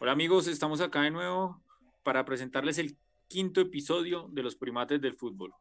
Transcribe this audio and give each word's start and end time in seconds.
Hola 0.00 0.12
amigos, 0.12 0.46
estamos 0.46 0.80
acá 0.80 1.02
de 1.02 1.10
nuevo 1.10 1.60
para 2.04 2.24
presentarles 2.24 2.78
el 2.78 2.96
quinto 3.26 3.60
episodio 3.60 4.28
de 4.30 4.44
los 4.44 4.54
primates 4.54 5.00
del 5.00 5.16
fútbol. 5.16 5.52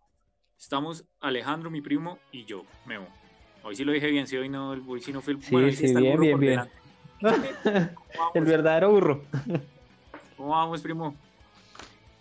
Estamos 0.60 1.06
Alejandro, 1.20 1.72
mi 1.72 1.82
primo, 1.82 2.20
y 2.32 2.46
yo, 2.46 2.62
Memo. 2.86 3.08
Hoy 3.64 3.76
sí 3.76 3.84
lo 3.84 3.92
dije 3.92 4.06
bien, 4.12 4.28
sí, 4.28 4.38
hoy, 4.38 4.48
no, 4.48 4.70
hoy 4.70 5.02
sí 5.02 5.12
no 5.12 5.22
fue 5.22 5.34
el 5.34 5.42
Sí, 5.42 5.72
sí, 5.72 5.86
el 5.88 6.02
bien, 6.04 6.20
bien, 6.20 6.40
bien. 6.40 6.62
delante. 7.20 7.96
¿Cómo 8.06 8.32
El 8.36 8.46
verdadero 8.46 8.92
burro. 8.92 9.24
¿Cómo 10.38 10.50
vamos, 10.50 10.82
primo? 10.84 11.16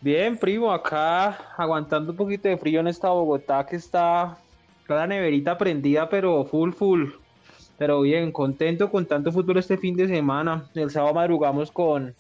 Bien, 0.01 0.39
primo, 0.39 0.73
acá 0.73 1.53
aguantando 1.59 2.13
un 2.13 2.17
poquito 2.17 2.49
de 2.49 2.57
frío 2.57 2.81
en 2.81 2.89
esta 2.89 3.11
Bogotá 3.11 3.67
que 3.67 3.77
está 3.77 4.39
la 4.89 5.07
neverita 5.07 5.59
prendida, 5.59 6.09
pero 6.09 6.47
full, 6.47 6.73
full. 6.73 7.11
Pero 7.79 8.01
bien, 8.01 8.33
contento 8.33 8.91
con 8.91 9.05
tanto 9.07 9.31
fútbol 9.31 9.59
este 9.59 9.77
fin 9.77 9.97
de 9.97 10.09
semana. 10.09 10.65
El 10.75 10.91
sábado 10.91 11.15
madrugamos 11.15 11.71
con, 11.71 12.15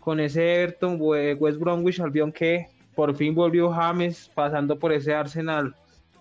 con 0.00 0.18
ese 0.18 0.62
Everton 0.62 0.96
We- 0.98 1.34
West 1.34 1.58
Bromwich 1.58 2.00
Albion 2.00 2.32
que 2.32 2.68
por 2.94 3.14
fin 3.14 3.34
volvió 3.34 3.70
James, 3.70 4.30
pasando 4.34 4.78
por 4.78 4.92
ese 4.92 5.14
Arsenal, 5.14 5.74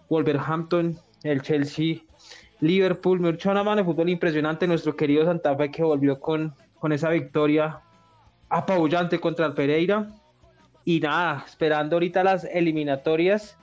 Wolverhampton, 0.10 0.98
el 1.24 1.42
Chelsea, 1.42 1.98
Liverpool. 2.60 3.20
Me 3.20 3.30
echó 3.30 3.52
una 3.52 3.64
mano 3.64 3.78
de 3.78 3.86
fútbol 3.86 4.10
impresionante. 4.10 4.68
Nuestro 4.68 4.96
querido 4.96 5.24
Santa 5.24 5.56
Fe 5.56 5.72
que 5.72 5.84
volvió 5.84 6.20
con, 6.20 6.54
con 6.80 6.92
esa 6.92 7.10
victoria 7.10 7.80
apabullante 8.50 9.20
contra 9.20 9.46
el 9.46 9.54
Pereira. 9.54 10.10
Y 10.84 11.00
nada, 11.00 11.46
esperando 11.48 11.96
ahorita 11.96 12.24
las 12.24 12.44
eliminatorias 12.44 13.58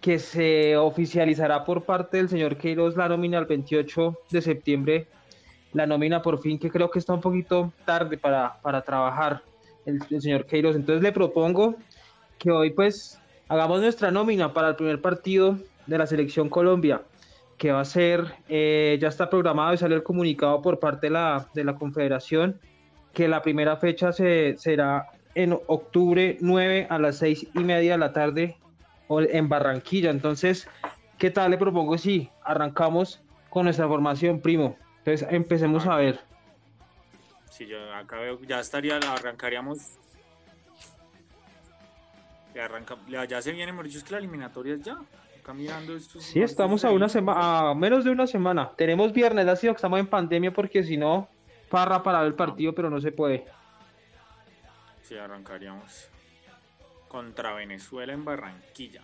que 0.00 0.18
se 0.18 0.76
oficializará 0.76 1.64
por 1.64 1.84
parte 1.84 2.16
del 2.16 2.28
señor 2.28 2.56
Queiroz 2.56 2.96
la 2.96 3.08
nómina 3.08 3.38
el 3.38 3.46
28 3.46 4.18
de 4.30 4.40
septiembre. 4.40 5.08
La 5.72 5.86
nómina 5.86 6.22
por 6.22 6.40
fin, 6.40 6.58
que 6.58 6.70
creo 6.70 6.90
que 6.90 6.98
está 6.98 7.12
un 7.12 7.20
poquito 7.20 7.72
tarde 7.84 8.16
para, 8.18 8.60
para 8.62 8.82
trabajar 8.82 9.42
el, 9.84 10.00
el 10.10 10.20
señor 10.20 10.46
Queiroz. 10.46 10.74
Entonces 10.74 11.02
le 11.02 11.12
propongo 11.12 11.76
que 12.38 12.50
hoy 12.50 12.70
pues 12.70 13.20
hagamos 13.48 13.80
nuestra 13.80 14.10
nómina 14.10 14.52
para 14.52 14.68
el 14.68 14.76
primer 14.76 15.00
partido 15.00 15.58
de 15.86 15.98
la 15.98 16.06
selección 16.06 16.48
Colombia, 16.48 17.02
que 17.58 17.72
va 17.72 17.80
a 17.80 17.84
ser, 17.84 18.24
eh, 18.48 18.96
ya 19.00 19.08
está 19.08 19.28
programado 19.28 19.74
y 19.74 19.76
salió 19.76 19.96
el 19.96 20.02
comunicado 20.02 20.62
por 20.62 20.78
parte 20.78 21.08
de 21.08 21.10
la, 21.10 21.48
de 21.52 21.64
la 21.64 21.74
Confederación, 21.74 22.58
que 23.12 23.28
la 23.28 23.42
primera 23.42 23.76
fecha 23.76 24.12
se, 24.12 24.56
será 24.56 25.08
en 25.34 25.52
octubre 25.66 26.38
9 26.40 26.86
a 26.88 26.98
las 26.98 27.16
6 27.18 27.48
y 27.54 27.58
media 27.60 27.92
de 27.92 27.98
la 27.98 28.12
tarde 28.12 28.56
en 29.18 29.48
Barranquilla. 29.48 30.10
Entonces, 30.10 30.68
¿qué 31.18 31.30
tal? 31.30 31.50
Le 31.50 31.58
propongo 31.58 31.98
si 31.98 32.30
arrancamos 32.44 33.20
con 33.48 33.64
nuestra 33.64 33.88
formación, 33.88 34.40
primo. 34.40 34.76
Entonces, 34.98 35.26
empecemos 35.30 35.86
a 35.86 35.96
ver. 35.96 36.20
Si 37.50 37.66
yo 37.66 37.92
acá 37.94 38.16
veo, 38.20 38.40
ya 38.42 38.60
estaría, 38.60 38.96
arrancaríamos. 38.96 39.78
Ya, 42.54 42.64
arranca, 42.64 42.96
ya, 43.08 43.24
ya 43.24 43.42
se 43.42 43.52
viene, 43.52 43.72
Mauricio, 43.72 43.98
es 43.98 44.04
que 44.04 44.12
la 44.12 44.18
eliminatoria 44.18 44.74
es 44.74 44.82
ya. 44.82 44.98
Acá 45.40 45.54
mirando 45.54 45.96
estos. 45.96 46.22
Sí, 46.22 46.40
estamos 46.42 46.84
a 46.84 46.90
una 46.90 47.08
semana, 47.08 47.70
a 47.70 47.74
menos 47.74 48.04
de 48.04 48.10
una 48.10 48.26
semana. 48.26 48.70
Tenemos 48.76 49.12
viernes, 49.12 49.46
ha 49.48 49.56
sido 49.56 49.72
que 49.72 49.78
estamos 49.78 49.98
en 49.98 50.06
pandemia 50.06 50.52
porque 50.52 50.82
si 50.84 50.96
no, 50.96 51.28
farra 51.68 52.02
para 52.02 52.22
el 52.24 52.34
partido, 52.34 52.74
pero 52.74 52.90
no 52.90 53.00
se 53.00 53.12
puede. 53.12 53.46
Sí, 55.02 55.16
arrancaríamos 55.16 56.10
contra 57.14 57.52
Venezuela 57.54 58.12
en 58.12 58.24
Barranquilla. 58.24 59.02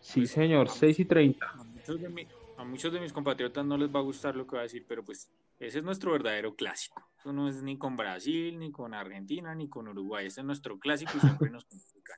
Sí, 0.00 0.26
señor, 0.26 0.70
6 0.70 0.98
y 1.00 1.04
30. 1.04 1.46
A 1.50 1.62
muchos, 1.64 2.00
de 2.00 2.08
mi- 2.08 2.26
a 2.56 2.64
muchos 2.64 2.90
de 2.92 2.98
mis 2.98 3.12
compatriotas 3.12 3.64
no 3.66 3.76
les 3.76 3.94
va 3.94 4.00
a 4.00 4.02
gustar 4.02 4.34
lo 4.34 4.46
que 4.46 4.52
voy 4.52 4.60
a 4.60 4.62
decir, 4.62 4.86
pero 4.88 5.04
pues 5.04 5.30
ese 5.58 5.78
es 5.78 5.84
nuestro 5.84 6.12
verdadero 6.12 6.56
clásico. 6.56 7.06
Eso 7.18 7.30
no 7.32 7.46
es 7.46 7.62
ni 7.62 7.76
con 7.76 7.94
Brasil, 7.94 8.58
ni 8.58 8.72
con 8.72 8.94
Argentina, 8.94 9.54
ni 9.54 9.68
con 9.68 9.86
Uruguay. 9.86 10.26
Ese 10.26 10.40
es 10.40 10.46
nuestro 10.46 10.78
clásico 10.78 11.12
y 11.16 11.20
siempre 11.20 11.50
nos 11.50 11.66
complica. 11.66 12.14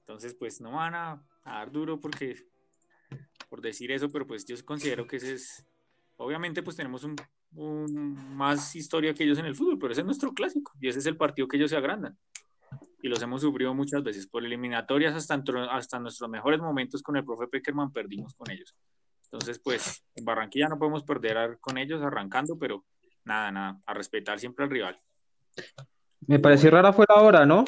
Entonces, 0.00 0.34
pues 0.34 0.60
no 0.62 0.72
van 0.72 0.94
a, 0.94 1.12
a 1.44 1.52
dar 1.58 1.70
duro 1.70 2.00
porque 2.00 2.36
por 3.50 3.60
decir 3.60 3.92
eso, 3.92 4.08
pero 4.10 4.26
pues 4.26 4.46
yo 4.46 4.56
considero 4.64 5.06
que 5.06 5.16
ese 5.16 5.34
es. 5.34 5.66
Obviamente, 6.16 6.62
pues 6.62 6.76
tenemos 6.76 7.04
un, 7.04 7.14
un- 7.54 8.34
más 8.36 8.74
historia 8.74 9.12
que 9.12 9.24
ellos 9.24 9.38
en 9.38 9.44
el 9.46 9.54
fútbol, 9.54 9.78
pero 9.78 9.92
ese 9.92 10.00
es 10.00 10.06
nuestro 10.06 10.32
clásico 10.32 10.72
y 10.80 10.88
ese 10.88 10.98
es 11.00 11.06
el 11.06 11.16
partido 11.18 11.46
que 11.46 11.58
ellos 11.58 11.70
se 11.70 11.76
agrandan. 11.76 12.16
Y 13.02 13.08
los 13.08 13.20
hemos 13.20 13.40
sufrido 13.42 13.74
muchas 13.74 14.02
veces 14.02 14.28
por 14.28 14.44
eliminatorias 14.44 15.14
hasta, 15.14 15.34
entro- 15.36 15.68
hasta 15.70 15.98
nuestros 15.98 16.30
mejores 16.30 16.60
momentos 16.60 17.02
con 17.02 17.16
el 17.16 17.24
profe 17.24 17.48
Peckerman 17.48 17.92
perdimos 17.92 18.34
con 18.34 18.50
ellos. 18.50 18.74
Entonces, 19.24 19.58
pues 19.58 20.04
en 20.14 20.24
Barranquilla 20.24 20.68
no 20.68 20.78
podemos 20.78 21.02
perder 21.02 21.58
con 21.60 21.78
ellos 21.78 22.00
arrancando, 22.00 22.56
pero 22.58 22.84
nada, 23.24 23.50
nada, 23.50 23.80
a 23.86 23.94
respetar 23.94 24.38
siempre 24.38 24.64
al 24.64 24.70
rival. 24.70 25.00
Me 26.28 26.38
pareció 26.38 26.70
rara 26.70 26.92
fue 26.92 27.04
la 27.08 27.20
hora, 27.20 27.44
¿no? 27.44 27.64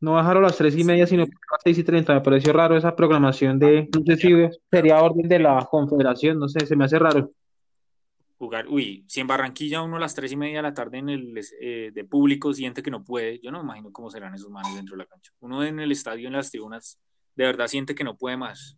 No 0.00 0.12
bajaron 0.12 0.42
las 0.42 0.56
3 0.56 0.76
y 0.78 0.84
media, 0.84 1.06
sino 1.06 1.24
a 1.24 1.26
las 1.26 1.60
6 1.64 1.78
y 1.78 1.84
30. 1.84 2.14
Me 2.14 2.20
pareció 2.20 2.52
raro 2.52 2.76
esa 2.76 2.94
programación 2.94 3.58
de, 3.58 3.88
no 3.92 4.02
sé 4.04 4.16
si 4.16 4.32
sería 4.70 5.02
orden 5.02 5.28
de 5.28 5.38
la 5.38 5.66
confederación, 5.68 6.38
no 6.38 6.48
sé, 6.48 6.66
se 6.66 6.76
me 6.76 6.84
hace 6.84 6.98
raro. 6.98 7.32
Jugar, 8.38 8.66
uy, 8.68 9.04
si 9.06 9.20
en 9.20 9.26
Barranquilla 9.26 9.82
uno 9.82 9.96
a 9.96 10.00
las 10.00 10.14
tres 10.14 10.32
y 10.32 10.36
media 10.36 10.56
de 10.56 10.62
la 10.62 10.74
tarde 10.74 10.98
en 10.98 11.08
el 11.08 11.40
eh, 11.60 11.90
de 11.94 12.04
público 12.04 12.52
siente 12.52 12.82
que 12.82 12.90
no 12.90 13.04
puede, 13.04 13.38
yo 13.40 13.50
no 13.50 13.58
me 13.58 13.64
imagino 13.64 13.92
cómo 13.92 14.10
serán 14.10 14.34
esos 14.34 14.50
manos 14.50 14.74
dentro 14.74 14.96
de 14.96 15.04
la 15.04 15.06
cancha. 15.06 15.32
Uno 15.40 15.62
en 15.62 15.78
el 15.78 15.92
estadio, 15.92 16.26
en 16.26 16.34
las 16.34 16.50
tribunas, 16.50 16.98
de 17.36 17.44
verdad 17.44 17.68
siente 17.68 17.94
que 17.94 18.04
no 18.04 18.16
puede 18.16 18.36
más. 18.36 18.76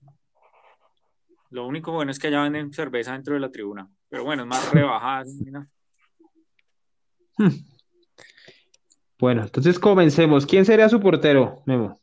Lo 1.51 1.67
único 1.67 1.93
bueno 1.93 2.11
es 2.11 2.19
que 2.19 2.27
allá 2.27 2.43
venden 2.43 2.73
cerveza 2.73 3.13
dentro 3.13 3.35
de 3.35 3.41
la 3.41 3.51
tribuna, 3.51 3.91
pero 4.09 4.25
bueno, 4.25 4.43
es 4.43 4.49
más 4.49 4.71
rebajada. 4.73 5.25
Bueno, 9.19 9.45
entonces 9.45 9.79
comencemos. 9.79 10.45
¿Quién 10.45 10.67
sería 10.67 10.91
su 10.91 11.01
portero, 11.01 11.63
Memo? 11.65 11.99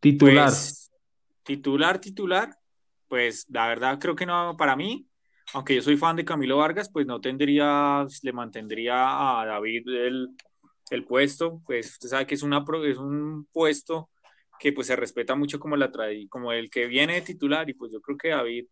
Titular. 0.00 0.50
Pues, 0.50 0.92
titular, 1.44 1.98
titular, 1.98 2.58
pues 3.08 3.46
la 3.48 3.66
verdad 3.68 3.98
creo 3.98 4.14
que 4.14 4.26
no, 4.26 4.54
para 4.56 4.76
mí, 4.76 5.08
aunque 5.54 5.74
yo 5.74 5.82
soy 5.82 5.96
fan 5.96 6.16
de 6.16 6.24
Camilo 6.24 6.58
Vargas, 6.58 6.90
pues 6.92 7.06
no 7.06 7.20
tendría, 7.20 8.06
le 8.22 8.32
mantendría 8.32 9.40
a 9.40 9.46
David 9.46 9.88
el, 9.88 10.28
el 10.90 11.04
puesto, 11.04 11.62
pues 11.64 11.92
usted 11.92 12.08
sabe 12.08 12.26
que 12.26 12.34
es, 12.34 12.42
una, 12.42 12.64
es 12.84 12.98
un 12.98 13.46
puesto 13.52 14.10
que 14.58 14.72
pues 14.72 14.86
se 14.86 14.96
respeta 14.96 15.34
mucho 15.34 15.58
como, 15.58 15.76
la 15.76 15.90
tradi- 15.92 16.28
como 16.28 16.52
el 16.52 16.70
que 16.70 16.86
viene 16.86 17.14
de 17.14 17.22
titular. 17.22 17.68
Y 17.68 17.74
pues 17.74 17.92
yo 17.92 18.00
creo 18.00 18.16
que 18.16 18.28
David, 18.28 18.66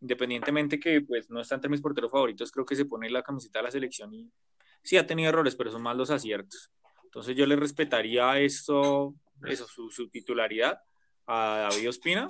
independientemente 0.00 0.80
que 0.80 1.02
pues 1.02 1.30
no 1.30 1.40
está 1.40 1.56
entre 1.56 1.70
mis 1.70 1.80
porteros 1.80 2.10
favoritos, 2.10 2.50
creo 2.50 2.64
que 2.64 2.76
se 2.76 2.86
pone 2.86 3.10
la 3.10 3.22
camiseta 3.22 3.58
de 3.58 3.64
la 3.64 3.70
selección 3.70 4.12
y 4.14 4.30
sí 4.82 4.96
ha 4.96 5.06
tenido 5.06 5.28
errores, 5.28 5.56
pero 5.56 5.70
son 5.70 5.82
más 5.82 5.96
los 5.96 6.10
aciertos. 6.10 6.70
Entonces 7.04 7.36
yo 7.36 7.44
le 7.46 7.56
respetaría 7.56 8.38
esto, 8.38 9.14
eso, 9.46 9.66
su, 9.66 9.90
su 9.90 10.08
titularidad 10.08 10.78
a 11.26 11.68
David 11.70 11.88
Ospina 11.90 12.28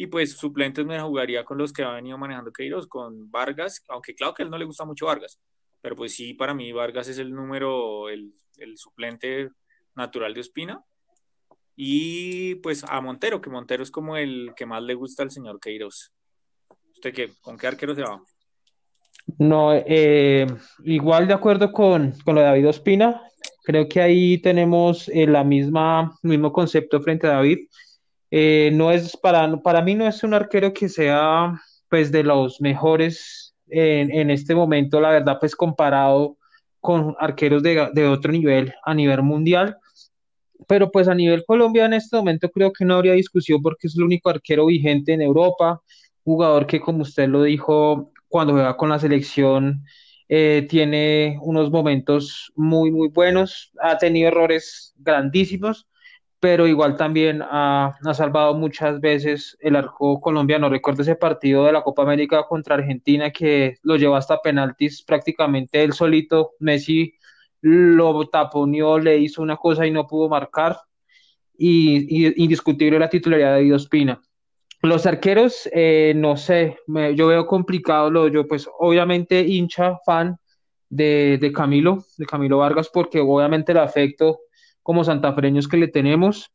y 0.00 0.06
pues 0.06 0.32
suplentes 0.32 0.86
me 0.86 0.98
jugaría 0.98 1.44
con 1.44 1.58
los 1.58 1.74
que 1.74 1.82
ha 1.82 1.90
venido 1.90 2.16
manejando 2.16 2.50
Queiroz, 2.50 2.86
con 2.86 3.30
Vargas, 3.30 3.84
aunque 3.86 4.14
claro 4.14 4.32
que 4.32 4.42
a 4.42 4.44
él 4.44 4.50
no 4.50 4.56
le 4.56 4.64
gusta 4.64 4.86
mucho 4.86 5.04
Vargas, 5.04 5.38
pero 5.82 5.94
pues 5.94 6.14
sí, 6.14 6.32
para 6.32 6.54
mí 6.54 6.72
Vargas 6.72 7.08
es 7.08 7.18
el 7.18 7.30
número, 7.34 8.08
el, 8.08 8.32
el 8.56 8.78
suplente 8.78 9.50
natural 9.94 10.32
de 10.32 10.40
Ospina. 10.40 10.82
Y 11.76 12.54
pues 12.56 12.82
a 12.82 12.98
Montero, 13.02 13.42
que 13.42 13.50
Montero 13.50 13.82
es 13.82 13.90
como 13.90 14.16
el 14.16 14.52
que 14.56 14.64
más 14.64 14.82
le 14.82 14.94
gusta 14.94 15.22
al 15.22 15.30
señor 15.30 15.60
Queiroz. 15.60 16.10
¿Usted 16.94 17.12
qué? 17.12 17.32
¿Con 17.42 17.58
qué 17.58 17.66
arquero 17.66 17.94
se 17.94 18.00
va? 18.00 18.22
No, 19.36 19.74
eh, 19.74 20.46
igual 20.82 21.28
de 21.28 21.34
acuerdo 21.34 21.72
con, 21.72 22.14
con 22.24 22.36
lo 22.36 22.40
de 22.40 22.46
David 22.46 22.68
Ospina. 22.70 23.20
Creo 23.64 23.86
que 23.86 24.00
ahí 24.00 24.38
tenemos 24.38 25.10
eh, 25.10 25.26
la 25.26 25.44
misma, 25.44 26.18
mismo 26.22 26.54
concepto 26.54 27.02
frente 27.02 27.26
a 27.26 27.32
David. 27.32 27.68
Eh, 28.30 28.70
no 28.72 28.90
es 28.92 29.16
para, 29.16 29.56
para 29.62 29.82
mí 29.82 29.94
no 29.94 30.06
es 30.06 30.22
un 30.22 30.34
arquero 30.34 30.72
que 30.72 30.88
sea 30.88 31.60
pues 31.88 32.12
de 32.12 32.22
los 32.22 32.60
mejores 32.60 33.54
en, 33.68 34.12
en 34.12 34.30
este 34.30 34.54
momento, 34.54 35.00
la 35.00 35.10
verdad, 35.10 35.38
pues 35.40 35.56
comparado 35.56 36.36
con 36.80 37.16
arqueros 37.18 37.62
de, 37.62 37.88
de 37.92 38.06
otro 38.06 38.32
nivel 38.32 38.72
a 38.84 38.94
nivel 38.94 39.22
mundial. 39.22 39.76
Pero 40.68 40.90
pues 40.90 41.08
a 41.08 41.14
nivel 41.14 41.44
Colombia 41.46 41.86
en 41.86 41.94
este 41.94 42.16
momento 42.16 42.50
creo 42.50 42.72
que 42.72 42.84
no 42.84 42.94
habría 42.94 43.12
discusión 43.14 43.60
porque 43.62 43.86
es 43.86 43.96
el 43.96 44.04
único 44.04 44.30
arquero 44.30 44.66
vigente 44.66 45.12
en 45.12 45.22
Europa, 45.22 45.80
jugador 46.22 46.66
que 46.66 46.80
como 46.80 47.02
usted 47.02 47.28
lo 47.28 47.42
dijo, 47.42 48.12
cuando 48.28 48.52
juega 48.52 48.76
con 48.76 48.90
la 48.90 48.98
selección 48.98 49.84
eh, 50.28 50.66
tiene 50.70 51.38
unos 51.42 51.70
momentos 51.70 52.52
muy, 52.54 52.92
muy 52.92 53.08
buenos, 53.08 53.72
ha 53.82 53.98
tenido 53.98 54.28
errores 54.28 54.94
grandísimos, 54.96 55.88
pero 56.40 56.66
igual 56.66 56.96
también 56.96 57.42
ha, 57.42 57.96
ha 58.04 58.14
salvado 58.14 58.54
muchas 58.54 59.00
veces 59.00 59.56
el 59.60 59.76
arco 59.76 60.20
colombiano. 60.20 60.70
Recuerdo 60.70 61.02
ese 61.02 61.16
partido 61.16 61.66
de 61.66 61.72
la 61.72 61.82
Copa 61.82 62.02
América 62.02 62.44
contra 62.48 62.76
Argentina 62.76 63.30
que 63.30 63.76
lo 63.82 63.96
llevó 63.96 64.16
hasta 64.16 64.40
penaltis 64.40 65.02
prácticamente 65.02 65.82
él 65.82 65.92
solito. 65.92 66.52
Messi 66.60 67.14
lo 67.60 68.26
taponeó, 68.28 68.98
le 68.98 69.18
hizo 69.18 69.42
una 69.42 69.56
cosa 69.56 69.86
y 69.86 69.90
no 69.90 70.06
pudo 70.06 70.28
marcar. 70.28 70.78
Y, 71.56 72.26
y 72.26 72.42
indiscutible 72.42 72.98
la 72.98 73.10
titularidad 73.10 73.48
de 73.50 73.54
David 73.56 73.74
Ospina. 73.74 74.20
Los 74.82 75.06
arqueros, 75.06 75.68
eh, 75.72 76.14
no 76.16 76.36
sé, 76.36 76.78
me- 76.86 77.14
yo 77.14 77.26
veo 77.26 77.46
complicado 77.46 78.10
lo 78.10 78.28
yo, 78.28 78.46
pues 78.48 78.68
obviamente 78.78 79.40
hincha, 79.42 79.98
fan 80.06 80.36
de, 80.88 81.38
de 81.40 81.52
Camilo, 81.52 82.04
de 82.16 82.26
Camilo 82.26 82.58
Vargas, 82.58 82.90
porque 82.92 83.20
obviamente 83.20 83.72
el 83.72 83.78
afecto 83.78 84.40
como 84.82 85.04
santafreños 85.04 85.68
que 85.68 85.76
le 85.76 85.88
tenemos, 85.88 86.50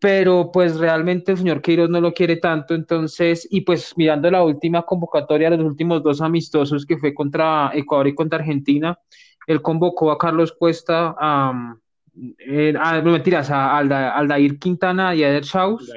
pero 0.00 0.50
pues 0.52 0.78
realmente 0.78 1.32
el 1.32 1.38
señor 1.38 1.62
Queiroz 1.62 1.88
no 1.88 2.00
lo 2.00 2.12
quiere 2.12 2.36
tanto, 2.36 2.74
entonces, 2.74 3.46
y 3.50 3.60
pues 3.60 3.92
mirando 3.96 4.30
la 4.30 4.42
última 4.42 4.82
convocatoria, 4.82 5.50
los 5.50 5.60
últimos 5.60 6.02
dos 6.02 6.20
amistosos 6.20 6.84
que 6.84 6.98
fue 6.98 7.14
contra 7.14 7.70
Ecuador 7.72 8.08
y 8.08 8.14
contra 8.14 8.40
Argentina, 8.40 8.98
él 9.46 9.62
convocó 9.62 10.10
a 10.10 10.18
Carlos 10.18 10.54
Cuesta 10.58 11.14
a... 11.18 11.76
Eh, 12.14 12.74
a, 12.78 13.00
no 13.00 13.12
mentiras, 13.12 13.48
a 13.50 13.78
Aldair 13.78 14.58
Quintana 14.58 15.14
y 15.14 15.24
a 15.24 15.30
Eder 15.30 15.44
Chaus. 15.44 15.90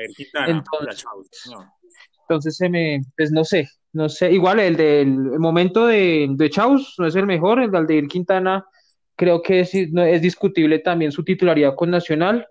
Entonces, 0.48 1.06
entonces 2.22 2.56
se 2.56 2.70
me, 2.70 3.02
pues 3.18 3.32
no 3.34 3.44
sé, 3.44 3.68
no 3.92 4.08
sé, 4.08 4.32
igual 4.32 4.60
el 4.60 4.78
del 4.78 5.10
momento 5.40 5.88
de, 5.88 6.28
de 6.30 6.50
Chaus 6.50 6.96
no 7.00 7.08
es 7.08 7.16
el 7.16 7.26
mejor, 7.26 7.62
el 7.62 7.70
de 7.70 7.78
Aldair 7.78 8.08
Quintana 8.08 8.66
creo 9.16 9.42
que 9.42 9.62
es, 9.62 9.74
es 9.74 10.22
discutible 10.22 10.80
también 10.80 11.12
su 11.12 11.24
titularidad 11.24 11.76
con 11.76 11.90
Nacional. 11.90 12.48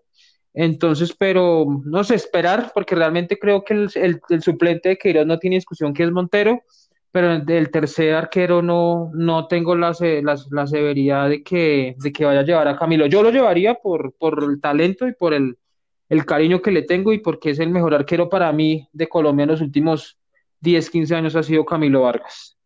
Entonces, 0.53 1.15
pero 1.19 1.67
no 1.85 2.05
sé, 2.05 2.15
esperar, 2.15 2.71
porque 2.73 2.95
realmente 2.95 3.39
creo 3.39 3.65
que 3.65 3.75
el, 3.75 4.43
suplente 4.43 4.91
de 4.91 4.99
Queiroz 4.99 5.27
no 5.27 5.39
tiene 5.39 5.57
discusión, 5.57 5.93
que 5.93 6.05
es 6.05 6.13
Montero, 6.13 6.63
pero 7.11 7.33
el, 7.33 7.71
tercer 7.71 8.15
arquero 8.15 8.63
no, 8.63 9.11
no 9.15 9.49
tengo 9.49 9.75
la, 9.75 9.97
la, 10.01 10.37
la, 10.51 10.67
severidad 10.67 11.29
de 11.29 11.43
que, 11.43 11.97
de 11.99 12.13
que 12.13 12.25
vaya 12.25 12.41
a 12.41 12.45
llevar 12.45 12.69
a 12.69 12.77
Camilo. 12.77 13.07
Yo 13.07 13.23
lo 13.23 13.31
llevaría 13.31 13.75
por, 13.75 14.15
por 14.15 14.45
el 14.45 14.61
talento 14.61 15.09
y 15.09 15.13
por 15.13 15.35
el 15.35 15.57
cariño 16.25 16.63
que 16.63 16.71
le 16.71 16.83
tengo 16.83 17.13
y 17.13 17.19
porque 17.19 17.51
es 17.51 17.59
el 17.59 17.71
mejor 17.71 17.95
arquero 17.95 18.29
para 18.29 18.53
mí 18.53 18.89
de 18.93 19.09
Colombia 19.09 19.45
en 19.45 19.51
los 19.51 19.61
últimos 19.61 20.19
10, 20.65 20.91
15 20.91 21.15
años 21.15 21.37
ha 21.37 21.43
sido 21.43 21.65
Camilo 21.65 22.03
Vargas. 22.03 22.57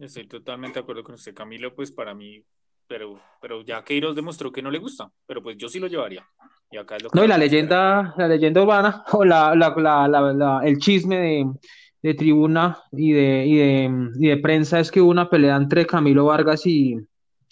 Estoy 0.00 0.26
totalmente 0.26 0.78
de 0.78 0.82
acuerdo 0.82 1.04
con 1.04 1.14
usted, 1.14 1.34
Camilo, 1.34 1.74
pues 1.74 1.90
para 1.90 2.14
mí, 2.14 2.42
pero, 2.88 3.20
pero 3.40 3.62
ya 3.62 3.84
Queiroz 3.84 4.14
demostró 4.14 4.52
que 4.52 4.62
no 4.62 4.70
le 4.70 4.78
gusta, 4.78 5.10
pero 5.26 5.42
pues 5.42 5.56
yo 5.56 5.68
sí 5.68 5.78
lo 5.78 5.86
llevaría. 5.86 6.26
Y 6.70 6.76
acá 6.76 6.96
es 6.96 7.02
lo 7.02 7.10
que 7.10 7.18
no, 7.18 7.24
y 7.24 7.28
la 7.28 7.38
leyenda, 7.38 8.14
la 8.16 8.28
leyenda 8.28 8.62
urbana, 8.62 9.04
o 9.12 9.24
la, 9.24 9.54
la, 9.54 10.08
la, 10.08 10.60
el 10.64 10.78
chisme 10.78 11.16
de, 11.16 11.46
de 12.02 12.14
tribuna 12.14 12.78
y 12.92 13.12
de, 13.12 13.46
y 13.46 13.56
de, 13.56 14.10
y 14.18 14.28
de, 14.28 14.36
prensa 14.38 14.80
es 14.80 14.90
que 14.90 15.00
hubo 15.00 15.10
una 15.10 15.28
pelea 15.28 15.56
entre 15.56 15.86
Camilo 15.86 16.26
Vargas 16.26 16.66
y, 16.66 16.96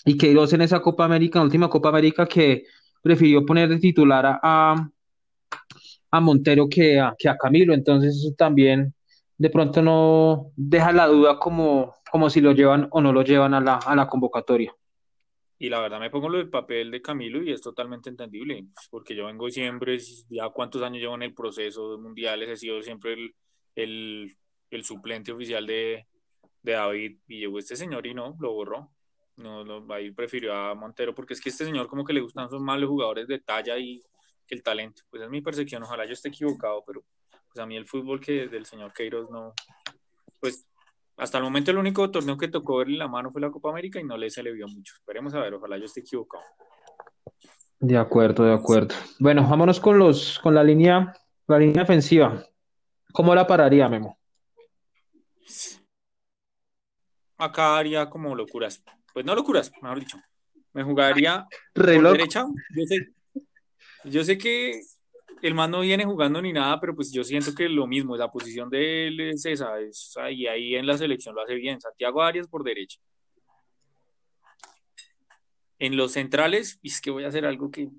y 0.05 0.17
Queiroz 0.17 0.53
en 0.53 0.63
esa 0.63 0.81
Copa 0.81 1.05
América, 1.05 1.39
en 1.39 1.43
la 1.43 1.47
última 1.47 1.69
Copa 1.69 1.89
América, 1.89 2.27
que 2.27 2.65
prefirió 3.03 3.45
poner 3.45 3.69
de 3.69 3.79
titular 3.79 4.41
a, 4.43 4.91
a 6.11 6.21
Montero 6.21 6.69
que 6.69 7.01
a, 7.01 7.15
que 7.19 7.29
a 7.29 7.37
Camilo, 7.37 7.75
entonces 7.75 8.17
eso 8.17 8.35
también 8.37 8.95
de 9.37 9.51
pronto 9.51 9.83
no 9.83 10.53
deja 10.57 10.93
la 10.93 11.07
duda 11.07 11.39
como, 11.39 11.97
como 12.11 12.31
si 12.31 12.41
lo 12.41 12.53
llevan 12.53 12.89
o 12.91 13.01
no 13.01 13.13
lo 13.13 13.23
llevan 13.23 13.55
a 13.55 13.61
la, 13.61 13.75
a 13.75 13.97
la 13.97 14.07
convocatoria. 14.07 14.73
Y 15.59 15.69
la 15.69 15.81
verdad 15.81 16.01
me 16.01 16.11
pongo 16.11 16.29
lo 16.29 16.39
del 16.39 16.51
papel 16.51 16.91
de 16.91 17.01
Camilo 17.01 17.43
y 17.43 17.53
es 17.53 17.61
totalmente 17.61 18.11
entendible, 18.11 18.67
porque 18.91 19.15
yo 19.15 19.27
vengo 19.27 19.49
siempre, 19.51 19.99
ya 20.29 20.49
cuántos 20.51 20.83
años 20.83 21.01
llevo 21.01 21.15
en 21.15 21.23
el 21.23 21.35
proceso 21.35 21.93
de 21.93 22.03
mundiales, 22.03 22.49
he 22.49 22.57
sido 22.57 22.83
siempre 22.83 23.13
el, 23.13 23.35
el, 23.77 24.37
el 24.71 24.85
suplente 24.85 25.33
oficial 25.33 25.67
de, 25.67 26.07
de, 26.63 26.73
David 26.73 27.19
y 27.29 27.41
llegó 27.41 27.59
este 27.59 27.77
señor 27.77 28.07
y 28.07 28.15
no, 28.15 28.37
lo 28.41 28.53
borró. 28.53 28.91
No, 29.37 29.65
no, 29.65 29.93
ahí 29.93 30.13
prefirió 30.13 30.55
a 30.55 30.75
Montero 30.75 31.15
porque 31.15 31.35
es 31.35 31.41
que 31.41 31.49
este 31.49 31.65
señor 31.65 31.89
como 31.89 32.05
que 32.05 32.13
le 32.13 32.21
gustan 32.21 32.49
son 32.49 32.65
más 32.65 32.83
jugadores 32.85 33.27
de 33.27 33.41
talla 33.41 33.79
y, 33.79 34.03
el 34.49 34.63
talento. 34.63 35.03
Pues 35.11 35.23
es 35.23 35.31
mi 35.31 35.41
percepción, 35.41 35.83
ojalá 35.83 36.05
yo 36.05 36.13
esté 36.13 36.29
equivocado, 36.29 36.85
pero 36.87 37.03
pues 37.31 37.59
a 37.59 37.67
mí 37.67 37.77
el 37.77 37.87
fútbol 37.87 38.21
que 38.21 38.47
del 38.49 38.67
señor 38.67 38.93
Queiroz 38.93 39.31
no, 39.31 39.55
pues 40.41 40.67
hasta 41.17 41.39
el 41.39 41.45
momento 41.45 41.71
el 41.71 41.79
único 41.79 42.11
torneo 42.11 42.37
que 42.37 42.49
tocó 42.49 42.79
verle 42.79 42.99
la 42.99 43.09
mano 43.09 43.31
fue 43.31 43.41
la 43.41 43.51
Copa 43.51 43.71
América 43.71 44.01
y 44.01 44.05
no 44.05 44.17
le 44.17 44.31
se 44.31 44.43
le 44.43 44.53
vio 44.53 44.67
mucho. 44.69 44.95
Esperemos 44.97 45.35
a 45.35 45.41
ver, 45.41 45.55
ojalá 45.55 45.79
yo 45.79 45.85
esté 45.85 46.01
equivocado. 46.01 46.43
De 47.79 47.97
acuerdo, 47.97 48.45
de 48.45 48.55
acuerdo. 48.55 48.95
Bueno, 49.19 49.47
vámonos 49.49 49.79
con 49.79 49.99
los, 49.99 50.39
con 50.41 50.55
la 50.55 50.65
línea, 50.65 51.13
la 51.47 51.59
línea 51.59 51.83
ofensiva. 51.83 52.45
¿Cómo 53.13 53.35
la 53.35 53.47
pararía, 53.47 53.89
Memo? 53.89 54.19
Acá 57.37 57.77
haría 57.77 58.09
como 58.09 58.35
locuras. 58.35 58.83
Pues 59.13 59.25
no 59.25 59.35
locuras, 59.35 59.71
mejor 59.83 60.01
dicho. 60.01 60.19
Me 60.73 60.83
jugaría 60.83 61.47
Reloj. 61.75 62.03
por 62.03 62.13
derecha. 62.19 62.47
Yo 64.05 64.25
sé 64.25 64.37
que 64.37 64.81
el 65.47 65.55
man 65.55 65.71
no 65.71 65.81
viene 65.81 66.05
jugando 66.05 66.41
ni 66.41 66.53
nada, 66.53 66.81
pero 66.81 66.95
pues 66.95 67.13
yo 67.13 67.23
siento 67.23 67.55
que 67.55 67.69
lo 67.69 67.87
mismo, 67.87 68.17
la 68.17 68.31
posición 68.31 68.71
de 68.71 69.09
él 69.09 69.21
es 69.21 69.45
esa, 69.45 69.79
es 69.79 70.17
ahí, 70.17 70.47
ahí 70.47 70.75
en 70.75 70.87
la 70.87 70.97
selección 70.97 71.35
lo 71.35 71.43
hace 71.43 71.55
bien. 71.55 71.81
Santiago 71.81 72.23
Arias 72.23 72.49
por 72.49 72.65
derecha. 72.65 72.99
En 75.79 75.97
los 75.97 76.13
centrales, 76.13 76.79
es 76.83 77.01
que 77.01 77.11
voy 77.11 77.25
a 77.25 77.29
hacer 77.29 77.45
algo 77.45 77.71
que 77.71 77.91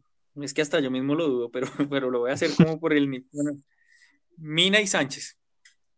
es 0.42 0.54
que 0.54 0.62
hasta 0.62 0.80
yo 0.80 0.90
mismo 0.90 1.14
lo 1.14 1.28
dudo, 1.28 1.52
pero, 1.52 1.68
pero 1.90 2.10
lo 2.10 2.20
voy 2.20 2.32
a 2.32 2.34
hacer 2.34 2.50
como 2.58 2.80
por 2.80 2.94
el 2.94 3.08
bueno, 3.32 3.52
Mina 4.38 4.82
y 4.82 4.88
Sánchez. 4.88 5.38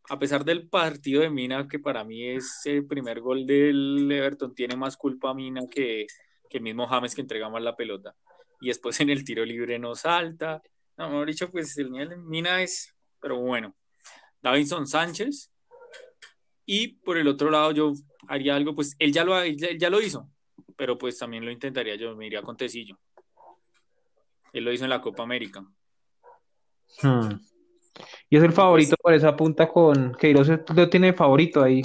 A 0.09 0.19
pesar 0.19 0.43
del 0.43 0.67
partido 0.67 1.21
de 1.21 1.29
Mina, 1.29 1.67
que 1.67 1.79
para 1.79 2.03
mí 2.03 2.23
es 2.25 2.61
el 2.65 2.85
primer 2.85 3.21
gol 3.21 3.45
del 3.45 4.09
Everton, 4.11 4.53
tiene 4.53 4.75
más 4.75 4.97
culpa 4.97 5.33
Mina 5.33 5.61
que, 5.69 6.07
que 6.49 6.57
el 6.57 6.63
mismo 6.63 6.87
James 6.87 7.15
que 7.15 7.21
entrega 7.21 7.49
más 7.49 7.61
la 7.61 7.75
pelota 7.75 8.15
y 8.59 8.67
después 8.67 8.99
en 8.99 9.09
el 9.09 9.23
tiro 9.23 9.45
libre 9.45 9.79
no 9.79 9.95
salta. 9.95 10.61
No, 10.97 11.09
mejor 11.09 11.27
dicho, 11.27 11.51
pues 11.51 11.77
el 11.77 11.91
nivel 11.91 12.09
de 12.09 12.17
Mina 12.17 12.61
es, 12.61 12.93
pero 13.21 13.39
bueno. 13.39 13.75
Davinson 14.41 14.87
Sánchez. 14.87 15.51
Y 16.65 16.87
por 16.99 17.17
el 17.17 17.27
otro 17.27 17.49
lado 17.49 17.71
yo 17.71 17.93
haría 18.27 18.55
algo, 18.55 18.75
pues 18.75 18.95
él 18.99 19.13
ya 19.13 19.23
lo, 19.23 19.45
ya 19.45 19.89
lo 19.89 20.01
hizo, 20.01 20.29
pero 20.75 20.97
pues 20.97 21.17
también 21.17 21.45
lo 21.45 21.51
intentaría 21.51 21.95
yo, 21.95 22.13
me 22.15 22.27
iría 22.27 22.41
con 22.41 22.57
Tecillo. 22.57 22.99
Él 24.51 24.65
lo 24.65 24.73
hizo 24.73 24.83
en 24.83 24.89
la 24.89 24.99
Copa 24.99 25.23
América. 25.23 25.65
Hmm. 27.01 27.39
Y 28.29 28.37
es 28.37 28.43
el 28.43 28.51
favorito 28.51 28.97
por 28.97 29.13
esa 29.13 29.35
punta 29.35 29.67
con 29.69 30.13
Queiroz 30.15 30.49
lo 30.75 30.89
tiene 30.89 31.13
favorito 31.13 31.63
ahí. 31.63 31.81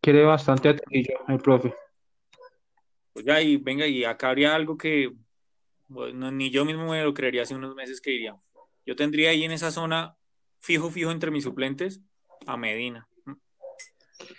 Quiere 0.00 0.24
bastante 0.24 0.70
a 0.70 0.76
Tecillo, 0.76 1.20
el 1.28 1.38
profe. 1.38 1.72
Pues 3.12 3.24
ya, 3.24 3.40
y 3.40 3.56
venga, 3.56 3.86
y 3.86 4.04
acá 4.04 4.30
habría 4.30 4.54
algo 4.54 4.76
que 4.76 5.12
bueno, 5.88 6.30
ni 6.30 6.50
yo 6.50 6.64
mismo 6.64 6.90
me 6.90 7.02
lo 7.02 7.14
creería 7.14 7.42
hace 7.42 7.54
unos 7.54 7.74
meses 7.74 8.00
que 8.00 8.12
iría. 8.12 8.36
Yo 8.86 8.96
tendría 8.96 9.30
ahí 9.30 9.44
en 9.44 9.52
esa 9.52 9.70
zona, 9.70 10.16
fijo, 10.60 10.90
fijo 10.90 11.10
entre 11.10 11.30
mis 11.30 11.44
suplentes, 11.44 12.00
a 12.46 12.56
Medina. 12.56 13.08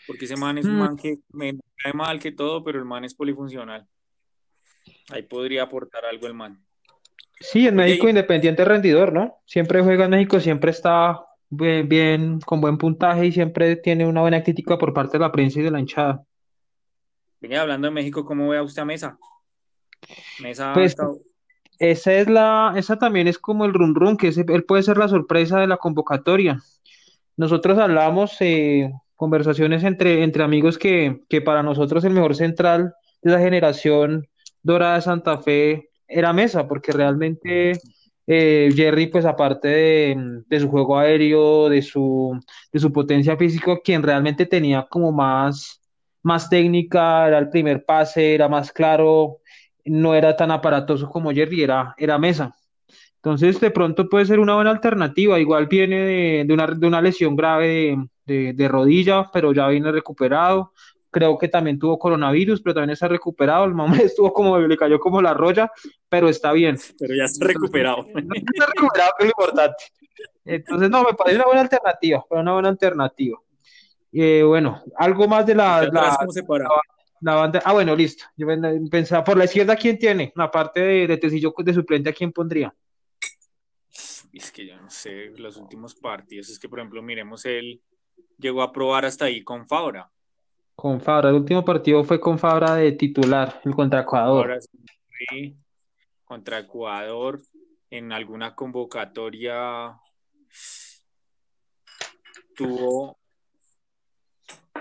Porque 0.07 0.25
ese 0.25 0.37
man 0.37 0.57
es 0.57 0.65
un 0.65 0.75
mm. 0.75 0.79
man 0.79 0.95
que 0.95 1.19
me 1.29 1.57
cae 1.77 1.93
mal 1.93 2.19
que 2.19 2.31
todo, 2.31 2.63
pero 2.63 2.79
el 2.79 2.85
man 2.85 3.03
es 3.03 3.13
polifuncional. 3.13 3.87
Ahí 5.09 5.23
podría 5.23 5.63
aportar 5.63 6.05
algo 6.05 6.27
el 6.27 6.33
man. 6.33 6.63
Sí, 7.39 7.67
en 7.67 7.75
México 7.75 8.07
independiente 8.07 8.63
rendidor, 8.63 9.11
¿no? 9.11 9.41
Siempre 9.45 9.81
juega 9.83 10.05
en 10.05 10.11
México, 10.11 10.39
siempre 10.39 10.71
está 10.71 11.25
bien, 11.49 11.89
bien, 11.89 12.39
con 12.39 12.61
buen 12.61 12.77
puntaje 12.77 13.25
y 13.25 13.31
siempre 13.31 13.75
tiene 13.75 14.05
una 14.05 14.21
buena 14.21 14.41
crítica 14.41 14.77
por 14.77 14.93
parte 14.93 15.17
de 15.17 15.23
la 15.23 15.31
prensa 15.31 15.59
y 15.59 15.63
de 15.63 15.71
la 15.71 15.79
hinchada. 15.79 16.23
Venga, 17.41 17.61
hablando 17.61 17.87
de 17.87 17.93
México, 17.93 18.25
¿cómo 18.25 18.49
ve 18.49 18.57
a 18.57 18.63
usted 18.63 18.81
a 18.81 18.85
Mesa? 18.85 19.17
Mesa 20.39 20.73
pues, 20.73 20.95
esa 21.79 22.13
es 22.13 22.27
la, 22.27 22.73
esa 22.75 22.97
también 22.97 23.27
es 23.27 23.37
como 23.39 23.65
el 23.65 23.73
run 23.73 23.95
run, 23.95 24.17
que 24.17 24.27
él 24.29 24.63
puede 24.65 24.83
ser 24.83 24.97
la 24.97 25.07
sorpresa 25.07 25.59
de 25.59 25.67
la 25.67 25.77
convocatoria. 25.77 26.59
Nosotros 27.37 27.77
hablamos 27.77 28.35
eh, 28.39 28.91
conversaciones 29.15 29.83
entre, 29.83 30.23
entre 30.23 30.43
amigos 30.43 30.77
que, 30.77 31.21
que 31.29 31.41
para 31.41 31.63
nosotros 31.63 32.03
el 32.05 32.13
mejor 32.13 32.35
central 32.35 32.93
de 33.21 33.31
la 33.31 33.39
generación 33.39 34.27
dorada 34.63 34.95
de 34.95 35.01
Santa 35.01 35.37
Fe 35.39 35.89
era 36.07 36.33
Mesa, 36.33 36.67
porque 36.67 36.91
realmente 36.91 37.73
eh, 38.27 38.69
Jerry, 38.75 39.07
pues 39.07 39.25
aparte 39.25 39.67
de, 39.67 40.43
de, 40.47 40.59
su 40.59 40.69
juego 40.69 40.97
aéreo, 40.97 41.69
de 41.69 41.81
su, 41.81 42.39
de 42.71 42.79
su 42.79 42.91
potencia 42.91 43.37
física, 43.37 43.77
quien 43.83 44.01
realmente 44.01 44.45
tenía 44.45 44.87
como 44.89 45.11
más, 45.11 45.81
más 46.23 46.49
técnica, 46.49 47.27
era 47.27 47.37
el 47.37 47.49
primer 47.49 47.85
pase, 47.85 48.33
era 48.33 48.47
más 48.49 48.71
claro, 48.71 49.39
no 49.85 50.15
era 50.15 50.35
tan 50.35 50.51
aparatoso 50.51 51.09
como 51.09 51.31
Jerry, 51.31 51.63
era, 51.63 51.93
era 51.97 52.17
Mesa. 52.17 52.55
Entonces, 53.17 53.59
de 53.59 53.71
pronto 53.71 54.07
puede 54.07 54.25
ser 54.25 54.39
una 54.39 54.55
buena 54.55 54.69
alternativa. 54.69 55.39
Igual 55.39 55.65
viene 55.65 56.45
de, 56.45 56.53
una, 56.53 56.67
de 56.67 56.85
una, 56.85 57.01
lesión 57.01 57.35
grave 57.35 57.97
de, 58.25 58.67
rodilla, 58.67 59.31
pero 59.33 59.51
ya 59.51 59.67
viene 59.67 59.91
recuperado. 59.91 60.73
Creo 61.09 61.37
que 61.37 61.47
también 61.47 61.79
tuvo 61.79 61.97
coronavirus, 61.97 62.61
pero 62.61 62.75
también 62.75 62.91
está 62.91 63.07
recuperado. 63.07 63.65
El 63.65 63.73
mamá 63.73 63.97
estuvo 64.03 64.31
como, 64.31 64.59
le 64.59 64.77
cayó 64.77 64.99
como 64.99 65.23
la 65.23 65.33
roya, 65.33 65.71
pero 66.07 66.29
está 66.29 66.51
bien. 66.51 66.77
Pero 66.99 67.15
ya 67.15 67.23
está 67.23 67.47
recuperado. 67.47 68.05
está 68.15 68.65
recuperado, 68.67 69.11
que 69.17 69.25
es 69.25 69.31
lo 69.35 69.43
importante. 69.43 69.83
Entonces, 70.45 70.89
no, 70.91 71.03
me 71.03 71.13
parece 71.15 71.37
una 71.37 71.45
buena 71.45 71.61
alternativa, 71.61 72.23
pero 72.29 72.41
una 72.41 72.53
buena 72.53 72.69
alternativa. 72.69 73.39
Eh, 74.11 74.43
bueno, 74.43 74.83
algo 74.97 75.27
más 75.27 75.47
de 75.47 75.55
la, 75.55 75.81
la, 75.91 76.01
la 76.01 76.17
banda, 77.33 77.61
ah, 77.65 77.73
bueno, 77.73 77.95
listo. 77.95 78.25
Yo 78.37 78.45
pensaba, 78.91 79.23
por 79.23 79.37
la 79.37 79.45
izquierda, 79.45 79.75
¿quién 79.75 79.97
tiene? 79.97 80.31
Aparte 80.35 80.81
de, 80.81 81.07
de 81.07 81.17
Tecillo 81.17 81.53
de 81.57 81.73
suplente, 81.73 82.09
¿a 82.09 82.13
quién 82.13 82.31
pondría? 82.31 82.71
Es 84.31 84.51
que 84.51 84.67
yo 84.67 84.79
no 84.79 84.89
sé, 84.89 85.31
los 85.37 85.57
últimos 85.57 85.95
partidos, 85.95 86.49
es 86.49 86.59
que 86.59 86.69
por 86.69 86.79
ejemplo, 86.79 87.01
miremos, 87.01 87.45
él 87.45 87.81
llegó 88.37 88.61
a 88.61 88.71
probar 88.71 89.05
hasta 89.05 89.25
ahí 89.25 89.43
con 89.43 89.65
Fabra. 89.67 90.11
Con 90.75 91.01
Fabra, 91.01 91.29
el 91.29 91.35
último 91.35 91.63
partido 91.63 92.03
fue 92.03 92.19
con 92.19 92.37
Fabra 92.37 92.75
de 92.75 92.91
titular, 92.91 93.61
el 93.63 93.73
contra 93.73 94.01
Ecuador. 94.01 94.59
Sí, 95.29 95.55
contra 96.25 96.59
Ecuador 96.59 97.39
en 97.89 98.11
alguna 98.11 98.53
convocatoria 98.53 99.97
tuvo 102.55 103.17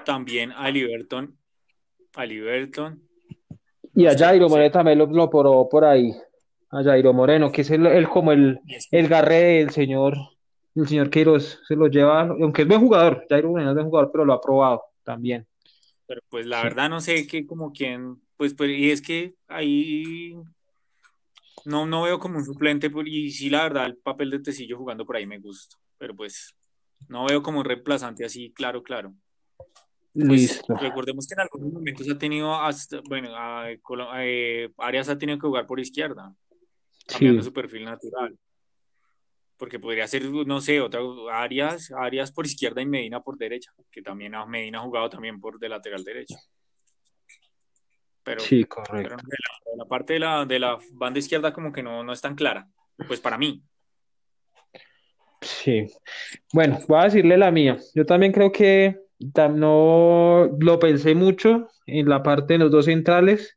también 0.04 0.52
a 0.52 0.70
Liberton, 0.70 1.38
a 2.14 2.24
Liberton. 2.24 3.02
Y 3.94 4.06
a 4.06 4.16
Jairo 4.16 4.48
Moreno 4.48 4.70
también 4.70 4.98
lo, 4.98 5.06
lo 5.06 5.30
poró 5.30 5.68
por 5.68 5.84
ahí. 5.84 6.12
A 6.70 6.82
Jairo 6.82 7.12
Moreno, 7.12 7.52
que 7.52 7.60
es 7.60 7.70
el, 7.70 7.86
el 7.86 8.08
como 8.08 8.32
el, 8.32 8.60
el 8.90 9.08
garre 9.08 9.58
del 9.58 9.70
señor, 9.70 10.16
el 10.74 10.88
señor 10.88 11.10
Queiroz 11.10 11.60
se 11.68 11.76
lo 11.76 11.86
lleva, 11.86 12.22
aunque 12.22 12.62
es 12.62 12.68
buen 12.68 12.80
jugador, 12.80 13.24
Jairo 13.28 13.50
Moreno 13.50 13.70
es 13.70 13.74
buen 13.76 13.86
jugador, 13.86 14.10
pero 14.10 14.24
lo 14.24 14.32
ha 14.32 14.40
probado 14.40 14.82
también. 15.04 15.46
Pero 16.06 16.20
pues 16.28 16.46
la 16.46 16.62
verdad 16.62 16.90
no 16.90 17.00
sé 17.00 17.26
qué 17.26 17.46
como 17.46 17.72
quién, 17.72 18.16
pues, 18.36 18.54
pues 18.54 18.70
y 18.70 18.90
es 18.90 19.00
que 19.00 19.34
ahí 19.46 20.34
no, 21.64 21.86
no 21.86 22.02
veo 22.02 22.18
como 22.18 22.38
un 22.38 22.44
suplente, 22.44 22.90
y 23.06 23.30
sí 23.30 23.50
la 23.50 23.62
verdad 23.62 23.86
el 23.86 23.96
papel 23.96 24.30
de 24.30 24.40
Tecillo 24.40 24.76
jugando 24.76 25.06
por 25.06 25.16
ahí 25.16 25.26
me 25.26 25.38
gusta, 25.38 25.76
pero 25.96 26.14
pues 26.14 26.54
no 27.08 27.26
veo 27.26 27.42
como 27.42 27.60
un 27.60 27.64
reemplazante 27.64 28.24
así, 28.24 28.52
claro, 28.52 28.82
claro. 28.82 29.14
Pues, 30.14 30.28
Listo. 30.28 30.76
recordemos 30.76 31.26
que 31.26 31.34
en 31.34 31.40
algunos 31.40 31.72
momentos 31.72 32.08
ha 32.08 32.16
tenido, 32.16 32.54
hasta, 32.54 33.00
bueno, 33.08 33.30
a, 33.36 33.66
eh, 34.22 34.70
Arias 34.78 35.08
ha 35.08 35.18
tenido 35.18 35.38
que 35.38 35.46
jugar 35.48 35.66
por 35.66 35.80
izquierda, 35.80 36.32
cambiando 37.08 37.42
Sí. 37.42 37.46
su 37.48 37.52
perfil 37.52 37.84
natural. 37.84 38.38
Porque 39.56 39.80
podría 39.80 40.06
ser, 40.06 40.24
no 40.30 40.60
sé, 40.60 40.80
otra 40.80 41.00
Arias, 41.32 41.90
Arias 41.90 42.30
por 42.30 42.46
izquierda 42.46 42.80
y 42.80 42.86
Medina 42.86 43.20
por 43.22 43.36
derecha, 43.36 43.72
que 43.90 44.02
también 44.02 44.34
Medina 44.46 44.78
ha 44.78 44.82
jugado 44.82 45.10
también 45.10 45.40
por 45.40 45.58
de 45.58 45.68
lateral 45.68 46.04
derecho. 46.04 46.36
Pero, 48.22 48.40
Sí, 48.40 48.64
pero 48.64 48.68
correcto. 48.68 49.16
sé, 49.18 49.24
la, 49.66 49.84
la 49.84 49.84
parte 49.88 50.12
de 50.14 50.18
la, 50.20 50.44
de 50.46 50.58
la 50.60 50.78
banda 50.92 51.18
izquierda 51.18 51.52
como 51.52 51.72
que 51.72 51.82
no, 51.82 52.04
no 52.04 52.12
es 52.12 52.20
tan 52.20 52.36
clara, 52.36 52.68
pues 53.08 53.20
para 53.20 53.36
mí. 53.36 53.62
Sí. 55.40 55.86
Bueno, 56.52 56.78
voy 56.88 57.00
a 57.00 57.04
decirle 57.04 57.36
la 57.36 57.50
mía. 57.50 57.78
Yo 57.94 58.06
también 58.06 58.32
creo 58.32 58.50
que 58.50 59.03
no 59.18 60.50
lo 60.58 60.78
pensé 60.78 61.14
mucho 61.14 61.68
en 61.86 62.08
la 62.08 62.22
parte 62.22 62.54
de 62.54 62.58
los 62.58 62.70
dos 62.70 62.86
centrales. 62.86 63.56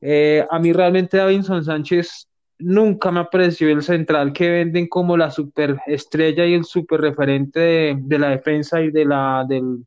Eh, 0.00 0.44
a 0.50 0.58
mí 0.58 0.72
realmente 0.72 1.16
Davinson 1.16 1.64
Sánchez 1.64 2.28
nunca 2.58 3.10
me 3.10 3.24
pareció 3.24 3.68
el 3.70 3.82
central 3.82 4.32
que 4.32 4.50
venden 4.50 4.88
como 4.88 5.16
la 5.16 5.30
superestrella 5.30 6.46
y 6.46 6.54
el 6.54 6.64
super 6.64 7.00
referente 7.00 7.60
de, 7.96 8.18
la 8.18 8.30
defensa 8.30 8.80
y 8.82 8.90
de 8.90 9.04
la, 9.04 9.44
del, 9.48 9.84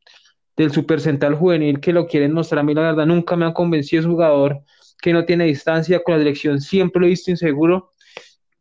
del 0.55 0.71
super 0.71 0.99
central 0.99 1.35
juvenil 1.35 1.79
que 1.79 1.93
lo 1.93 2.07
quieren 2.07 2.33
mostrar. 2.33 2.59
A 2.59 2.63
mí 2.63 2.73
la 2.73 2.81
verdad 2.81 3.05
nunca 3.05 3.35
me 3.35 3.45
ha 3.45 3.53
convencido 3.53 4.01
ese 4.01 4.09
jugador 4.09 4.61
que 5.01 5.13
no 5.13 5.25
tiene 5.25 5.45
distancia 5.45 6.01
con 6.03 6.15
la 6.15 6.19
dirección, 6.19 6.59
siempre 6.59 6.99
lo 6.99 7.05
he 7.05 7.09
visto 7.09 7.29
inseguro 7.29 7.91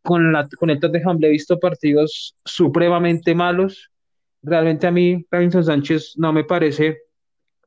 con, 0.06 0.32
con 0.58 0.70
el 0.70 0.80
Tottenham 0.80 1.18
le 1.18 1.26
he 1.26 1.32
visto 1.32 1.58
partidos 1.58 2.36
supremamente 2.44 3.34
malos. 3.34 3.90
Realmente 4.46 4.86
a 4.86 4.92
mí, 4.92 5.26
Davinson 5.28 5.64
Sánchez 5.64 6.14
no 6.18 6.32
me 6.32 6.44
parece 6.44 7.02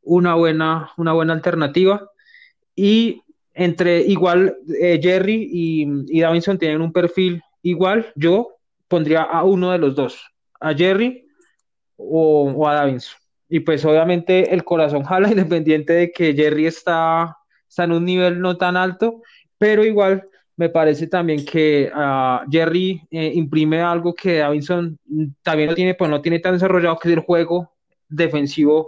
una 0.01 0.35
buena, 0.35 0.91
una 0.95 1.11
buena 1.11 1.33
alternativa. 1.33 2.09
Y 2.73 3.21
entre 3.53 3.99
igual 3.99 4.55
eh, 4.79 4.97
Jerry 5.03 5.49
y, 5.51 5.85
y, 6.07 6.21
Davinson 6.21 6.57
tienen 6.57 6.79
un 6.79 6.93
perfil 6.93 7.43
igual, 7.63 8.13
yo 8.15 8.55
pondría 8.87 9.23
a 9.23 9.43
uno 9.43 9.71
de 9.71 9.77
los 9.77 9.93
dos, 9.93 10.31
a 10.61 10.73
Jerry 10.73 11.27
o, 11.97 12.49
o 12.55 12.67
a 12.67 12.75
Davinson. 12.75 13.19
Y 13.49 13.59
pues 13.59 13.83
obviamente 13.83 14.53
el 14.53 14.63
corazón 14.63 15.03
jala, 15.03 15.27
independiente 15.31 15.91
de 15.91 16.11
que 16.13 16.33
Jerry 16.33 16.65
está, 16.65 17.37
está 17.67 17.83
en 17.83 17.91
un 17.91 18.05
nivel 18.05 18.39
no 18.39 18.55
tan 18.57 18.77
alto, 18.77 19.21
pero 19.57 19.83
igual 19.83 20.28
me 20.59 20.67
parece 20.67 21.07
también 21.07 21.45
que 21.45 21.89
uh, 21.95 22.45
Jerry 22.51 23.01
eh, 23.11 23.31
imprime 23.33 23.81
algo 23.81 24.13
que 24.13 24.39
Davinson 24.39 24.99
también 25.41 25.69
no 25.69 25.75
tiene, 25.75 25.95
pues 25.95 26.11
no 26.11 26.21
tiene 26.21 26.39
tan 26.39 26.51
desarrollado, 26.51 26.97
que 26.97 27.07
es 27.07 27.13
el 27.13 27.21
juego 27.21 27.71
defensivo 28.09 28.85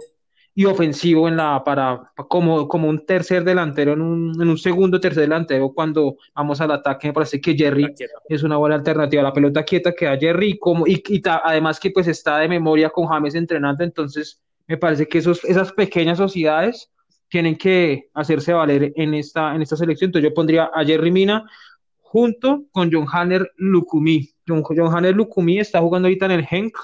y 0.54 0.66
ofensivo 0.66 1.28
en 1.28 1.38
la 1.38 1.64
para 1.64 2.12
como, 2.28 2.68
como 2.68 2.90
un 2.90 3.06
tercer 3.06 3.42
delantero 3.42 3.94
en 3.94 4.02
un, 4.02 4.42
en 4.42 4.48
un 4.50 4.58
segundo 4.58 5.00
tercer 5.00 5.22
delantero 5.22 5.72
cuando 5.72 6.18
vamos 6.34 6.60
al 6.60 6.72
ataque. 6.72 7.06
Me 7.06 7.14
parece 7.14 7.40
que 7.40 7.54
Jerry 7.54 7.94
es 8.28 8.42
una 8.42 8.58
buena 8.58 8.74
alternativa. 8.74 9.22
La 9.22 9.32
pelota 9.32 9.64
quieta 9.64 9.94
que 9.94 10.04
da 10.04 10.18
Jerry 10.18 10.58
como, 10.58 10.86
y, 10.86 11.02
y 11.08 11.20
ta, 11.22 11.40
además 11.42 11.80
que 11.80 11.90
pues 11.90 12.06
está 12.06 12.36
de 12.36 12.48
memoria 12.48 12.90
con 12.90 13.06
James 13.06 13.34
entrenando. 13.34 13.82
Entonces 13.82 14.42
me 14.66 14.76
parece 14.76 15.08
que 15.08 15.16
esos, 15.16 15.42
esas 15.46 15.72
pequeñas 15.72 16.18
sociedades 16.18 16.90
tienen 17.32 17.56
que 17.56 18.10
hacerse 18.12 18.52
valer 18.52 18.92
en 18.94 19.14
esta, 19.14 19.54
en 19.54 19.62
esta 19.62 19.74
selección. 19.74 20.08
Entonces 20.08 20.28
yo 20.28 20.34
pondría 20.34 20.64
a 20.64 20.84
Jerry 20.84 21.10
Mina 21.10 21.50
junto 21.98 22.64
con 22.70 22.92
John 22.92 23.06
Hanner 23.10 23.50
Lukumi. 23.56 24.28
John, 24.46 24.62
Hanner 24.94 25.16
Lukumi 25.16 25.58
está 25.58 25.80
jugando 25.80 26.08
ahorita 26.08 26.26
en 26.26 26.32
el 26.32 26.46
Henk, 26.48 26.76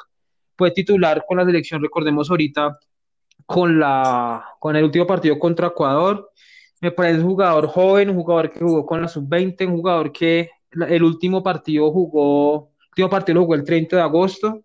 fue 0.57 0.71
titular 0.71 1.23
con 1.29 1.37
la 1.37 1.45
selección, 1.45 1.83
recordemos 1.83 2.31
ahorita, 2.31 2.79
con, 3.45 3.79
la, 3.79 4.43
con 4.59 4.75
el 4.75 4.85
último 4.85 5.07
partido 5.07 5.39
contra 5.39 5.67
Ecuador. 5.67 6.31
Me 6.81 6.93
parece 6.93 7.21
un 7.21 7.27
jugador 7.27 7.67
joven, 7.67 8.09
un 8.09 8.17
jugador 8.17 8.51
que 8.51 8.61
jugó 8.61 8.87
con 8.87 9.03
la 9.03 9.09
sub-20, 9.09 9.67
un 9.67 9.77
jugador 9.77 10.13
que 10.13 10.51
el 10.71 11.03
último 11.03 11.43
partido 11.43 11.93
jugó, 11.93 12.71
el 12.81 12.89
último 12.89 13.11
partido 13.11 13.35
lo 13.35 13.43
jugó 13.43 13.55
el 13.55 13.65
30 13.65 13.97
de 13.97 14.03
agosto, 14.03 14.63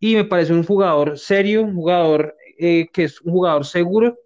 y 0.00 0.16
me 0.16 0.24
parece 0.24 0.52
un 0.52 0.64
jugador 0.64 1.16
serio, 1.16 1.62
un 1.62 1.76
jugador 1.76 2.34
eh, 2.58 2.88
que 2.92 3.04
es 3.04 3.20
un 3.20 3.32
jugador 3.32 3.64
seguro, 3.64 4.16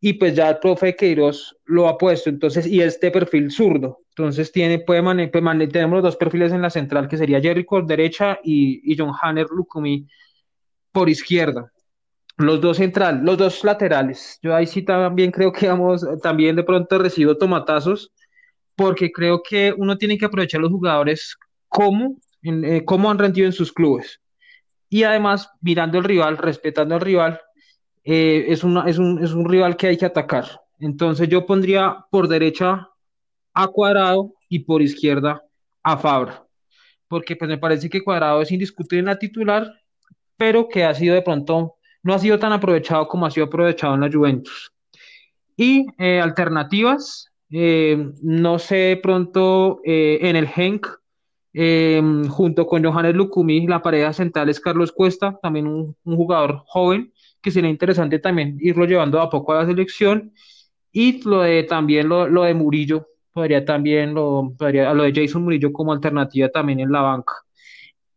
y 0.00 0.14
pues 0.14 0.34
ya 0.34 0.50
el 0.50 0.58
profe 0.58 0.94
Queiroz 0.94 1.56
lo 1.64 1.88
ha 1.88 1.98
puesto, 1.98 2.30
entonces, 2.30 2.66
y 2.66 2.80
este 2.80 3.10
perfil 3.10 3.50
zurdo, 3.50 4.00
entonces 4.10 4.52
tiene, 4.52 4.78
puede 4.78 5.02
mane 5.02 5.28
pues 5.28 5.42
mane 5.42 5.66
tenemos 5.66 5.96
los 5.96 6.02
dos 6.02 6.16
perfiles 6.16 6.52
en 6.52 6.62
la 6.62 6.70
central, 6.70 7.08
que 7.08 7.16
sería 7.16 7.40
Jerry 7.40 7.64
por 7.64 7.86
derecha 7.86 8.38
y, 8.42 8.80
y 8.92 8.96
John 8.96 9.12
Hanner 9.20 9.46
Lukumi 9.50 10.06
por 10.92 11.08
izquierda. 11.08 11.72
Los 12.36 12.60
dos 12.60 12.76
central, 12.76 13.22
los 13.24 13.36
dos 13.36 13.64
laterales. 13.64 14.38
Yo 14.42 14.54
ahí 14.54 14.66
sí 14.66 14.82
también 14.82 15.32
creo 15.32 15.52
que 15.52 15.68
vamos, 15.68 16.06
también 16.22 16.54
de 16.54 16.62
pronto 16.62 16.98
recibo 16.98 17.36
tomatazos, 17.36 18.12
porque 18.76 19.10
creo 19.10 19.42
que 19.42 19.74
uno 19.76 19.98
tiene 19.98 20.16
que 20.16 20.26
aprovechar 20.26 20.60
los 20.60 20.70
jugadores 20.70 21.36
como, 21.66 22.16
eh, 22.42 22.84
como 22.84 23.10
han 23.10 23.18
rendido 23.18 23.46
en 23.46 23.52
sus 23.52 23.72
clubes. 23.72 24.20
Y 24.88 25.02
además, 25.02 25.50
mirando 25.60 25.98
el 25.98 26.04
rival, 26.04 26.38
respetando 26.38 26.94
al 26.94 27.00
rival, 27.00 27.40
eh, 28.10 28.46
es, 28.50 28.64
una, 28.64 28.88
es, 28.88 28.96
un, 28.96 29.22
es 29.22 29.34
un 29.34 29.46
rival 29.46 29.76
que 29.76 29.88
hay 29.88 29.98
que 29.98 30.06
atacar. 30.06 30.62
Entonces 30.80 31.28
yo 31.28 31.44
pondría 31.44 32.06
por 32.10 32.26
derecha 32.26 32.88
a 33.52 33.68
Cuadrado 33.68 34.32
y 34.48 34.60
por 34.60 34.80
izquierda 34.80 35.44
a 35.82 35.98
Fabra, 35.98 36.42
porque 37.06 37.36
pues 37.36 37.50
me 37.50 37.58
parece 37.58 37.90
que 37.90 38.02
Cuadrado 38.02 38.40
es 38.40 38.50
indiscutible 38.50 39.00
en 39.00 39.04
la 39.06 39.18
titular, 39.18 39.70
pero 40.38 40.68
que 40.68 40.84
ha 40.84 40.94
sido 40.94 41.14
de 41.14 41.20
pronto, 41.20 41.74
no 42.02 42.14
ha 42.14 42.18
sido 42.18 42.38
tan 42.38 42.50
aprovechado 42.50 43.06
como 43.08 43.26
ha 43.26 43.30
sido 43.30 43.44
aprovechado 43.44 43.94
en 43.94 44.00
la 44.00 44.10
Juventus. 44.10 44.72
Y 45.54 45.84
eh, 45.98 46.18
alternativas, 46.18 47.30
eh, 47.50 48.10
no 48.22 48.58
sé, 48.58 48.98
pronto 49.02 49.82
en 49.84 50.34
el 50.34 50.48
Henk, 50.48 50.86
junto 52.30 52.66
con 52.66 52.82
Johannes 52.82 53.14
Lucumi, 53.14 53.66
la 53.66 53.82
pareja 53.82 54.14
central 54.14 54.48
es 54.48 54.60
Carlos 54.60 54.92
Cuesta, 54.92 55.38
también 55.42 55.66
un, 55.66 55.94
jugador 56.04 56.62
joven, 56.64 57.12
que 57.40 57.50
sería 57.50 57.70
interesante 57.70 58.18
también 58.18 58.56
irlo 58.60 58.84
llevando 58.86 59.20
a 59.20 59.30
poco 59.30 59.52
a 59.52 59.62
la 59.62 59.66
selección. 59.66 60.32
Y 60.92 61.22
lo 61.22 61.42
de, 61.42 61.64
también 61.64 62.08
lo, 62.08 62.28
lo 62.28 62.44
de 62.44 62.54
Murillo, 62.54 63.08
podría 63.32 63.64
también 63.64 64.14
lo, 64.14 64.54
podría, 64.58 64.92
lo 64.94 65.04
de 65.04 65.12
Jason 65.14 65.42
Murillo 65.42 65.72
como 65.72 65.92
alternativa 65.92 66.48
también 66.48 66.80
en 66.80 66.90
la 66.90 67.02
banca. 67.02 67.34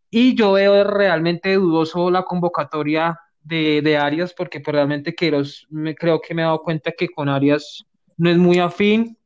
Y 0.09 0.35
yo 0.35 0.53
veo 0.53 0.83
realmente 0.83 1.53
dudoso 1.55 2.11
la 2.11 2.23
convocatoria 2.23 3.17
de, 3.43 3.81
de 3.81 3.97
Arias, 3.97 4.33
porque 4.33 4.59
pues 4.59 4.73
realmente 4.75 5.15
Queiroz 5.15 5.65
me, 5.69 5.95
creo 5.95 6.19
que 6.21 6.33
me 6.33 6.41
he 6.41 6.45
dado 6.45 6.61
cuenta 6.61 6.91
que 6.91 7.09
con 7.09 7.29
Arias 7.29 7.85
no 8.17 8.29
es 8.29 8.37
muy 8.37 8.59
afín. 8.59 9.17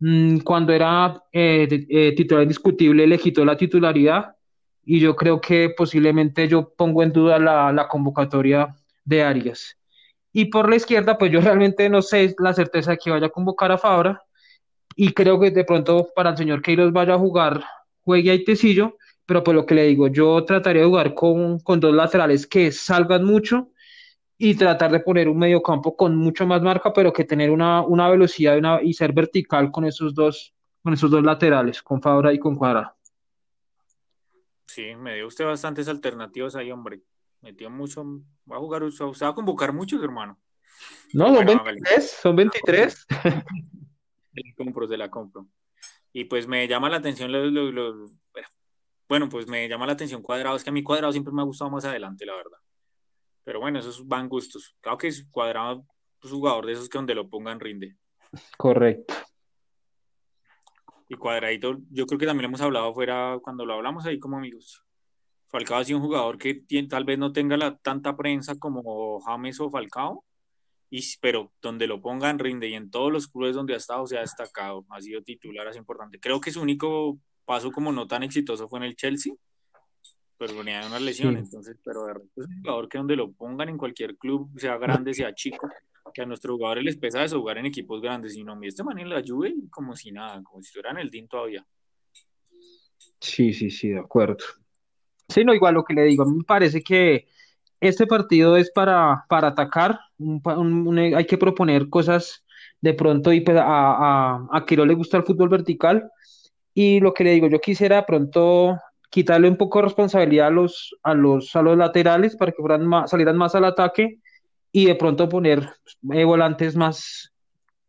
Mm, 0.00 0.38
Cuando 0.38 0.72
era 0.72 1.22
eh, 1.32 1.86
eh, 1.88 2.12
titular 2.16 2.42
indiscutible 2.42 3.06
le 3.06 3.18
quitó 3.18 3.44
la 3.44 3.56
titularidad 3.56 4.34
y 4.84 4.98
yo 4.98 5.14
creo 5.14 5.40
que 5.40 5.70
posiblemente 5.76 6.48
yo 6.48 6.72
pongo 6.74 7.02
en 7.04 7.12
duda 7.12 7.38
la, 7.38 7.72
la 7.72 7.86
convocatoria 7.86 8.74
de 9.04 9.22
Arias. 9.22 9.76
Y 10.32 10.46
por 10.46 10.68
la 10.68 10.76
izquierda, 10.76 11.18
pues 11.18 11.30
yo 11.30 11.40
realmente 11.40 11.88
no 11.88 12.00
sé 12.02 12.34
la 12.38 12.54
certeza 12.54 12.92
de 12.92 12.98
que 12.98 13.10
vaya 13.10 13.26
a 13.26 13.30
convocar 13.30 13.70
a 13.70 13.78
Fabra 13.78 14.22
y 14.96 15.12
creo 15.12 15.38
que 15.38 15.50
de 15.50 15.64
pronto 15.64 16.08
para 16.14 16.30
el 16.30 16.36
señor 16.36 16.62
Queiroz 16.62 16.92
vaya 16.92 17.14
a 17.14 17.18
jugar, 17.18 17.64
juegue 18.02 18.30
a 18.30 18.34
Itecillo, 18.34 18.96
pero 19.26 19.44
por 19.44 19.54
lo 19.54 19.66
que 19.66 19.74
le 19.74 19.84
digo, 19.84 20.08
yo 20.08 20.44
trataría 20.44 20.82
de 20.82 20.88
jugar 20.88 21.14
con, 21.14 21.60
con 21.60 21.80
dos 21.80 21.94
laterales 21.94 22.46
que 22.46 22.72
salgan 22.72 23.24
mucho 23.24 23.70
y 24.38 24.54
tratar 24.54 24.90
de 24.90 25.00
poner 25.00 25.28
un 25.28 25.38
medio 25.38 25.62
campo 25.62 25.96
con 25.96 26.16
mucho 26.16 26.46
más 26.46 26.62
marca, 26.62 26.92
pero 26.92 27.12
que 27.12 27.24
tener 27.24 27.50
una, 27.50 27.82
una 27.82 28.08
velocidad 28.08 28.80
y, 28.82 28.88
y 28.88 28.94
ser 28.94 29.12
vertical 29.12 29.70
con 29.70 29.84
esos 29.84 30.14
dos, 30.14 30.52
con 30.82 30.92
esos 30.94 31.10
dos 31.10 31.22
laterales, 31.22 31.82
con 31.82 32.02
Fabra 32.02 32.32
y 32.32 32.38
con 32.38 32.56
Cuadrado. 32.56 32.92
Sí, 34.66 34.94
me 34.96 35.16
dio 35.16 35.26
usted 35.26 35.44
bastantes 35.44 35.86
alternativas 35.86 36.56
ahí, 36.56 36.72
hombre. 36.72 37.02
Metió 37.42 37.68
mucho, 37.70 38.04
va 38.50 38.56
a 38.56 38.60
jugar, 38.60 38.82
usted 38.84 39.04
va 39.04 39.28
a 39.28 39.34
convocar 39.34 39.72
muchos, 39.72 40.02
hermano. 40.02 40.38
No, 41.12 41.34
son 41.34 41.44
23, 41.44 42.10
son 42.10 42.36
23. 42.36 43.06
la 44.32 44.54
compro, 44.56 44.88
se 44.88 44.96
la 44.96 45.10
compro. 45.10 45.48
Y 46.12 46.24
pues 46.24 46.46
me 46.46 46.66
llama 46.68 46.88
la 46.88 46.98
atención 46.98 47.30
bueno, 49.08 49.28
pues 49.28 49.46
me 49.46 49.68
llama 49.68 49.86
la 49.86 49.92
atención 49.92 50.22
cuadrado, 50.22 50.56
es 50.56 50.64
que 50.64 50.70
a 50.70 50.72
mí 50.72 50.82
cuadrado 50.82 51.12
siempre 51.12 51.34
me 51.34 51.42
ha 51.42 51.44
gustado 51.44 51.70
más 51.70 51.84
adelante, 51.84 52.24
la 52.24 52.34
verdad. 52.34 52.56
Pero 53.44 53.60
bueno, 53.60 53.78
esos 53.78 54.06
van 54.06 54.26
gustos. 54.26 54.74
Claro 54.80 54.96
que 54.96 55.08
es 55.08 55.28
cuadrado, 55.30 55.84
pues 56.18 56.32
jugador 56.32 56.64
de 56.64 56.72
esos 56.72 56.88
que 56.88 56.96
donde 56.96 57.14
lo 57.14 57.28
pongan 57.28 57.60
rinde. 57.60 57.96
Correcto. 58.56 59.14
Y 61.08 61.16
cuadradito, 61.16 61.76
yo 61.90 62.06
creo 62.06 62.18
que 62.18 62.24
también 62.24 62.46
hemos 62.46 62.62
hablado 62.62 62.94
fuera, 62.94 63.38
cuando 63.42 63.66
lo 63.66 63.74
hablamos 63.74 64.06
ahí 64.06 64.18
como 64.18 64.38
amigos. 64.38 64.82
Falcao 65.52 65.76
ha 65.76 65.84
sido 65.84 65.98
un 65.98 66.04
jugador 66.04 66.38
que 66.38 66.64
tal 66.88 67.04
vez 67.04 67.18
no 67.18 67.30
tenga 67.30 67.58
la, 67.58 67.76
tanta 67.76 68.16
prensa 68.16 68.58
como 68.58 69.20
James 69.20 69.60
o 69.60 69.70
Falcao, 69.70 70.24
y, 70.88 71.02
pero 71.20 71.52
donde 71.60 71.86
lo 71.86 72.00
pongan 72.00 72.38
rinde 72.38 72.68
y 72.68 72.74
en 72.74 72.90
todos 72.90 73.12
los 73.12 73.28
clubes 73.28 73.54
donde 73.54 73.74
ha 73.74 73.76
estado 73.76 74.06
se 74.06 74.16
ha 74.16 74.22
destacado, 74.22 74.86
ha 74.88 75.00
sido 75.02 75.22
titular, 75.22 75.68
es 75.68 75.76
importante. 75.76 76.18
Creo 76.18 76.40
que 76.40 76.50
su 76.50 76.62
único 76.62 77.18
paso 77.44 77.70
como 77.70 77.92
no 77.92 78.06
tan 78.06 78.22
exitoso 78.22 78.66
fue 78.66 78.78
en 78.78 78.86
el 78.86 78.96
Chelsea, 78.96 79.34
pero 80.38 80.56
venía 80.56 80.80
de 80.80 80.86
una 80.86 80.98
lesión, 80.98 81.36
entonces, 81.36 81.76
pero 81.84 82.06
de 82.06 82.12
es 82.12 82.46
un 82.46 82.62
jugador 82.62 82.88
que 82.88 82.98
donde 82.98 83.16
lo 83.16 83.30
pongan 83.32 83.68
en 83.68 83.76
cualquier 83.76 84.16
club, 84.16 84.50
sea 84.58 84.78
grande, 84.78 85.12
sea 85.12 85.34
chico, 85.34 85.68
que 86.14 86.22
a 86.22 86.26
nuestros 86.26 86.56
jugadores 86.56 86.82
les 86.82 86.96
pesa 86.96 87.22
eso 87.22 87.40
jugar 87.40 87.58
en 87.58 87.66
equipos 87.66 88.00
grandes, 88.00 88.34
y 88.36 88.42
no, 88.42 88.56
mi 88.56 88.68
este 88.68 88.82
man 88.82 88.98
en 88.98 89.10
la 89.10 89.22
Juve 89.24 89.54
como 89.70 89.94
si 89.94 90.12
nada, 90.12 90.42
como 90.42 90.62
si 90.62 90.68
estuviera 90.68 90.92
en 90.92 90.98
el 90.98 91.10
DIN 91.10 91.28
todavía. 91.28 91.64
Sí, 93.20 93.52
sí, 93.52 93.70
sí, 93.70 93.90
de 93.90 94.00
acuerdo. 94.00 94.44
Sí, 95.32 95.44
no, 95.44 95.54
igual 95.54 95.74
lo 95.74 95.84
que 95.84 95.94
le 95.94 96.04
digo, 96.04 96.24
me 96.26 96.44
parece 96.44 96.82
que 96.82 97.26
este 97.80 98.06
partido 98.06 98.56
es 98.56 98.70
para, 98.70 99.24
para 99.28 99.48
atacar, 99.48 99.98
hay 100.18 101.26
que 101.26 101.38
proponer 101.38 101.88
cosas 101.88 102.44
de 102.80 102.94
pronto 102.94 103.32
y 103.32 103.40
pues 103.40 103.56
a, 103.56 103.64
a, 103.64 104.34
a 104.50 104.64
no 104.76 104.84
le 104.84 104.94
gusta 104.94 105.16
el 105.16 105.24
fútbol 105.24 105.48
vertical. 105.48 106.10
Y 106.74 107.00
lo 107.00 107.12
que 107.12 107.24
le 107.24 107.32
digo, 107.32 107.48
yo 107.48 107.60
quisiera 107.60 107.96
de 107.96 108.02
pronto 108.04 108.78
quitarle 109.10 109.48
un 109.48 109.56
poco 109.56 109.78
de 109.78 109.84
responsabilidad 109.84 110.48
a 110.48 110.50
los, 110.50 110.96
a 111.02 111.14
los, 111.14 111.54
a 111.54 111.62
los 111.62 111.76
laterales 111.76 112.36
para 112.36 112.52
que 112.52 112.62
fueran 112.62 112.86
más, 112.86 113.10
salieran 113.10 113.36
más 113.36 113.54
al 113.54 113.64
ataque 113.64 114.18
y 114.70 114.86
de 114.86 114.94
pronto 114.94 115.28
poner 115.28 115.68
eh, 116.12 116.24
volantes 116.24 116.76
más, 116.76 117.32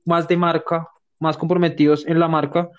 más 0.06 0.28
de 0.28 0.38
marca, 0.38 0.88
más 1.20 1.38
comprometidos 1.38 2.06
en 2.08 2.20
la 2.20 2.28
marca 2.28 2.70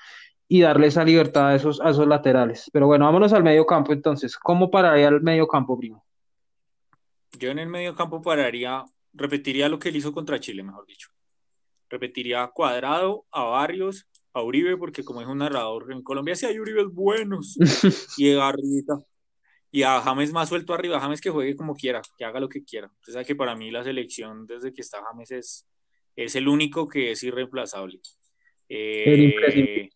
y 0.48 0.60
darle 0.60 0.88
esa 0.88 1.04
libertad 1.04 1.48
a 1.48 1.54
esos, 1.54 1.80
a 1.80 1.90
esos 1.90 2.06
laterales. 2.06 2.70
Pero 2.72 2.86
bueno, 2.86 3.06
vámonos 3.06 3.32
al 3.32 3.42
medio 3.42 3.64
campo 3.66 3.92
entonces. 3.92 4.36
¿Cómo 4.36 4.70
pararía 4.70 5.08
el 5.08 5.20
medio 5.20 5.46
campo, 5.46 5.78
primo? 5.78 6.04
Yo 7.38 7.50
en 7.50 7.58
el 7.58 7.68
medio 7.68 7.94
campo 7.94 8.22
pararía, 8.22 8.84
repetiría 9.12 9.68
lo 9.68 9.78
que 9.78 9.88
él 9.88 9.96
hizo 9.96 10.12
contra 10.12 10.40
Chile, 10.40 10.62
mejor 10.62 10.86
dicho. 10.86 11.10
Repetiría 11.88 12.46
cuadrado 12.48 13.26
a 13.30 13.44
Barrios, 13.44 14.06
a 14.32 14.42
Uribe, 14.42 14.76
porque 14.76 15.04
como 15.04 15.20
es 15.20 15.26
un 15.26 15.38
narrador, 15.38 15.92
en 15.92 16.02
Colombia 16.02 16.36
sí 16.36 16.46
hay 16.46 16.58
Uribes 16.58 16.88
buenos. 16.92 17.56
y 18.18 18.36
arriba. 18.36 19.02
Y 19.70 19.82
a 19.82 20.00
James 20.00 20.32
más 20.32 20.48
suelto 20.48 20.72
arriba, 20.72 21.00
James 21.00 21.20
que 21.20 21.30
juegue 21.30 21.56
como 21.56 21.74
quiera, 21.74 22.00
que 22.16 22.24
haga 22.24 22.38
lo 22.38 22.48
que 22.48 22.62
quiera. 22.62 22.88
Entonces, 23.00 23.26
que 23.26 23.34
para 23.34 23.56
mí 23.56 23.72
la 23.72 23.82
selección, 23.82 24.46
desde 24.46 24.72
que 24.72 24.82
está 24.82 25.02
James, 25.02 25.32
es, 25.32 25.66
es 26.14 26.36
el 26.36 26.46
único 26.46 26.86
que 26.86 27.10
es 27.10 27.22
irreemplazable. 27.24 28.00
Eh, 28.68 29.34
el 29.34 29.90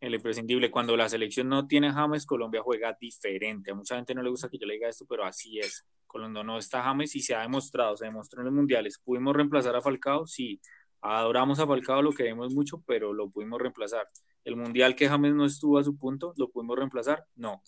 imprescindible. 0.00 0.70
Cuando 0.70 0.96
la 0.96 1.08
selección 1.08 1.48
no 1.48 1.66
tiene 1.66 1.92
James, 1.92 2.26
Colombia 2.26 2.62
juega 2.62 2.96
diferente. 3.00 3.70
A 3.70 3.74
mucha 3.74 3.96
gente 3.96 4.14
no 4.14 4.22
le 4.22 4.30
gusta 4.30 4.48
que 4.48 4.58
yo 4.58 4.66
le 4.66 4.74
diga 4.74 4.88
esto, 4.88 5.06
pero 5.08 5.24
así 5.24 5.58
es. 5.58 5.86
Colombia 6.06 6.42
no 6.42 6.58
está 6.58 6.82
James 6.82 7.14
y 7.16 7.20
se 7.20 7.34
ha 7.34 7.40
demostrado, 7.40 7.96
se 7.96 8.04
demostró 8.04 8.40
en 8.40 8.46
los 8.46 8.54
mundiales. 8.54 8.98
¿Pudimos 8.98 9.34
reemplazar 9.34 9.76
a 9.76 9.80
Falcao? 9.80 10.26
Sí. 10.26 10.60
Adoramos 11.00 11.58
a 11.58 11.66
Falcao, 11.66 12.02
lo 12.02 12.12
queremos 12.12 12.54
mucho, 12.54 12.82
pero 12.86 13.12
lo 13.12 13.30
pudimos 13.30 13.60
reemplazar. 13.60 14.08
El 14.44 14.56
mundial 14.56 14.94
que 14.94 15.08
James 15.08 15.34
no 15.34 15.44
estuvo 15.44 15.78
a 15.78 15.84
su 15.84 15.96
punto, 15.96 16.32
¿lo 16.36 16.50
pudimos 16.50 16.76
reemplazar? 16.76 17.26
No. 17.34 17.62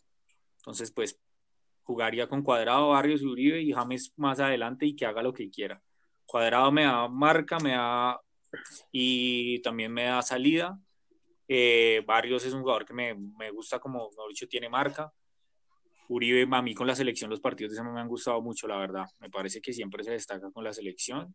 Entonces, 0.58 0.92
pues, 0.92 1.18
jugaría 1.82 2.28
con 2.28 2.42
Cuadrado, 2.42 2.90
Barrios 2.90 3.22
Uribe 3.22 3.60
y 3.60 3.72
James 3.72 4.12
más 4.16 4.40
adelante 4.40 4.86
y 4.86 4.94
que 4.94 5.06
haga 5.06 5.22
lo 5.22 5.32
que 5.32 5.50
quiera. 5.50 5.82
Cuadrado 6.26 6.70
me 6.70 6.84
da 6.84 7.08
marca, 7.08 7.58
me 7.58 7.72
da 7.72 8.20
y 8.92 9.60
también 9.60 9.92
me 9.92 10.04
da 10.04 10.22
salida 10.22 10.78
eh, 11.48 12.02
Barrios 12.06 12.44
es 12.44 12.52
un 12.52 12.60
jugador 12.60 12.84
que 12.84 12.92
me, 12.92 13.14
me 13.14 13.50
gusta, 13.50 13.80
como 13.80 14.10
dicho, 14.28 14.46
tiene 14.46 14.68
marca. 14.68 15.10
Uribe, 16.10 16.46
a 16.50 16.62
mí 16.62 16.74
con 16.74 16.86
la 16.86 16.94
selección, 16.94 17.30
los 17.30 17.40
partidos 17.40 17.72
de 17.72 17.80
ese 17.80 17.82
me 17.82 18.00
han 18.00 18.08
gustado 18.08 18.40
mucho, 18.40 18.66
la 18.66 18.78
verdad. 18.78 19.06
Me 19.18 19.28
parece 19.28 19.60
que 19.60 19.72
siempre 19.72 20.04
se 20.04 20.12
destaca 20.12 20.50
con 20.50 20.64
la 20.64 20.72
selección. 20.72 21.34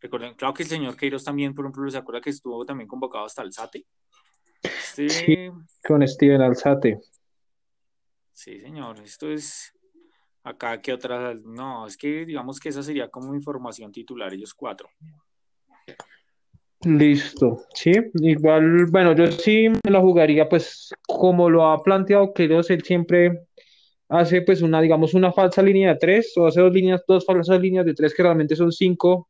Recuerden, 0.00 0.34
claro 0.34 0.54
que 0.54 0.64
el 0.64 0.68
señor 0.68 0.96
Queiroz 0.96 1.22
también, 1.22 1.54
por 1.54 1.64
ejemplo, 1.64 1.88
se 1.88 1.98
acuerda 1.98 2.20
que 2.20 2.30
estuvo 2.30 2.64
también 2.64 2.88
convocado 2.88 3.24
hasta 3.24 3.42
Alzate. 3.42 3.86
Sí, 4.80 5.48
con 5.86 6.06
Steven 6.06 6.40
Alzate. 6.40 7.00
Sí, 8.32 8.60
señor, 8.60 9.00
esto 9.00 9.30
es 9.30 9.72
acá 10.42 10.80
que 10.80 10.92
otras, 10.92 11.40
no, 11.42 11.86
es 11.86 11.96
que 11.96 12.26
digamos 12.26 12.58
que 12.58 12.70
esa 12.70 12.82
sería 12.82 13.08
como 13.08 13.34
información 13.34 13.92
titular, 13.92 14.32
ellos 14.32 14.54
cuatro. 14.54 14.88
Listo, 16.84 17.64
sí, 17.74 17.92
igual, 18.14 18.86
bueno, 18.90 19.14
yo 19.14 19.30
sí 19.30 19.68
me 19.68 19.90
la 19.90 20.00
jugaría, 20.00 20.48
pues, 20.48 20.92
como 21.06 21.48
lo 21.48 21.70
ha 21.70 21.80
planteado 21.80 22.34
Queiroz, 22.34 22.70
él 22.70 22.82
siempre 22.82 23.44
hace, 24.08 24.42
pues, 24.42 24.62
una, 24.62 24.80
digamos, 24.80 25.14
una 25.14 25.32
falsa 25.32 25.62
línea 25.62 25.92
de 25.92 25.98
tres, 25.98 26.32
o 26.36 26.46
hace 26.46 26.60
dos 26.60 26.72
líneas, 26.72 27.02
dos 27.06 27.24
falsas 27.24 27.60
líneas 27.60 27.86
de 27.86 27.94
tres 27.94 28.12
que 28.12 28.24
realmente 28.24 28.56
son 28.56 28.72
cinco, 28.72 29.28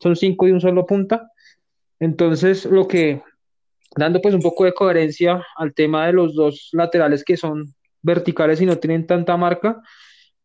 son 0.00 0.16
cinco 0.16 0.48
y 0.48 0.52
un 0.52 0.62
solo 0.62 0.86
punta. 0.86 1.30
Entonces, 2.00 2.64
lo 2.64 2.88
que, 2.88 3.22
dando 3.96 4.22
pues 4.22 4.34
un 4.34 4.40
poco 4.40 4.64
de 4.64 4.72
coherencia 4.72 5.44
al 5.56 5.74
tema 5.74 6.06
de 6.06 6.14
los 6.14 6.34
dos 6.34 6.70
laterales 6.72 7.22
que 7.22 7.36
son 7.36 7.74
verticales 8.00 8.62
y 8.62 8.66
no 8.66 8.78
tienen 8.78 9.06
tanta 9.06 9.36
marca, 9.36 9.82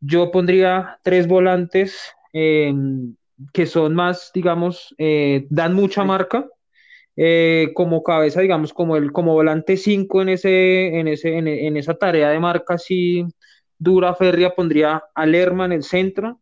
yo 0.02 0.30
pondría 0.30 1.00
tres 1.04 1.26
volantes, 1.26 1.98
eh, 2.34 2.74
que 3.54 3.66
son 3.66 3.96
más, 3.96 4.32
digamos, 4.34 4.94
eh, 4.98 5.48
dan 5.50 5.74
mucha 5.74 6.04
marca, 6.04 6.48
eh, 7.16 7.72
como 7.74 8.04
cabeza, 8.04 8.42
digamos, 8.42 8.74
como 8.74 8.96
el 8.96 9.12
como 9.12 9.34
volante 9.34 9.78
5 9.78 10.22
en, 10.22 10.30
ese, 10.30 11.00
en, 11.00 11.08
ese, 11.08 11.38
en, 11.38 11.78
esa 11.78 11.96
tarea 11.96 12.30
de 12.30 12.40
marca 12.40 12.76
así 12.76 13.26
dura, 13.78 14.16
férrea, 14.16 14.56
pondría 14.56 15.04
a 15.14 15.26
Lerma 15.26 15.66
en 15.66 15.74
el 15.74 15.84
centro, 15.84 16.42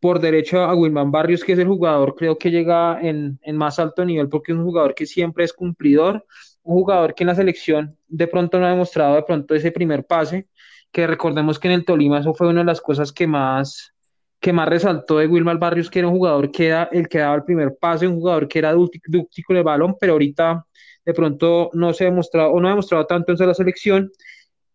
por 0.00 0.20
derecho 0.20 0.60
a 0.60 0.74
Wilman 0.74 1.10
Barrios, 1.10 1.42
que 1.42 1.52
es 1.52 1.58
el 1.58 1.66
jugador, 1.68 2.14
creo 2.14 2.38
que 2.38 2.50
llega 2.50 3.00
en, 3.00 3.38
en 3.42 3.56
más 3.56 3.78
alto 3.78 4.04
nivel, 4.04 4.28
porque 4.28 4.52
es 4.52 4.58
un 4.58 4.64
jugador 4.64 4.94
que 4.94 5.06
siempre 5.06 5.44
es 5.44 5.52
cumplidor, 5.52 6.24
un 6.62 6.76
jugador 6.76 7.14
que 7.14 7.24
en 7.24 7.28
la 7.28 7.34
selección 7.34 7.96
de 8.06 8.26
pronto 8.26 8.58
no 8.58 8.66
ha 8.66 8.70
demostrado 8.70 9.16
de 9.16 9.22
pronto 9.22 9.54
ese 9.54 9.72
primer 9.72 10.04
pase, 10.04 10.48
que 10.92 11.06
recordemos 11.06 11.58
que 11.58 11.68
en 11.68 11.74
el 11.74 11.84
Tolima 11.84 12.20
eso 12.20 12.34
fue 12.34 12.48
una 12.48 12.60
de 12.60 12.66
las 12.66 12.80
cosas 12.80 13.12
que 13.12 13.26
más 13.26 13.95
que 14.40 14.52
más 14.52 14.68
resaltó 14.68 15.18
de 15.18 15.26
Wilmar 15.26 15.58
Barrios, 15.58 15.90
que 15.90 15.98
era 16.00 16.08
un 16.08 16.14
jugador 16.14 16.50
que 16.50 16.68
era 16.68 16.88
el 16.92 17.08
que 17.08 17.18
daba 17.18 17.36
el 17.36 17.44
primer 17.44 17.76
pase, 17.80 18.06
un 18.06 18.16
jugador 18.16 18.48
que 18.48 18.58
era 18.58 18.72
dúctico 18.72 19.52
el 19.52 19.62
balón, 19.62 19.96
pero 19.98 20.12
ahorita 20.12 20.66
de 21.04 21.14
pronto 21.14 21.70
no 21.72 21.92
se 21.92 22.04
ha 22.04 22.10
demostrado 22.10 22.50
o 22.50 22.60
no 22.60 22.68
ha 22.68 22.72
demostrado 22.72 23.06
tanto 23.06 23.32
en 23.32 23.46
la 23.46 23.54
selección. 23.54 24.10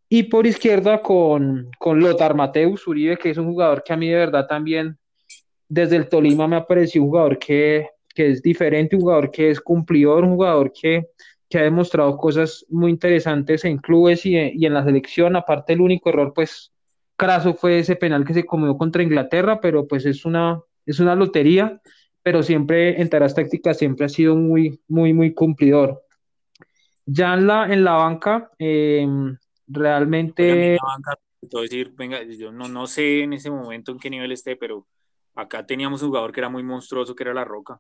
Y 0.10 0.24
por 0.24 0.46
izquierda 0.46 1.02
con, 1.02 1.70
con 1.80 2.00
Lothar 2.00 2.36
Mateus 2.36 2.86
Uribe, 2.88 3.18
que 3.18 3.30
es 3.30 3.38
un 3.38 3.46
jugador 3.46 3.84
que 3.84 3.94
a 3.94 3.98
mí 3.98 4.10
de 4.10 4.16
verdad 4.16 4.46
también 4.48 4.98
desde 5.70 5.96
el 5.96 6.10
Tolima 6.10 6.48
me 6.48 6.58
ha 6.58 6.68
parecido 6.68 7.06
un 7.06 7.12
jugador 7.12 7.40
que, 7.40 7.88
que 8.14 8.32
es 8.32 8.42
diferente, 8.42 8.98
un 8.98 9.04
jugador 9.04 9.32
que 9.32 9.52
es 9.52 9.62
cumplidor, 9.62 10.26
un 10.26 10.36
jugador 10.36 10.74
que, 10.74 11.08
que 11.48 11.60
ha 11.60 11.64
demostrado 11.64 12.18
cosas 12.18 12.66
muy 12.68 12.92
interesantes 12.92 13.64
en 13.64 13.78
clubes 13.78 14.26
y, 14.26 14.36
y 14.36 14.66
en 14.66 14.74
la 14.74 14.84
selección. 14.84 15.38
Aparte, 15.38 15.72
el 15.72 15.82
único 15.82 16.10
error, 16.10 16.34
pues, 16.36 16.74
Craso 17.22 17.54
fue 17.54 17.78
ese 17.78 17.96
penal 17.96 18.26
que 18.26 18.34
se 18.34 18.48
comió 18.48 18.76
contra 18.76 19.04
Inglaterra, 19.04 19.62
pero 19.62 19.88
pues 19.88 20.08
es 20.08 20.26
una, 20.26 20.60
es 20.88 21.00
una 21.00 21.14
lotería, 21.14 21.80
pero 22.24 22.42
siempre 22.42 23.00
en 23.00 23.12
tareas 23.12 23.36
tácticas 23.36 23.78
siempre 23.78 24.08
ha 24.08 24.10
sido 24.10 24.36
muy, 24.36 24.82
muy, 24.88 25.14
muy 25.14 25.32
cumplidor. 25.36 26.02
Ya 27.06 27.36
en 27.36 27.46
la, 27.46 27.72
en 27.72 27.84
la 27.84 27.92
banca, 27.92 28.50
em, 28.58 29.38
realmente... 29.68 30.80
decir, 31.42 31.94
venga, 31.96 32.24
yo 32.24 32.52
no, 32.52 32.68
no 32.68 32.88
sé 32.88 33.22
en 33.22 33.34
ese 33.34 33.52
momento 33.52 33.92
en 33.92 34.00
qué 34.00 34.10
nivel 34.10 34.32
esté, 34.32 34.56
pero 34.56 34.88
acá 35.36 35.64
teníamos 35.64 36.02
un 36.02 36.08
jugador 36.08 36.32
que 36.32 36.40
era 36.40 36.50
muy 36.50 36.64
monstruoso, 36.64 37.14
que 37.14 37.22
era 37.22 37.36
La 37.36 37.46
Roca. 37.46 37.80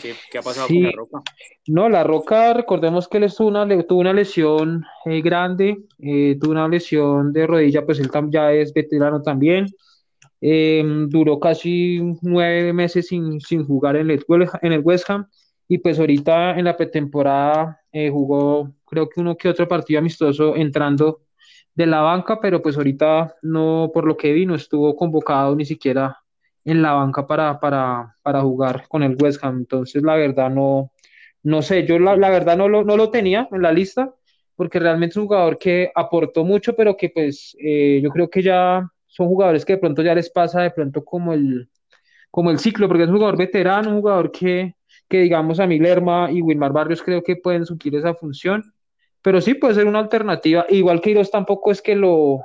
¿Qué, 0.00 0.38
ha 0.38 0.42
pasado 0.42 0.68
con 0.68 0.82
La 0.82 0.90
Roca? 0.92 1.22
No, 1.68 1.88
La 1.88 2.04
Roca, 2.04 2.54
recordemos 2.54 3.08
que 3.08 3.18
él 3.18 3.32
tuvo 3.34 3.48
una, 3.48 3.66
tuvo 3.84 4.00
una 4.00 4.12
lesión 4.12 4.84
eh, 5.04 5.20
grande, 5.22 5.78
eh, 5.98 6.36
tuvo 6.40 6.52
una 6.52 6.68
lesión 6.68 7.32
de 7.32 7.46
rodilla, 7.46 7.84
pues 7.84 7.98
él 8.00 8.10
ya 8.30 8.52
es 8.52 8.72
veterano 8.72 9.22
también. 9.22 9.66
Em, 10.40 11.08
duró 11.08 11.40
casi 11.40 12.00
nueve 12.20 12.72
meses 12.72 13.08
sin, 13.08 13.40
jugar 13.66 13.96
en 13.96 14.10
el, 14.10 14.24
en 14.62 14.72
el 14.72 14.80
West 14.80 15.08
Ham 15.08 15.26
y 15.66 15.78
pues 15.78 15.98
ahorita 15.98 16.58
en 16.58 16.64
la 16.66 16.76
pretemporada 16.76 17.80
eh, 17.90 18.10
jugó 18.10 18.72
creo 18.84 19.08
que 19.08 19.20
uno 19.20 19.36
que 19.36 19.48
otro 19.48 19.66
partido 19.66 19.98
amistoso 19.98 20.54
entrando 20.54 21.22
de 21.74 21.86
la 21.86 22.00
banca, 22.00 22.38
pero 22.40 22.62
pues 22.62 22.76
ahorita 22.76 23.36
no, 23.42 23.90
por 23.92 24.06
lo 24.06 24.16
que 24.16 24.32
vi, 24.32 24.46
no 24.46 24.54
estuvo 24.54 24.94
convocado 24.96 25.54
ni 25.54 25.64
siquiera 25.64 26.18
en 26.66 26.82
la 26.82 26.92
banca 26.92 27.26
para, 27.26 27.58
para, 27.60 28.16
para 28.22 28.42
jugar 28.42 28.86
con 28.88 29.02
el 29.02 29.16
West 29.20 29.42
Ham. 29.42 29.58
Entonces, 29.58 30.02
la 30.02 30.16
verdad, 30.16 30.50
no, 30.50 30.90
no 31.44 31.62
sé, 31.62 31.86
yo 31.86 31.98
la, 31.98 32.16
la 32.16 32.28
verdad 32.28 32.56
no 32.56 32.68
lo, 32.68 32.84
no 32.84 32.96
lo 32.96 33.10
tenía 33.10 33.48
en 33.52 33.62
la 33.62 33.72
lista, 33.72 34.12
porque 34.56 34.80
realmente 34.80 35.12
es 35.12 35.16
un 35.16 35.26
jugador 35.26 35.58
que 35.58 35.92
aportó 35.94 36.44
mucho, 36.44 36.74
pero 36.74 36.96
que 36.96 37.10
pues 37.10 37.56
eh, 37.60 38.00
yo 38.02 38.10
creo 38.10 38.28
que 38.28 38.42
ya 38.42 38.90
son 39.06 39.28
jugadores 39.28 39.64
que 39.64 39.74
de 39.74 39.78
pronto 39.78 40.02
ya 40.02 40.14
les 40.14 40.28
pasa 40.28 40.62
de 40.62 40.72
pronto 40.72 41.04
como 41.04 41.32
el, 41.32 41.70
como 42.30 42.50
el 42.50 42.58
ciclo, 42.58 42.88
porque 42.88 43.04
es 43.04 43.08
un 43.08 43.16
jugador 43.16 43.38
veterano, 43.38 43.90
un 43.90 44.00
jugador 44.00 44.32
que, 44.32 44.74
que 45.08 45.20
digamos 45.20 45.60
a 45.60 45.68
Milerma 45.68 46.30
y 46.32 46.42
Wilmar 46.42 46.72
Barrios 46.72 47.02
creo 47.02 47.22
que 47.22 47.36
pueden 47.36 47.64
suplir 47.64 47.94
esa 47.94 48.14
función, 48.14 48.64
pero 49.22 49.40
sí 49.40 49.54
puede 49.54 49.74
ser 49.74 49.86
una 49.86 50.00
alternativa, 50.00 50.66
igual 50.68 51.00
que 51.00 51.10
Iros 51.10 51.30
tampoco 51.30 51.70
es 51.70 51.80
que 51.80 51.94
lo, 51.94 52.40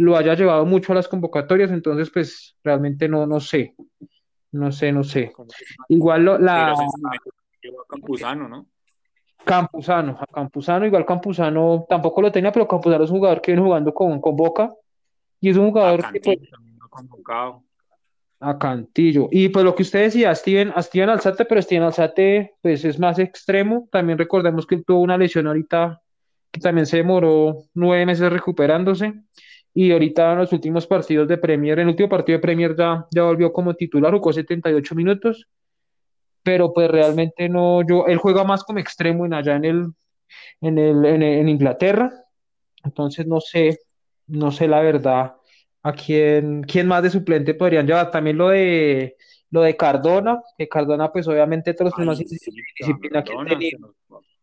lo 0.00 0.16
haya 0.16 0.34
llevado 0.34 0.64
mucho 0.64 0.92
a 0.92 0.94
las 0.94 1.08
convocatorias, 1.08 1.70
entonces 1.70 2.10
pues 2.10 2.56
realmente 2.64 3.06
no, 3.06 3.26
no 3.26 3.38
sé, 3.38 3.74
no 4.52 4.72
sé, 4.72 4.92
no 4.92 5.04
sé. 5.04 5.30
Igual 5.88 6.24
lo, 6.24 6.38
la... 6.38 6.74
Campuzano, 7.86 8.48
¿no? 8.48 8.66
Campuzano, 9.44 10.18
Campuzano, 10.32 10.86
igual 10.86 11.04
Campuzano 11.04 11.86
tampoco 11.88 12.22
lo 12.22 12.32
tenía, 12.32 12.50
pero 12.50 12.66
Campuzano 12.66 13.04
es 13.04 13.10
un 13.10 13.18
jugador 13.18 13.42
que 13.42 13.52
viene 13.52 13.66
jugando 13.66 13.92
con, 13.92 14.20
con 14.22 14.36
Boca 14.36 14.72
y 15.38 15.50
es 15.50 15.56
un 15.58 15.68
jugador 15.68 16.04
a 16.04 16.12
que 16.12 16.20
pues, 16.20 16.38
convocado. 16.88 17.62
A 18.40 18.58
Cantillo. 18.58 19.28
Y 19.30 19.50
pues 19.50 19.66
lo 19.66 19.74
que 19.74 19.82
usted 19.82 20.04
decía, 20.04 20.34
Steven, 20.34 20.72
a 20.74 20.82
Steven 20.82 21.10
Alzate, 21.10 21.44
pero 21.44 21.60
Steven 21.60 21.82
Alzate 21.82 22.54
pues 22.62 22.86
es 22.86 22.98
más 22.98 23.18
extremo. 23.18 23.86
También 23.92 24.16
recordemos 24.16 24.66
que 24.66 24.76
él 24.76 24.84
tuvo 24.86 25.00
una 25.00 25.18
lesión 25.18 25.46
ahorita 25.46 26.00
que 26.50 26.60
también 26.60 26.86
se 26.86 26.96
demoró 26.96 27.64
nueve 27.74 28.06
meses 28.06 28.32
recuperándose. 28.32 29.12
Y 29.72 29.92
ahorita 29.92 30.32
en 30.32 30.38
los 30.38 30.52
últimos 30.52 30.86
partidos 30.86 31.28
de 31.28 31.38
Premier, 31.38 31.78
en 31.78 31.84
el 31.84 31.90
último 31.90 32.08
partido 32.08 32.38
de 32.38 32.42
Premier 32.42 32.76
ya, 32.76 33.06
ya 33.10 33.22
volvió 33.22 33.52
como 33.52 33.74
titular, 33.74 34.12
jugó 34.12 34.32
78 34.32 34.94
minutos 34.94 35.48
pero 36.42 36.72
pues 36.72 36.90
realmente 36.90 37.48
no, 37.48 37.82
yo, 37.86 38.06
él 38.06 38.18
juega 38.18 38.44
más 38.44 38.64
como 38.64 38.78
extremo 38.78 39.26
en 39.26 39.34
allá 39.34 39.56
en 39.56 39.64
el, 39.64 39.92
en 40.60 40.78
el, 40.78 41.04
en, 41.04 41.48
Inglaterra, 41.48 42.12
entonces 42.84 43.26
no 43.26 43.40
sé, 43.40 43.78
no 44.26 44.50
sé 44.50 44.68
la 44.68 44.80
verdad 44.80 45.34
a 45.82 45.92
quién, 45.92 46.62
quién 46.62 46.86
más 46.86 47.02
de 47.02 47.10
suplente 47.10 47.54
podrían 47.54 47.86
llevar, 47.86 48.10
también 48.10 48.38
lo 48.38 48.50
de 48.50 49.16
lo 49.52 49.62
de 49.62 49.76
Cardona, 49.76 50.40
que 50.56 50.68
Cardona 50.68 51.10
pues 51.10 51.26
obviamente 51.26 51.74
todos 51.74 51.92
los 51.98 52.18
que, 52.18 52.24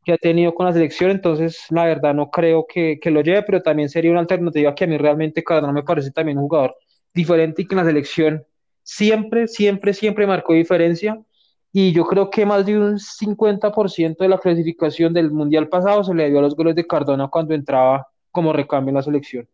que, 0.08 0.14
ha 0.14 0.18
tenido, 0.18 0.56
con 0.56 0.66
la 0.66 0.72
selección, 0.72 1.12
entonces 1.12 1.66
la 1.70 1.84
verdad 1.84 2.14
no 2.14 2.32
creo 2.32 2.66
que, 2.66 2.98
que, 3.02 3.12
lo 3.12 3.20
lleve, 3.22 3.44
pero 3.44 3.62
también 3.62 3.90
sería 3.90 4.10
una 4.10 4.22
alternativa 4.22 4.74
que 4.74 4.86
a 4.86 4.88
mí 4.88 4.98
realmente 4.98 5.44
Cardona 5.44 5.74
me 5.74 5.84
parece 5.84 6.12
también 6.12 6.38
un 6.38 6.48
jugador 6.48 6.78
diferente 7.14 7.62
y 7.62 7.68
que 7.68 7.76
en 7.76 7.78
la 7.80 7.86
selección 7.86 8.46
siempre, 8.84 9.50
siempre, 9.50 9.94
siempre 9.94 10.26
marcó 10.26 10.54
diferencia 10.54 11.22
y 11.74 11.92
yo 11.92 12.06
creo 12.06 12.30
que 12.30 12.46
más 12.46 12.66
de 12.66 12.80
un 12.80 12.98
50% 12.98 14.18
de 14.18 14.30
la 14.30 14.40
clasificación 14.40 15.14
del 15.14 15.30
Mundial 15.30 15.68
pasado 15.68 16.06
se 16.06 16.14
le 16.14 16.30
dio 16.30 16.40
a 16.40 16.42
los 16.42 16.56
goles 16.56 16.76
de 16.76 16.88
Cardona 16.88 17.28
cuando 17.28 17.54
entraba 17.54 18.08
como 18.32 18.54
recambio 18.54 18.92
en 18.92 18.96
la 18.96 19.02
selección. 19.02 19.50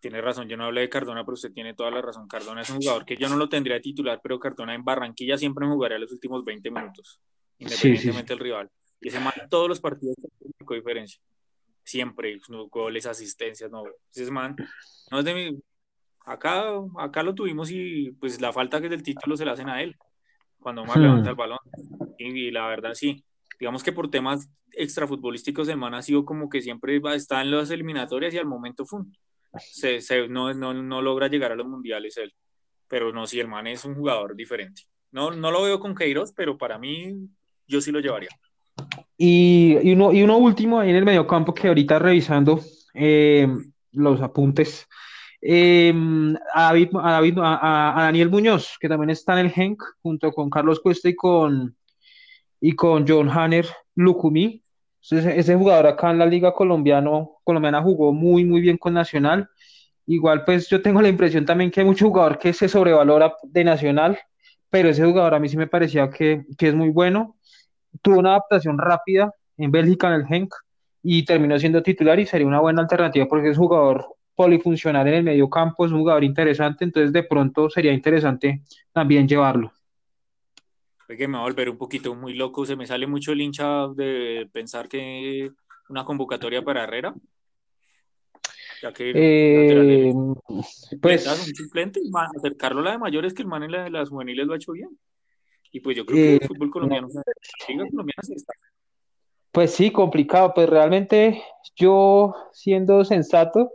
Tiene 0.00 0.20
razón, 0.20 0.48
yo 0.48 0.56
no 0.56 0.64
hablé 0.64 0.80
de 0.80 0.88
Cardona, 0.88 1.24
pero 1.24 1.34
usted 1.34 1.52
tiene 1.52 1.74
toda 1.74 1.92
la 1.92 2.02
razón. 2.02 2.26
Cardona 2.26 2.62
es 2.62 2.70
un 2.70 2.78
jugador 2.78 3.04
que 3.04 3.16
yo 3.16 3.28
no 3.28 3.36
lo 3.36 3.48
tendría 3.48 3.80
titular, 3.80 4.18
pero 4.20 4.40
Cardona 4.40 4.74
en 4.74 4.82
Barranquilla 4.82 5.38
siempre 5.38 5.64
me 5.64 5.72
jugaría 5.72 6.00
los 6.00 6.10
últimos 6.10 6.44
20 6.44 6.68
minutos, 6.72 7.20
independientemente 7.58 8.32
del 8.32 8.40
rival. 8.40 8.70
Y 9.02 9.08
ese 9.08 9.20
man 9.20 9.34
todos 9.50 9.68
los 9.68 9.80
partidos 9.80 10.16
con 10.64 10.76
diferencia. 10.76 11.20
Siempre, 11.82 12.38
goles, 12.70 13.06
asistencias, 13.06 13.70
no. 13.70 13.82
Ese 14.14 14.30
man, 14.30 14.56
no 15.10 15.18
es 15.18 15.24
de 15.24 15.34
mi... 15.34 15.62
Acá, 16.24 16.62
acá 16.98 17.24
lo 17.24 17.34
tuvimos 17.34 17.68
y 17.72 18.12
pues 18.12 18.40
la 18.40 18.52
falta 18.52 18.80
que 18.80 18.88
del 18.88 19.02
título 19.02 19.36
se 19.36 19.44
la 19.44 19.52
hacen 19.52 19.68
a 19.68 19.82
él 19.82 19.96
cuando 20.60 20.84
más 20.84 20.96
levanta 20.96 21.30
el 21.30 21.36
balón. 21.36 21.58
Y, 22.16 22.52
la 22.52 22.68
verdad 22.68 22.94
sí, 22.94 23.24
digamos 23.58 23.82
que 23.82 23.90
por 23.90 24.08
temas 24.08 24.48
extrafutbolísticos 24.70 25.68
el 25.68 25.76
man 25.76 25.94
ha 25.94 26.02
sido 26.02 26.24
como 26.24 26.48
que 26.48 26.62
siempre 26.62 27.00
va, 27.00 27.16
está 27.16 27.42
en 27.42 27.50
las 27.50 27.70
eliminatorias 27.70 28.32
y 28.32 28.38
al 28.38 28.46
momento 28.46 28.84
se, 29.58 30.00
se, 30.00 30.28
no, 30.28 30.54
no, 30.54 30.72
no, 30.72 31.02
logra 31.02 31.26
llegar 31.26 31.50
a 31.50 31.56
los 31.56 31.66
mundiales 31.66 32.16
él. 32.16 32.32
Pero 32.86 33.12
no, 33.12 33.26
si 33.26 33.40
el 33.40 33.48
man 33.48 33.66
es 33.66 33.84
un 33.84 33.96
jugador 33.96 34.36
diferente. 34.36 34.82
No, 35.10 35.32
no 35.32 35.50
lo 35.50 35.62
veo 35.62 35.80
con 35.80 35.96
Queiroz, 35.96 36.32
pero 36.32 36.56
para 36.56 36.78
mí 36.78 37.28
yo 37.66 37.80
sí 37.80 37.90
lo 37.90 37.98
llevaría. 37.98 38.30
Y, 39.24 39.78
y, 39.82 39.92
uno, 39.92 40.12
y 40.12 40.22
uno 40.22 40.36
último 40.38 40.80
ahí 40.80 40.90
en 40.90 40.96
el 40.96 41.04
mediocampo 41.04 41.54
que 41.54 41.68
ahorita 41.68 41.98
revisando 41.98 42.60
eh, 42.94 43.46
los 43.92 44.20
apuntes 44.20 44.88
Em, 45.44 46.36
a, 46.54 46.72
David, 46.72 47.36
a, 47.38 47.94
Daniel 47.98 48.30
Muñoz, 48.30 48.78
que 48.80 48.88
también 48.88 49.10
está 49.10 49.32
en 49.32 49.46
el 49.46 49.50
Genk, 49.50 49.82
junto 50.00 50.30
con 50.30 50.48
Carlos 50.48 50.78
Cuesta 50.78 51.08
y 51.08 51.16
con, 51.16 51.76
y 52.60 52.76
con 52.76 53.04
John 53.06 53.28
Hanner 53.28 53.66
Lucumí. 53.96 54.62
ese 55.10 55.56
jugador 55.56 55.88
acá 55.88 56.12
en 56.12 56.18
la 56.18 56.26
Liga 56.26 56.54
Colombiano, 56.54 57.40
Colombiana 57.42 57.82
jugó 57.82 58.12
muy, 58.12 58.44
muy 58.44 58.60
bien 58.60 58.78
con 58.78 58.94
Nacional. 58.94 59.48
Igual, 60.06 60.44
pues 60.44 60.68
yo 60.68 60.80
tengo 60.80 61.02
la 61.02 61.08
impresión 61.08 61.44
también 61.44 61.72
que 61.72 61.80
hay 61.80 61.86
mucho 61.86 62.06
jugador 62.06 62.38
que 62.38 62.52
se 62.52 62.68
sobrevalora 62.68 63.34
de 63.42 63.64
Nacional, 63.64 64.18
pero 64.70 64.90
ese 64.90 65.04
jugador 65.04 65.34
a 65.34 65.40
mí 65.40 65.48
sí 65.48 65.56
me 65.56 65.66
parecía 65.66 66.08
que, 66.08 66.44
que 66.56 66.68
es 66.68 66.74
muy 66.74 66.90
bueno. 66.90 67.36
Tuvo 68.00 68.18
una 68.18 68.30
adaptación 68.30 68.78
rápida 68.78 69.32
en 69.56 69.70
Bélgica 69.70 70.08
en 70.08 70.14
el 70.14 70.26
Genk 70.26 70.54
y 71.02 71.24
terminó 71.24 71.58
siendo 71.58 71.82
titular 71.82 72.18
y 72.20 72.26
sería 72.26 72.46
una 72.46 72.60
buena 72.60 72.82
alternativa 72.82 73.26
porque 73.26 73.50
es 73.50 73.58
jugador 73.58 74.06
polifuncional 74.34 75.06
en 75.08 75.14
el 75.14 75.24
medio 75.24 75.48
campo, 75.50 75.84
es 75.84 75.92
un 75.92 76.00
jugador 76.00 76.24
interesante, 76.24 76.84
entonces 76.84 77.12
de 77.12 77.22
pronto 77.22 77.68
sería 77.68 77.92
interesante 77.92 78.62
también 78.92 79.28
llevarlo. 79.28 79.72
que 81.06 81.28
me 81.28 81.34
va 81.34 81.40
a 81.40 81.46
volver 81.46 81.68
un 81.68 81.76
poquito 81.76 82.14
muy 82.14 82.34
loco, 82.34 82.64
se 82.64 82.76
me 82.76 82.86
sale 82.86 83.06
mucho 83.06 83.32
el 83.32 83.40
hincha 83.42 83.88
de 83.88 84.48
pensar 84.52 84.88
que 84.88 85.50
una 85.88 86.04
convocatoria 86.04 86.62
para 86.62 86.84
Herrera. 86.84 87.14
Ya 88.82 88.92
que 88.92 89.12
eh, 89.14 90.12
pues 91.00 91.26
un 91.26 91.54
suplente, 91.54 92.00
acercarlo 92.36 92.80
a 92.80 92.84
la 92.84 92.90
de 92.92 92.98
mayores 92.98 93.32
que 93.32 93.42
el 93.42 93.48
man 93.48 93.62
en 93.62 93.70
la 93.72 93.84
de 93.84 93.90
las 93.90 94.08
juveniles 94.08 94.46
lo 94.46 94.54
ha 94.54 94.56
hecho 94.56 94.72
bien. 94.72 94.98
Y 95.72 95.80
pues 95.80 95.96
yo 95.96 96.06
creo 96.06 96.16
que 96.16 96.36
el 96.36 96.42
eh, 96.42 96.46
fútbol 96.46 96.70
colombiano, 96.70 97.08
se 97.08 98.34
está. 98.34 98.52
Pues 99.50 99.74
sí, 99.74 99.90
complicado. 99.90 100.52
Pues 100.54 100.68
realmente 100.68 101.42
yo, 101.74 102.34
siendo 102.52 103.04
sensato, 103.04 103.72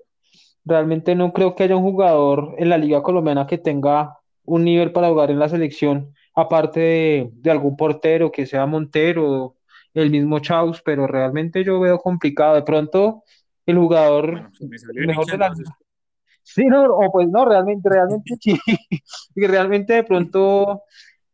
Realmente 0.68 1.16
no 1.16 1.32
creo 1.32 1.56
que 1.56 1.64
haya 1.64 1.78
un 1.78 1.84
jugador 1.84 2.56
en 2.58 2.68
la 2.68 2.78
liga 2.78 3.02
colombiana 3.02 3.48
que 3.48 3.58
tenga 3.58 4.18
un 4.44 4.66
nivel 4.66 4.92
para 4.92 5.08
jugar 5.08 5.32
en 5.32 5.40
la 5.40 5.48
selección, 5.48 6.14
aparte 6.36 7.32
de, 7.34 7.52
algún 7.52 7.78
portero 7.78 8.34
que 8.34 8.46
sea 8.46 8.66
Montero, 8.66 9.56
el 9.94 10.12
mismo 10.12 10.40
Chaus, 10.40 10.82
pero 10.84 11.08
realmente 11.08 11.64
yo 11.64 11.80
veo 11.80 12.00
complicado. 12.00 12.56
De 12.56 12.64
pronto, 12.64 13.24
el 13.66 13.78
jugador 13.78 14.52
mejor 14.60 15.26
de 15.28 15.38
la 15.38 15.54
Sí, 16.44 16.66
no, 16.66 16.84
o 16.84 17.12
pues 17.14 17.30
no, 17.30 17.46
realmente, 17.46 17.90
realmente 17.90 18.36
sí. 18.42 18.60
y 19.36 19.48
realmente 19.48 19.94
de 19.94 20.04
pronto, 20.04 20.84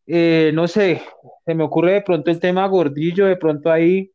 eh, 0.06 0.52
no 0.54 0.68
sé, 0.68 1.02
se 1.46 1.56
me 1.56 1.64
ocurre 1.64 1.94
de 1.94 2.02
pronto 2.02 2.32
el 2.32 2.40
tema 2.40 2.68
Gordillo, 2.68 3.26
de 3.26 3.38
pronto 3.38 3.72
ahí, 3.72 4.12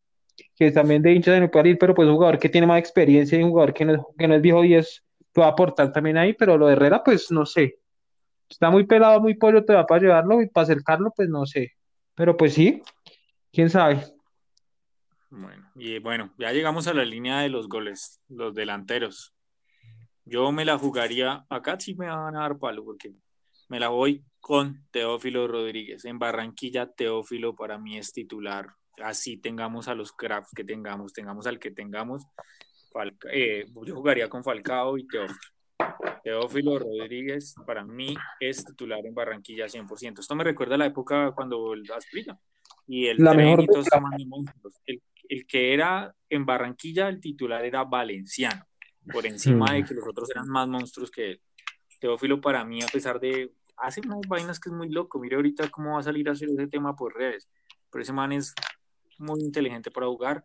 que 0.55 0.71
también 0.71 1.03
de 1.03 1.13
hincha 1.13 1.33
de 1.33 1.41
mi 1.41 1.49
país, 1.49 1.77
pero 1.79 1.95
pues 1.95 2.09
un 2.09 2.17
jugador 2.17 2.39
que 2.39 2.49
tiene 2.49 2.67
más 2.67 2.79
experiencia 2.79 3.39
y 3.39 3.43
un 3.43 3.51
jugador 3.51 3.73
que 3.73 3.85
no, 3.85 4.09
que 4.19 4.29
no 4.29 4.35
es 4.35 4.43
viejo 4.43 4.65
y 4.65 4.75
es 4.75 5.05
va 5.39 5.47
a 5.47 5.51
aportar 5.51 5.93
también 5.93 6.17
ahí, 6.17 6.35
pero 6.35 6.59
lo 6.59 6.67
de 6.67 6.73
Herrera, 6.75 7.03
pues 7.03 7.31
no 7.31 7.47
sé. 7.47 7.79
Está 8.49 8.71
muy 8.71 8.87
pelado, 8.87 9.21
muy 9.21 9.35
pollo 9.35 9.65
te 9.65 9.75
va 9.75 9.87
para 9.87 10.01
llevarlo 10.01 10.41
y 10.43 10.49
para 10.49 10.65
acercarlo, 10.65 11.13
pues 11.15 11.29
no 11.29 11.47
sé. 11.47 11.73
Pero 12.15 12.37
pues 12.37 12.55
sí, 12.55 12.83
quién 13.53 13.71
sabe. 13.71 14.03
Bueno, 15.31 15.71
y 15.77 15.99
bueno, 15.99 16.33
ya 16.39 16.53
llegamos 16.53 16.87
a 16.87 16.95
la 16.95 17.05
línea 17.05 17.41
de 17.41 17.51
los 17.51 17.69
goles, 17.69 18.21
los 18.29 18.55
delanteros. 18.55 19.35
Yo 20.25 20.51
me 20.53 20.65
la 20.65 20.79
jugaría, 20.79 21.45
acá 21.49 21.79
sí 21.79 21.95
me 21.95 22.07
van 22.07 22.37
a 22.37 22.41
dar 22.41 22.59
palo, 22.59 22.85
porque 22.85 23.13
me 23.69 23.79
la 23.79 23.89
voy 23.89 24.25
con 24.49 24.83
Teófilo 24.91 25.47
Rodríguez. 25.47 26.07
En 26.07 26.19
Barranquilla, 26.19 26.91
Teófilo 26.91 27.55
para 27.55 27.77
mí 27.77 27.99
es 27.99 28.15
titular. 28.15 28.71
Así 28.97 29.37
tengamos 29.37 29.89
a 29.89 29.95
los 29.95 30.11
crafts 30.13 30.53
que 30.57 30.65
tengamos, 30.65 31.13
tengamos 31.13 31.47
al 31.47 31.59
que 31.59 31.71
tengamos, 31.71 32.23
eh, 33.31 33.67
yo 33.85 33.95
jugaría 33.95 34.31
con 34.31 34.43
Falcao 34.43 34.97
y 34.97 35.07
Teófilo. 35.07 35.39
Teófilo 36.25 36.79
Rodríguez 36.79 37.57
para 37.67 37.85
mí 37.85 38.17
es 38.41 38.65
titular 38.65 39.05
en 39.05 39.15
Barranquilla 39.15 39.67
100%. 39.67 40.21
Esto 40.21 40.35
me 40.35 40.45
recuerda 40.45 40.77
a 40.77 40.79
la 40.79 40.87
época 40.87 41.33
cuando 41.33 41.75
el 41.75 41.83
Asprilla 41.93 42.39
y 42.87 43.07
el 43.09 43.19
la 43.19 43.35
mejor 43.35 43.67
el, 44.87 45.03
el, 45.29 45.47
que 45.47 45.75
era 45.75 46.15
en 46.31 46.47
Barranquilla 46.47 47.09
el 47.09 47.21
titular 47.21 47.67
era 47.67 47.85
Valenciano, 47.85 48.65
por 49.13 49.27
encima 49.27 49.75
de 49.75 49.85
que 49.85 49.93
los 49.93 50.09
otros 50.09 50.31
eran 50.31 50.49
más 50.49 50.67
monstruos 50.67 51.11
que 51.11 51.33
él. 51.33 51.41
Teófilo 52.01 52.41
para 52.41 52.65
mí, 52.65 52.83
a 52.83 52.87
pesar 52.87 53.21
de 53.21 53.53
hace 53.81 54.01
unas 54.01 54.21
vainas 54.29 54.61
que 54.61 54.71
es 54.71 54.75
muy 54.75 54.91
loco, 54.91 55.19
mire 55.19 55.37
ahorita 55.37 55.69
cómo 55.71 55.95
va 55.95 56.01
a 56.01 56.03
salir 56.03 56.29
a 56.29 56.33
hacer 56.33 56.49
ese 56.51 56.67
tema 56.67 56.97
por 56.97 57.15
redes, 57.15 57.49
pero 57.91 58.03
ese 58.03 58.13
man 58.13 58.33
es 58.33 58.55
muy 59.19 59.41
inteligente 59.41 59.91
para 59.91 60.07
jugar 60.07 60.45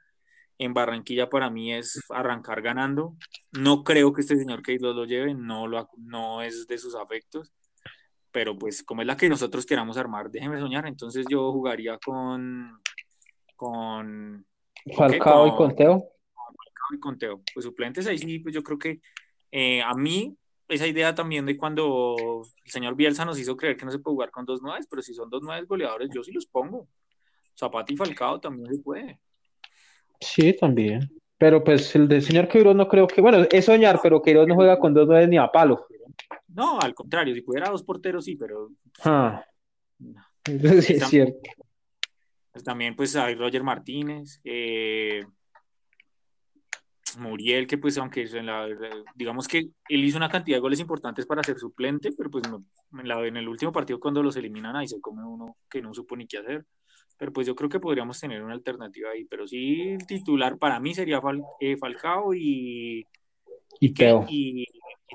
en 0.57 0.73
Barranquilla 0.73 1.29
para 1.29 1.49
mí 1.49 1.73
es 1.73 1.99
arrancar 2.09 2.61
ganando. 2.61 3.15
No 3.51 3.83
creo 3.83 4.13
que 4.13 4.21
este 4.21 4.37
señor 4.37 4.61
Keylor 4.61 4.95
lo 4.95 5.05
lleve, 5.05 5.33
no, 5.33 5.67
lo, 5.67 5.89
no 5.97 6.41
es 6.41 6.67
de 6.67 6.77
sus 6.77 6.95
afectos. 6.95 7.53
pero 8.31 8.57
pues 8.57 8.83
como 8.83 9.01
es 9.01 9.07
la 9.07 9.17
que 9.17 9.29
nosotros 9.29 9.65
queramos 9.65 9.97
armar, 9.97 10.31
déjeme 10.31 10.59
soñar, 10.59 10.87
entonces 10.87 11.25
yo 11.29 11.51
jugaría 11.51 11.99
con... 12.03 12.79
con 13.55 14.45
Falcao 14.95 15.47
y 15.47 15.51
Conteo. 15.55 15.99
Falcao 15.99 16.95
y 16.95 16.99
Conteo. 16.99 17.41
Pues 17.53 17.65
suplentes 17.65 18.07
ahí 18.07 18.17
sí, 18.17 18.39
pues 18.39 18.55
yo 18.55 18.63
creo 18.63 18.79
que 18.79 19.01
eh, 19.51 19.81
a 19.83 19.93
mí 19.93 20.35
esa 20.73 20.87
idea 20.87 21.13
también 21.13 21.45
de 21.45 21.57
cuando 21.57 22.43
el 22.63 22.71
señor 22.71 22.95
Bielsa 22.95 23.25
nos 23.25 23.39
hizo 23.39 23.55
creer 23.55 23.77
que 23.77 23.85
no 23.85 23.91
se 23.91 23.99
puede 23.99 24.15
jugar 24.15 24.31
con 24.31 24.45
dos 24.45 24.61
nueve, 24.61 24.85
pero 24.89 25.01
si 25.01 25.13
son 25.13 25.29
dos 25.29 25.41
nueve 25.43 25.65
goleadores, 25.65 26.09
yo 26.13 26.23
sí 26.23 26.31
los 26.31 26.45
pongo. 26.45 26.87
Zapata 27.57 27.93
y 27.93 27.97
Falcao 27.97 28.39
también 28.39 28.73
se 28.73 28.81
puede. 28.81 29.19
Sí, 30.19 30.53
también. 30.53 31.09
Pero 31.37 31.63
pues 31.63 31.95
el 31.95 32.07
del 32.07 32.21
señor 32.21 32.47
Queiroz 32.47 32.75
no 32.75 32.87
creo 32.87 33.07
que, 33.07 33.21
bueno, 33.21 33.45
es 33.51 33.65
soñar, 33.65 33.99
pero 34.01 34.21
Queiroz 34.21 34.47
no 34.47 34.55
juega 34.55 34.79
con 34.79 34.93
dos 34.93 35.07
nueve 35.07 35.27
ni 35.27 35.37
a 35.37 35.47
palo. 35.47 35.85
No, 36.47 36.79
al 36.79 36.93
contrario, 36.93 37.33
si 37.33 37.41
pudiera 37.41 37.69
dos 37.69 37.83
porteros 37.83 38.25
sí, 38.25 38.35
pero. 38.35 38.69
Ah. 39.03 39.43
Sí, 40.45 40.95
es 40.95 41.07
cierto. 41.07 41.39
Pues 42.51 42.65
también, 42.65 42.97
pues 42.97 43.15
hay 43.15 43.33
Roger 43.35 43.63
Martínez, 43.63 44.41
eh, 44.43 45.25
Muriel, 47.17 47.67
que 47.67 47.77
pues 47.77 47.97
aunque 47.97 48.25
digamos 49.15 49.47
que 49.47 49.69
él 49.89 50.03
hizo 50.03 50.17
una 50.17 50.29
cantidad 50.29 50.57
de 50.57 50.61
goles 50.61 50.79
importantes 50.79 51.25
para 51.25 51.43
ser 51.43 51.57
suplente, 51.57 52.11
pero 52.17 52.29
pues 52.29 52.43
en, 52.45 53.37
el 53.37 53.47
último 53.47 53.71
partido 53.71 53.99
cuando 53.99 54.23
los 54.23 54.35
eliminan 54.35 54.75
ahí 54.75 54.87
se 54.87 55.01
come 55.01 55.23
uno 55.23 55.57
que 55.69 55.81
no 55.81 55.93
supo 55.93 56.15
ni 56.15 56.27
qué 56.27 56.39
hacer. 56.39 56.65
Pero 57.17 57.31
pues 57.31 57.47
yo 57.47 57.55
creo 57.55 57.69
que 57.69 57.79
podríamos 57.79 58.19
tener 58.19 58.43
una 58.43 58.53
alternativa 58.53 59.11
ahí. 59.11 59.25
Pero 59.25 59.47
sí, 59.47 59.91
el 59.91 60.05
titular 60.05 60.57
para 60.57 60.79
mí 60.79 60.93
sería 60.93 61.21
eh, 61.59 61.77
Falcao 61.77 62.33
y, 62.33 63.07
y 63.79 63.93
Teo. 63.93 64.25
Y, 64.27 64.65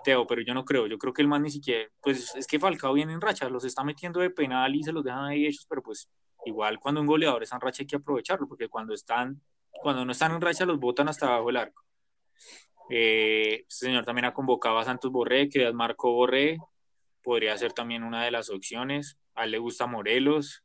Teo, 0.05 0.27
pero 0.27 0.43
yo 0.43 0.55
no 0.55 0.65
creo. 0.65 0.87
Yo 0.87 0.97
creo 0.97 1.13
que 1.13 1.23
el 1.23 1.29
man 1.29 1.43
ni 1.43 1.51
siquiera. 1.51 1.89
Pues 2.01 2.35
es 2.37 2.47
que 2.47 2.61
Falcao 2.61 2.95
viene 2.95 3.13
en 3.13 3.21
racha, 3.21 3.49
los 3.49 3.65
está 3.65 3.83
metiendo 3.83 4.21
de 4.21 4.31
penal 4.31 4.75
y 4.77 4.83
se 4.83 4.93
los 4.93 5.03
dejan 5.03 5.25
ahí 5.25 5.47
hechos, 5.47 5.67
pero 5.69 5.83
pues 5.83 6.09
igual 6.45 6.79
cuando 6.79 7.01
un 7.01 7.07
goleador 7.07 7.43
está 7.43 7.57
en 7.57 7.63
racha 7.63 7.83
hay 7.83 7.87
que 7.87 7.97
aprovecharlo, 7.97 8.47
porque 8.47 8.69
cuando 8.69 8.95
están. 8.95 9.41
Cuando 9.71 10.05
no 10.05 10.13
están 10.13 10.33
en 10.33 10.41
racha 10.41 10.65
los 10.65 10.79
botan 10.79 11.09
hasta 11.09 11.27
abajo 11.27 11.49
del 11.49 11.57
arco. 11.57 11.88
Eh, 12.91 13.65
este 13.69 13.87
señor 13.87 14.05
también 14.05 14.25
ha 14.25 14.35
convocado 14.35 14.79
a 14.79 14.85
Santos 14.85 15.11
Borré, 15.13 15.49
que 15.49 15.71
Marco 15.73 16.13
Borré, 16.13 16.59
podría 17.23 17.57
ser 17.59 17.73
también 17.73 18.03
una 18.03 18.25
de 18.25 18.31
las 18.31 18.51
opciones. 18.51 19.19
A 19.35 19.45
él 19.45 19.53
le 19.53 19.59
gusta 19.59 19.87
Morelos, 19.87 20.65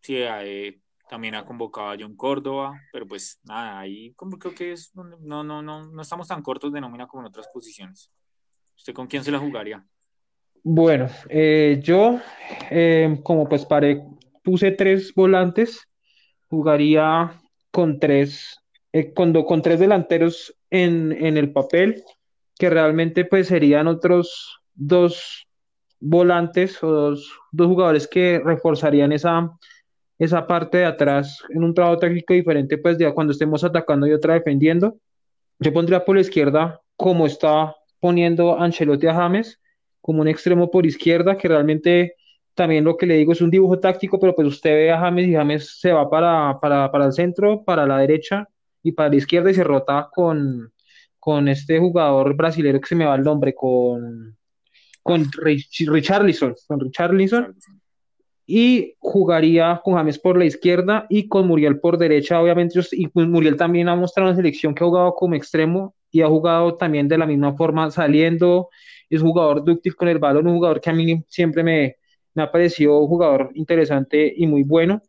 sí, 0.00 0.16
eh, 0.18 0.78
también 1.08 1.34
ha 1.34 1.44
convocado 1.44 1.90
a 1.90 1.96
John 1.98 2.16
Córdoba, 2.16 2.80
pero 2.92 3.06
pues 3.06 3.40
nada, 3.44 3.80
ahí 3.80 4.12
como 4.14 4.38
creo 4.38 4.54
que 4.54 4.72
es 4.72 4.94
no, 4.94 5.04
no, 5.04 5.42
no, 5.42 5.62
no 5.62 6.02
estamos 6.02 6.28
tan 6.28 6.42
cortos 6.42 6.72
de 6.72 6.80
nómina 6.80 7.06
como 7.06 7.22
en 7.22 7.28
otras 7.28 7.48
posiciones. 7.48 8.10
¿Usted 8.76 8.92
con 8.92 9.06
quién 9.06 9.24
se 9.24 9.30
la 9.30 9.38
jugaría? 9.38 9.84
Bueno, 10.64 11.08
eh, 11.28 11.80
yo 11.82 12.20
como 13.22 13.48
pues 13.48 13.64
paré, 13.66 14.02
puse 14.42 14.70
tres 14.70 15.12
volantes, 15.14 15.88
jugaría 16.48 17.40
con 17.70 17.98
tres, 17.98 18.58
con, 19.14 19.32
con 19.44 19.62
tres 19.62 19.80
delanteros 19.80 20.54
en, 20.72 21.36
el 21.36 21.52
papel, 21.52 22.02
que 22.58 22.70
realmente 22.70 23.26
pues 23.26 23.48
serían 23.48 23.86
otros 23.86 24.58
dos 24.74 25.46
volantes 26.00 26.82
o 26.82 26.90
dos, 26.90 27.30
jugadores 27.52 28.08
que 28.08 28.40
reforzarían 28.42 29.12
esa, 29.12 29.50
esa 30.18 30.46
parte 30.46 30.78
de 30.78 30.86
atrás 30.86 31.42
en 31.50 31.62
un 31.62 31.74
trabajo 31.74 31.98
táctico 31.98 32.32
diferente, 32.32 32.78
pues 32.78 32.96
ya 32.98 33.12
cuando 33.12 33.32
estemos 33.32 33.62
atacando 33.62 34.06
y 34.06 34.12
otra 34.12 34.34
defendiendo. 34.34 34.96
Yo 35.58 35.72
pondría 35.72 36.04
por 36.04 36.16
la 36.16 36.22
izquierda, 36.22 36.80
como 36.96 37.26
está 37.26 37.76
poniendo 38.00 38.58
Ancelotti 38.58 39.06
a 39.06 39.14
James, 39.14 39.60
como 40.00 40.22
un 40.22 40.28
extremo 40.28 40.70
por 40.70 40.86
izquierda, 40.86 41.36
que 41.36 41.48
realmente 41.48 42.16
también 42.54 42.84
lo 42.84 42.96
que 42.96 43.06
le 43.06 43.16
digo 43.16 43.32
es 43.32 43.42
un 43.42 43.50
dibujo 43.50 43.78
táctico, 43.78 44.18
pero 44.18 44.34
pues 44.34 44.48
usted 44.48 44.70
ve 44.70 44.90
a 44.90 44.98
James 44.98 45.28
y 45.28 45.34
James 45.34 45.78
se 45.78 45.92
va 45.92 46.08
para, 46.08 46.58
para, 46.60 46.90
para 46.90 47.06
el 47.06 47.12
centro, 47.12 47.62
para 47.62 47.86
la 47.86 47.98
derecha, 47.98 48.48
y 48.82 48.92
para 48.92 49.10
la 49.10 49.16
izquierda 49.16 49.50
y 49.50 49.54
se 49.54 49.64
rota 49.64 50.08
con, 50.12 50.72
con 51.18 51.48
este 51.48 51.78
jugador 51.78 52.34
brasileño 52.34 52.80
que 52.80 52.88
se 52.88 52.94
me 52.94 53.04
va 53.04 53.14
el 53.14 53.22
nombre, 53.22 53.54
con, 53.54 54.36
con 55.02 55.26
Richarlison, 55.32 56.54
con 56.66 56.80
Richarlison, 56.80 57.56
y 58.46 58.94
jugaría 58.98 59.80
con 59.84 59.94
James 59.94 60.18
por 60.18 60.36
la 60.36 60.44
izquierda 60.44 61.06
y 61.08 61.28
con 61.28 61.46
Muriel 61.46 61.80
por 61.80 61.96
derecha, 61.96 62.40
obviamente, 62.40 62.80
y 62.92 63.06
pues 63.08 63.26
Muriel 63.26 63.56
también 63.56 63.88
ha 63.88 63.96
mostrado 63.96 64.30
una 64.30 64.36
selección 64.36 64.74
que 64.74 64.84
ha 64.84 64.86
jugado 64.86 65.14
como 65.14 65.34
extremo 65.34 65.94
y 66.10 66.22
ha 66.22 66.28
jugado 66.28 66.74
también 66.76 67.08
de 67.08 67.18
la 67.18 67.26
misma 67.26 67.54
forma 67.54 67.90
saliendo, 67.90 68.68
es 69.08 69.22
jugador 69.22 69.64
dúctil 69.64 69.94
con 69.94 70.08
el 70.08 70.18
balón, 70.18 70.46
un 70.46 70.56
jugador 70.56 70.80
que 70.80 70.90
a 70.90 70.92
mí 70.92 71.24
siempre 71.28 71.62
me, 71.62 71.96
me 72.34 72.42
ha 72.42 72.50
parecido 72.50 72.98
un 72.98 73.08
jugador 73.08 73.50
interesante 73.54 74.32
y 74.36 74.46
muy 74.46 74.62
bueno. 74.62 75.02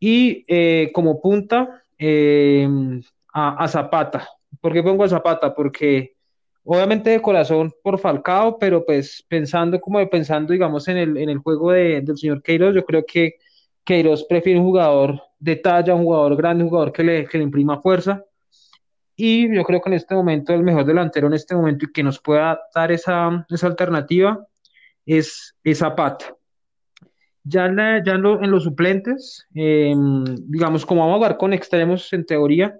Y 0.00 0.44
eh, 0.46 0.90
como 0.92 1.20
punta, 1.20 1.82
Em, 1.98 3.02
a, 3.32 3.68
Zapata. 3.68 4.28
¿Por 4.60 4.72
qué 4.72 4.82
pongo 4.82 5.04
a 5.04 5.08
Zapata? 5.08 5.54
Porque 5.54 6.16
obviamente 6.64 7.10
de 7.10 7.22
corazón 7.22 7.72
por 7.82 7.98
Falcao, 7.98 8.58
pero 8.58 8.84
pues 8.84 9.24
pensando 9.28 9.80
como 9.80 9.98
de 9.98 10.06
pensando, 10.06 10.52
digamos, 10.52 10.88
en 10.88 10.96
el, 10.96 11.16
en 11.16 11.28
el 11.28 11.38
juego 11.38 11.72
de, 11.72 12.00
del 12.00 12.16
señor 12.16 12.42
Queiroz, 12.42 12.74
yo 12.74 12.84
creo 12.84 13.04
que 13.06 13.36
Queiroz 13.84 14.24
prefiere 14.24 14.60
un 14.60 14.66
jugador 14.66 15.20
de 15.38 15.56
talla, 15.56 15.94
un 15.94 16.04
jugador 16.04 16.36
grande, 16.36 16.64
un 16.64 16.70
jugador 16.70 16.92
que 16.92 17.02
le, 17.04 17.26
que 17.26 17.38
le 17.38 17.44
imprima 17.44 17.80
fuerza. 17.80 18.24
Y 19.16 19.52
yo 19.52 19.64
creo 19.64 19.80
que 19.80 19.90
en 19.90 19.94
este 19.94 20.14
momento 20.14 20.54
el 20.54 20.62
mejor 20.62 20.84
delantero 20.84 21.26
en 21.26 21.34
este 21.34 21.54
momento 21.54 21.86
y 21.86 21.92
que 21.92 22.04
nos 22.04 22.20
pueda 22.20 22.60
dar 22.74 22.92
esa, 22.92 23.44
esa 23.50 23.66
alternativa 23.66 24.46
es, 25.04 25.56
es 25.64 25.78
Zapata. 25.78 26.37
Ya, 27.48 27.66
en, 27.66 27.76
ya 28.04 28.12
en, 28.14 28.50
los 28.50 28.64
suplentes, 28.64 29.46
em, 29.54 30.24
digamos, 30.48 30.84
como 30.84 31.00
vamos 31.00 31.14
a 31.14 31.16
jugar 31.18 31.36
con 31.38 31.52
extremos 31.52 32.12
en 32.12 32.26
teoría, 32.26 32.76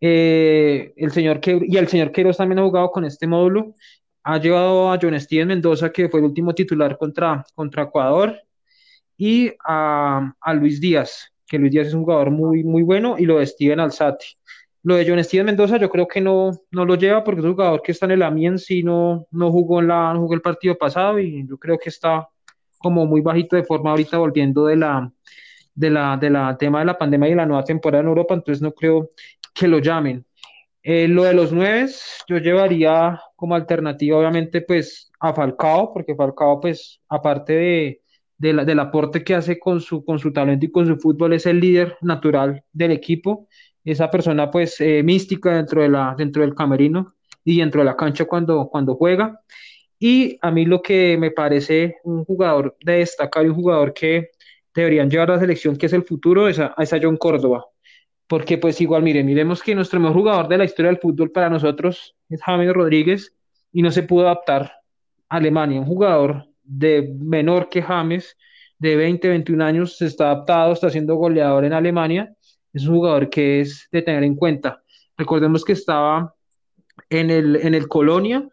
eh, 0.00 0.92
el 0.96 1.10
señor 1.10 1.40
que, 1.40 1.60
y 1.66 1.76
el 1.76 1.88
señor 1.88 2.12
Queiroz 2.12 2.36
también 2.36 2.58
ha 2.60 2.62
jugado 2.62 2.90
con 2.90 3.04
este 3.04 3.26
módulo, 3.26 3.74
ha 4.22 4.38
llevado 4.38 4.92
a 4.92 4.98
John 5.00 5.18
Steven 5.18 5.48
Mendoza, 5.48 5.90
que 5.90 6.08
fue 6.08 6.20
el 6.20 6.26
último 6.26 6.54
titular 6.54 6.96
contra, 6.98 7.44
contra 7.54 7.84
Ecuador, 7.84 8.40
y 9.16 9.52
a, 9.66 10.34
a, 10.40 10.54
Luis 10.54 10.80
Díaz, 10.80 11.32
que 11.46 11.58
Luis 11.58 11.72
Díaz 11.72 11.88
es 11.88 11.94
un 11.94 12.02
jugador 12.02 12.30
muy, 12.30 12.62
muy 12.62 12.82
bueno, 12.82 13.16
y 13.18 13.24
lo 13.24 13.38
de 13.38 13.46
Steven 13.46 13.80
Alzati. 13.80 14.26
Lo 14.82 14.94
de 14.96 15.08
John 15.08 15.22
Steven 15.24 15.46
Mendoza 15.46 15.78
yo 15.78 15.90
creo 15.90 16.06
que 16.06 16.20
no, 16.20 16.52
no 16.70 16.84
lo 16.84 16.94
lleva 16.94 17.24
porque 17.24 17.40
es 17.40 17.44
un 17.46 17.54
jugador 17.54 17.82
que 17.82 17.90
está 17.92 18.06
en 18.06 18.12
el 18.12 18.22
Amiens 18.22 18.70
y 18.70 18.84
no, 18.84 19.26
no, 19.32 19.50
jugó 19.50 19.80
en 19.80 19.88
la, 19.88 20.12
no 20.14 20.20
jugó 20.20 20.34
el 20.34 20.42
partido 20.42 20.78
pasado 20.78 21.18
y 21.18 21.44
yo 21.44 21.58
creo 21.58 21.76
que 21.76 21.88
está 21.88 22.28
como 22.86 23.04
muy 23.04 23.20
bajito 23.20 23.56
de 23.56 23.64
forma 23.64 23.90
ahorita 23.90 24.16
volviendo 24.16 24.66
de 24.66 24.76
la, 24.76 25.12
de 25.74 25.90
la, 25.90 26.16
de 26.16 26.30
la 26.30 26.56
tema 26.56 26.78
de 26.78 26.84
la 26.84 26.96
pandemia 26.96 27.28
y 27.28 27.34
la 27.34 27.44
nueva 27.44 27.64
temporada 27.64 28.00
en 28.00 28.08
Europa, 28.08 28.34
entonces 28.34 28.62
no 28.62 28.70
creo 28.72 29.10
que 29.52 29.66
lo 29.66 29.80
llamen. 29.80 30.24
Eh, 30.84 31.08
lo 31.08 31.24
de 31.24 31.34
los 31.34 31.50
nueve, 31.50 31.88
yo 32.28 32.38
llevaría 32.38 33.20
como 33.34 33.56
alternativa, 33.56 34.18
obviamente, 34.18 34.60
pues 34.60 35.10
a 35.18 35.34
Falcao, 35.34 35.92
porque 35.92 36.14
Falcao, 36.14 36.60
pues, 36.60 37.00
aparte 37.08 37.54
de, 37.54 38.02
de 38.38 38.52
la, 38.52 38.64
del 38.64 38.78
aporte 38.78 39.24
que 39.24 39.34
hace 39.34 39.58
con 39.58 39.80
su, 39.80 40.04
con 40.04 40.20
su 40.20 40.32
talento 40.32 40.64
y 40.64 40.70
con 40.70 40.86
su 40.86 40.96
fútbol, 40.96 41.32
es 41.32 41.46
el 41.46 41.58
líder 41.58 41.96
natural 42.02 42.62
del 42.72 42.92
equipo, 42.92 43.48
esa 43.84 44.08
persona, 44.12 44.48
pues, 44.48 44.80
eh, 44.80 45.02
mística 45.02 45.56
dentro, 45.56 45.82
de 45.82 45.88
la, 45.88 46.14
dentro 46.16 46.42
del 46.42 46.54
camerino 46.54 47.14
y 47.44 47.58
dentro 47.58 47.80
de 47.80 47.86
la 47.86 47.96
cancha 47.96 48.26
cuando, 48.26 48.68
cuando 48.68 48.94
juega. 48.94 49.40
Y 49.98 50.38
a 50.42 50.50
mí 50.50 50.66
lo 50.66 50.82
que 50.82 51.16
me 51.18 51.30
parece 51.30 51.96
un 52.04 52.24
jugador 52.24 52.76
de 52.80 52.98
destacar 52.98 53.44
y 53.44 53.48
un 53.48 53.54
jugador 53.54 53.94
que 53.94 54.30
deberían 54.74 55.10
llevar 55.10 55.30
a 55.30 55.34
la 55.34 55.40
selección, 55.40 55.76
que 55.76 55.86
es 55.86 55.92
el 55.92 56.04
futuro, 56.04 56.48
es 56.48 56.58
a, 56.58 56.74
John 57.00 57.16
Córdoba. 57.16 57.66
Porque 58.26 58.58
pues 58.58 58.80
igual, 58.80 59.02
miren, 59.02 59.24
miremos 59.24 59.62
que 59.62 59.74
nuestro 59.74 59.98
mejor 60.00 60.16
jugador 60.16 60.48
de 60.48 60.58
la 60.58 60.64
historia 60.64 60.90
del 60.90 61.00
fútbol 61.00 61.30
para 61.30 61.48
nosotros 61.48 62.14
es 62.28 62.42
James 62.42 62.72
Rodríguez 62.72 63.34
y 63.72 63.82
no 63.82 63.90
se 63.90 64.02
pudo 64.02 64.26
adaptar 64.26 64.72
a 65.28 65.36
Alemania. 65.36 65.80
Un 65.80 65.86
jugador 65.86 66.46
de 66.62 67.14
menor 67.18 67.68
que 67.68 67.82
James, 67.82 68.36
de 68.78 68.96
20, 68.96 69.28
21 69.28 69.64
años, 69.64 69.96
se 69.96 70.06
está 70.06 70.26
adaptado, 70.26 70.72
está 70.72 70.90
siendo 70.90 71.14
goleador 71.14 71.64
en 71.64 71.72
Alemania. 71.72 72.34
Es 72.72 72.86
un 72.86 72.96
jugador 72.96 73.30
que 73.30 73.60
es 73.60 73.88
de 73.90 74.02
tener 74.02 74.24
en 74.24 74.34
cuenta. 74.34 74.82
Recordemos 75.16 75.64
que 75.64 75.72
estaba 75.72 76.34
en 77.08 77.30
el, 77.30 77.56
en 77.56 77.74
el 77.74 77.88
Colonia, 77.88 78.46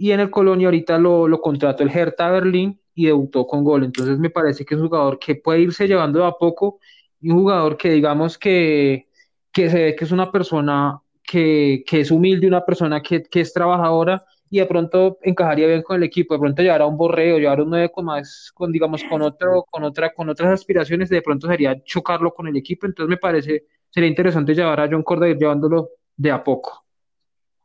y 0.00 0.12
en 0.12 0.20
el 0.20 0.30
Colonia 0.30 0.68
ahorita 0.68 0.96
lo, 0.96 1.28
lo 1.28 1.42
contrató 1.42 1.82
el 1.82 1.90
Hertha 1.90 2.30
Berlín 2.30 2.80
y 2.94 3.04
debutó 3.04 3.46
con 3.46 3.62
gol. 3.62 3.84
Entonces 3.84 4.18
me 4.18 4.30
parece 4.30 4.64
que 4.64 4.74
es 4.74 4.80
un 4.80 4.88
jugador 4.88 5.18
que 5.18 5.34
puede 5.34 5.60
irse 5.60 5.86
llevando 5.86 6.24
a 6.24 6.38
poco 6.38 6.80
y 7.20 7.28
un 7.28 7.40
jugador 7.40 7.76
que 7.76 7.90
digamos 7.90 8.38
que, 8.38 9.08
que 9.52 9.68
se 9.68 9.84
ve 9.84 9.94
que 9.94 10.06
es 10.06 10.10
una 10.10 10.32
persona 10.32 10.98
que, 11.22 11.84
que 11.86 12.00
es 12.00 12.10
humilde, 12.10 12.46
una 12.46 12.64
persona 12.64 13.02
que, 13.02 13.24
que, 13.24 13.42
es 13.42 13.52
trabajadora 13.52 14.24
y 14.48 14.60
de 14.60 14.64
pronto 14.64 15.18
encajaría 15.20 15.66
bien 15.66 15.82
con 15.82 15.98
el 15.98 16.02
equipo, 16.04 16.32
de 16.32 16.40
pronto 16.40 16.62
llevar 16.62 16.80
a 16.80 16.86
un 16.86 16.96
borreo, 16.96 17.38
llevar 17.38 17.58
a 17.58 17.62
un 17.62 17.68
9 17.68 17.90
con 17.92 18.06
más, 18.06 18.50
con 18.54 18.72
digamos 18.72 19.04
con 19.04 19.20
otro, 19.20 19.66
con 19.68 19.84
otra, 19.84 20.14
con 20.14 20.30
otras 20.30 20.50
aspiraciones, 20.50 21.10
de 21.10 21.20
pronto 21.20 21.46
sería 21.46 21.78
chocarlo 21.84 22.32
con 22.32 22.48
el 22.48 22.56
equipo, 22.56 22.86
entonces 22.86 23.10
me 23.10 23.18
parece, 23.18 23.66
sería 23.90 24.08
interesante 24.08 24.54
llevar 24.54 24.80
a 24.80 24.88
John 24.90 25.02
Córdoba 25.02 25.28
y 25.28 25.34
llevándolo 25.34 25.90
de 26.16 26.30
a 26.30 26.42
poco. 26.42 26.86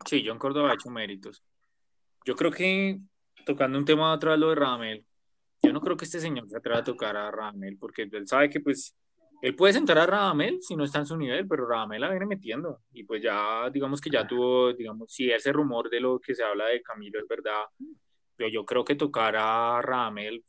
Sí, 0.06 0.21
John 0.28 0.38
Córdoba 0.38 0.71
ha 0.71 0.74
hecho 0.74 0.89
méritos. 0.89 1.41
Yo 2.25 2.35
creo 2.35 2.51
que 2.51 2.99
tocando 3.45 3.77
un 3.77 3.85
tema 3.85 4.13
otra 4.13 4.31
vez 4.31 4.39
lo 4.39 4.49
de 4.49 4.55
Ramel, 4.55 5.05
yo 5.61 5.71
no 5.71 5.81
creo 5.81 5.95
que 5.95 6.05
este 6.05 6.19
señor 6.19 6.49
se 6.49 6.57
atreva 6.57 6.79
a 6.79 6.83
tocar 6.83 7.15
a 7.15 7.31
Radamel, 7.31 7.77
porque 7.77 8.03
él 8.03 8.27
sabe 8.27 8.49
que 8.49 8.59
pues 8.59 8.95
él 9.41 9.55
puede 9.55 9.73
sentar 9.73 9.97
a 9.97 10.05
Radamel 10.05 10.59
si 10.61 10.75
no 10.75 10.83
está 10.83 10.99
en 10.99 11.05
su 11.05 11.17
nivel, 11.17 11.47
pero 11.47 11.67
Radamel 11.67 12.01
la 12.01 12.09
viene 12.09 12.25
metiendo. 12.25 12.81
Y 12.93 13.03
pues 13.03 13.21
ya, 13.21 13.69
digamos 13.71 14.01
que 14.01 14.09
ya 14.09 14.27
tuvo, 14.27 14.73
digamos, 14.73 15.11
si 15.11 15.31
ese 15.31 15.51
rumor 15.51 15.89
de 15.89 15.99
lo 15.99 16.19
que 16.19 16.35
se 16.35 16.43
habla 16.43 16.67
de 16.67 16.81
Camilo 16.81 17.19
es 17.19 17.27
verdad, 17.27 17.63
pero 18.35 18.49
yo 18.49 18.65
creo 18.65 18.83
que 18.83 18.95
tocar 18.95 19.35
a 19.38 19.81
Radamel, 19.81 20.43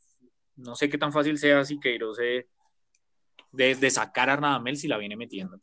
no 0.55 0.75
sé 0.75 0.89
qué 0.89 0.97
tan 0.97 1.11
fácil 1.11 1.37
sea 1.37 1.63
si 1.63 1.79
Queiroz 1.79 2.17
de, 2.17 2.47
de 3.51 3.89
sacar 3.89 4.29
a 4.29 4.35
Radamel 4.35 4.77
si 4.77 4.87
la 4.87 4.97
viene 4.97 5.15
metiendo. 5.15 5.59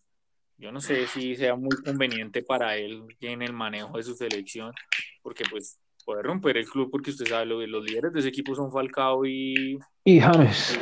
Yo 0.57 0.71
no 0.71 0.81
sé 0.81 1.07
si 1.09 1.35
sea 1.35 1.57
muy 1.57 1.77
conveniente 1.85 2.43
para 2.43 2.77
él 2.77 3.05
en 3.21 3.43
el 3.43 3.53
manejo 3.53 3.97
de 3.97 4.05
su 4.05 4.15
selección, 4.15 4.73
porque 5.23 5.45
pues 5.51 5.81
puede 6.05 6.23
romper 6.23 6.57
el 6.57 6.69
club, 6.69 6.91
porque 6.91 7.11
usted 7.11 7.27
sabe, 7.27 7.47
lo, 7.47 7.67
los 7.67 7.85
líderes 7.85 8.13
de 8.13 8.21
ese 8.21 8.29
equipo 8.29 8.55
son 8.55 8.71
Falcao 8.71 9.25
y... 9.27 9.79
Y 10.05 10.21
James. 10.21 10.79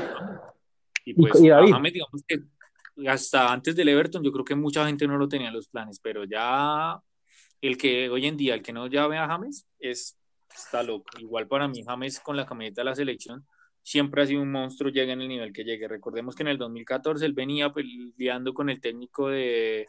Y 1.05 1.15
pues 1.15 1.41
y, 1.41 1.49
James, 1.49 1.93
digamos 1.93 2.25
que 2.27 2.43
hasta 3.07 3.53
antes 3.53 3.75
del 3.75 3.89
Everton, 3.89 4.23
yo 4.23 4.33
creo 4.33 4.45
que 4.45 4.55
mucha 4.55 4.87
gente 4.87 5.07
no 5.07 5.17
lo 5.17 5.29
tenía 5.29 5.49
en 5.49 5.55
los 5.55 5.69
planes, 5.69 5.99
pero 6.01 6.25
ya 6.25 7.01
el 7.61 7.77
que 7.77 8.11
hoy 8.11 8.27
en 8.27 8.37
día, 8.37 8.55
el 8.55 8.63
que 8.63 8.73
no 8.73 8.87
ya 8.87 9.07
ve 9.07 9.19
a 9.19 9.27
James, 9.27 9.67
es, 9.79 10.19
está 10.55 10.83
loco. 10.83 11.07
Igual 11.19 11.49
para 11.49 11.69
mí, 11.69 11.83
James 11.83 12.21
con 12.21 12.37
la 12.37 12.47
camiseta 12.47 12.83
de 12.83 12.85
la 12.87 12.95
selección 12.95 13.47
siempre 13.83 14.23
ha 14.23 14.27
sido 14.27 14.43
un 14.43 14.53
monstruo, 14.53 14.91
llega 14.91 15.13
en 15.13 15.23
el 15.23 15.29
nivel 15.29 15.53
que 15.53 15.65
llegue. 15.65 15.89
Recordemos 15.89 16.35
que 16.35 16.43
en 16.43 16.49
el 16.49 16.59
2014 16.59 17.25
él 17.25 17.33
venía 17.33 17.73
peleando 17.73 18.55
con 18.55 18.71
el 18.71 18.81
técnico 18.81 19.29
de, 19.29 19.89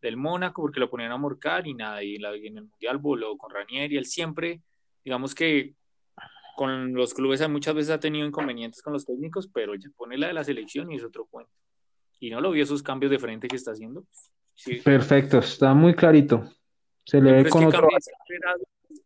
del 0.00 0.16
Mónaco 0.16 0.62
porque 0.62 0.80
lo 0.80 0.90
ponían 0.90 1.12
a 1.12 1.16
morcar 1.16 1.66
y 1.66 1.74
nada, 1.74 2.02
y 2.02 2.16
en 2.16 2.58
el 2.58 2.64
Mundial 2.64 2.98
voló 2.98 3.36
con 3.36 3.52
Ranieri, 3.52 3.96
él 3.96 4.06
siempre, 4.06 4.60
digamos 5.04 5.34
que 5.34 5.74
con 6.56 6.92
los 6.94 7.14
clubes 7.14 7.48
muchas 7.48 7.74
veces 7.74 7.90
ha 7.90 8.00
tenido 8.00 8.26
inconvenientes 8.26 8.82
con 8.82 8.92
los 8.92 9.04
técnicos, 9.06 9.48
pero 9.48 9.74
ya 9.74 9.88
pone 9.96 10.18
la 10.18 10.28
de 10.28 10.34
la 10.34 10.44
selección 10.44 10.92
y 10.92 10.96
es 10.96 11.04
otro 11.04 11.26
cuento. 11.26 11.52
Y 12.20 12.30
no 12.30 12.40
lo 12.40 12.50
vio 12.50 12.62
esos 12.62 12.82
cambios 12.82 13.10
de 13.10 13.18
frente 13.18 13.48
que 13.48 13.56
está 13.56 13.72
haciendo. 13.72 14.04
Perfecto, 14.84 15.38
está 15.38 15.74
muy 15.74 15.94
clarito. 15.94 16.48
Se 17.04 17.20
le 17.20 17.32
ve 17.32 17.50
con 17.50 17.64
otro 17.64 17.88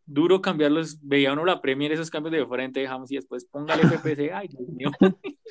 duro 0.05 0.41
cambiarlos, 0.41 0.99
veía 1.01 1.33
uno 1.33 1.45
la 1.45 1.61
Premier, 1.61 1.91
esos 1.91 2.09
cambios 2.09 2.31
de 2.33 2.45
frente, 2.45 2.79
dejamos 2.79 3.11
y 3.11 3.15
después 3.15 3.45
póngale 3.45 3.83
FPC, 3.97 4.31
ay 4.33 4.47
Dios 4.47 4.67
mío. 4.69 4.91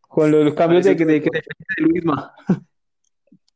Con 0.00 0.30
los 0.30 0.52
cambios 0.52 0.84
de, 0.84 0.94
de, 0.94 1.04
de, 1.06 1.20
de 1.20 1.42
Luisma. 1.78 2.34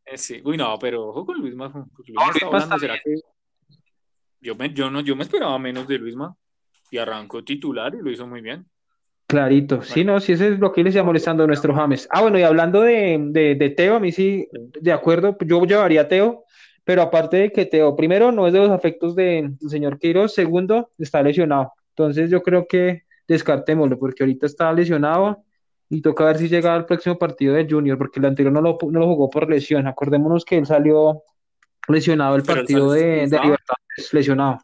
Eh, 0.07 0.17
sí, 0.17 0.41
uy 0.43 0.57
no, 0.57 0.79
pero 0.79 1.09
ojo 1.09 1.27
con 1.27 1.39
Luisma. 1.39 1.87
Luisma 2.07 2.79
¿será 2.79 2.95
que... 3.05 3.17
yo, 4.47 4.55
me, 4.55 4.73
yo, 4.73 4.91
no, 4.91 5.01
yo 5.01 5.17
me 5.17 5.25
esperaba 5.25 5.59
menos 5.59 5.89
de 5.89 5.99
Luisma 5.99 6.37
y 6.91 6.99
arrancó 6.99 7.43
titular 7.43 7.95
y 7.95 8.03
lo 8.03 8.11
hizo 8.11 8.27
muy 8.27 8.41
bien. 8.41 8.65
Clarito, 9.27 9.83
sí, 9.83 10.05
no, 10.05 10.21
sí, 10.21 10.33
ese 10.33 10.53
es 10.53 10.61
lo 10.61 10.71
que 10.71 10.85
les 10.85 10.95
está 10.95 11.03
molestando 11.03 11.43
a 11.43 11.47
nuestro 11.49 11.75
James. 11.75 12.07
Ah, 12.13 12.23
bueno, 12.23 12.39
y 12.39 12.43
hablando 12.43 12.81
de, 12.83 13.19
de, 13.31 13.57
de 13.57 13.71
Teo, 13.71 13.97
a 13.97 14.01
mí 14.01 14.13
sí, 14.13 14.49
de 14.53 14.93
acuerdo, 14.93 15.37
yo 15.45 15.65
llevaría 15.65 16.03
a 16.03 16.09
Teo, 16.09 16.45
pero 16.85 17.03
aparte 17.03 17.39
de 17.39 17.51
que 17.51 17.67
Teo, 17.67 17.97
primero, 17.97 18.31
no 18.31 18.47
es 18.47 18.53
de 18.53 18.61
los 18.61 18.71
afectos 18.71 19.17
del 19.17 19.57
señor 19.69 19.99
Quiroz, 19.99 20.33
segundo, 20.33 20.93
está 20.97 21.23
lesionado. 21.25 21.73
Entonces 21.89 22.31
yo 22.31 22.41
creo 22.41 22.69
que 22.69 23.03
descartémoslo, 23.27 23.99
porque 23.99 24.23
ahorita 24.23 24.47
está 24.47 24.73
lesionado 24.73 25.43
y 25.89 26.03
toca 26.03 26.27
ver 26.27 26.39
si 26.39 26.49
llega 26.49 26.73
al 26.73 26.87
próximo 26.87 27.19
partido 27.19 27.55
de 27.55 27.67
Junior, 27.69 27.99
porque 27.99 28.21
el 28.21 28.27
anterior 28.27 28.53
no 28.53 28.61
lo, 28.61 28.79
no 28.93 29.01
lo 29.01 29.07
jugó 29.07 29.29
por 29.29 29.51
lesión. 29.51 29.89
Acordémonos 29.89 30.45
que 30.45 30.59
él 30.59 30.67
salió 30.67 31.25
lesionado 31.89 32.37
el 32.37 32.43
partido 32.43 32.93
de, 32.93 33.27
de 33.27 33.41
Libertadores, 33.41 34.13
lesionado. 34.13 34.59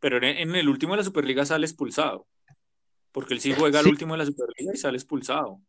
Pero 0.00 0.16
en 0.16 0.54
el 0.54 0.68
último 0.68 0.94
de 0.94 0.98
la 0.98 1.04
Superliga 1.04 1.44
sale 1.44 1.66
expulsado, 1.66 2.26
porque 3.12 3.34
él 3.34 3.40
sí 3.40 3.52
juega 3.52 3.80
el 3.80 3.88
último 3.88 4.14
de 4.14 4.18
la 4.18 4.26
Superliga 4.26 4.72
y 4.74 4.78
sale 4.78 4.96
expulsado. 4.96 5.60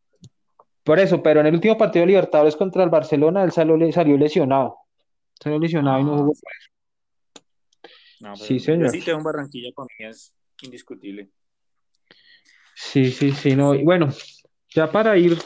Por 0.84 1.00
eso, 1.00 1.22
pero 1.22 1.42
en 1.42 1.48
el 1.48 1.56
último 1.56 1.78
partido 1.78 2.04
de 2.04 2.08
Libertadores 2.08 2.56
contra 2.56 2.84
el 2.84 2.90
Barcelona, 2.90 3.44
él 3.44 3.52
salió, 3.52 3.78
salió 3.92 4.18
lesionado. 4.18 4.78
Salió 5.40 5.60
lesionado 5.60 6.00
y 6.00 6.04
no 6.04 6.18
jugó 6.18 6.34
No, 8.22 8.36
sí, 8.36 8.60
señor. 8.60 8.90
Sí, 8.90 9.12
un 9.12 9.24
Barranquilla 9.24 9.72
con 9.74 9.88
es 10.00 10.34
indiscutible. 10.62 11.30
Sí, 12.74 13.12
sí, 13.12 13.32
sí, 13.32 13.56
no. 13.56 13.76
Y 13.76 13.84
bueno, 13.84 14.10
ya 14.70 14.92
para 14.92 15.18
ir, 15.18 15.38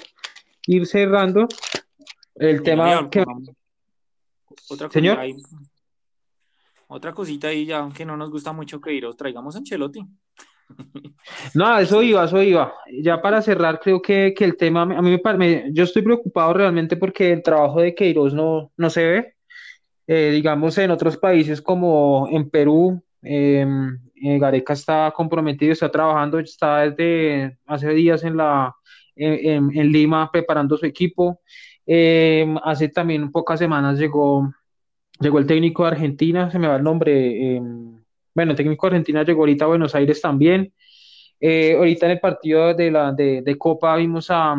ir 0.68 0.86
cerrando 0.86 1.48
el 2.36 2.62
tema 2.64 3.10
que... 3.10 3.26
Otra 4.70 4.90
Señor. 4.90 5.20
Ahí, 5.20 5.36
otra 6.88 7.14
cosita 7.14 7.48
ahí 7.48 7.66
ya, 7.66 7.80
aunque 7.80 8.06
no 8.06 8.16
nos 8.16 8.30
gusta 8.30 8.54
mucho 8.54 8.80
que 8.80 8.94
ir, 8.94 9.06
traigamos 9.16 9.56
a 9.56 9.60
Ancelotti. 9.60 10.06
No, 11.54 11.78
eso 11.78 12.02
iba, 12.02 12.26
eso 12.26 12.42
iba. 12.42 12.74
Ya 13.04 13.22
para 13.22 13.42
cerrar, 13.42 13.80
creo 13.80 14.02
que, 14.02 14.34
que 14.36 14.46
el 14.46 14.58
tema, 14.58 14.82
a 14.82 15.02
mí 15.02 15.20
me, 15.38 15.72
yo 15.72 15.84
estoy 15.84 16.02
preocupado 16.02 16.54
realmente 16.54 16.98
porque 16.98 17.32
el 17.32 17.44
trabajo 17.44 17.82
de 17.82 17.94
Queiroz 17.94 18.34
no, 18.34 18.72
no 18.76 18.90
se 18.90 19.06
ve. 19.06 19.36
Eh, 20.08 20.32
digamos, 20.32 20.78
en 20.78 20.92
otros 20.92 21.18
países 21.18 21.62
como 21.62 22.28
en 22.32 22.50
Perú, 22.50 23.02
em, 23.22 24.00
eh, 24.16 24.38
Gareca 24.38 24.74
está 24.74 25.12
comprometido, 25.16 25.74
está 25.74 25.90
trabajando, 25.90 26.40
está 26.40 26.90
desde 26.90 27.58
hace 27.66 27.90
días 27.90 28.24
en, 28.24 28.38
la, 28.38 28.76
en, 29.16 29.92
Lima 29.92 30.30
preparando 30.32 30.78
su 30.78 30.86
equipo. 30.86 31.42
Em, 31.86 32.58
hace 32.64 32.90
también 32.90 33.32
pocas 33.32 33.60
semanas 33.60 34.00
llegó, 34.00 34.52
llegó 35.20 35.40
el 35.40 35.48
técnico 35.48 35.84
de 35.84 35.90
Argentina, 35.90 36.50
se 36.52 36.60
me 36.60 36.68
va 36.68 36.78
el 36.78 36.84
nombre. 36.84 37.56
Em, 37.58 38.04
bueno, 38.34 38.52
el 38.52 38.58
técnico 38.58 38.88
de 38.88 38.96
Argentina 38.96 39.24
llegó 39.24 39.42
ahorita 39.42 39.66
a 39.66 39.70
Buenos 39.70 39.96
Aires 39.96 40.22
también. 40.22 40.74
Eh, 41.40 41.76
ahorita 41.76 42.06
en 42.08 42.12
el 42.14 42.20
partido 42.20 42.74
de, 42.74 42.92
la, 42.92 43.12
de, 43.12 43.42
de 43.42 43.58
Copa 43.58 43.96
vimos 43.98 44.28
a, 44.30 44.56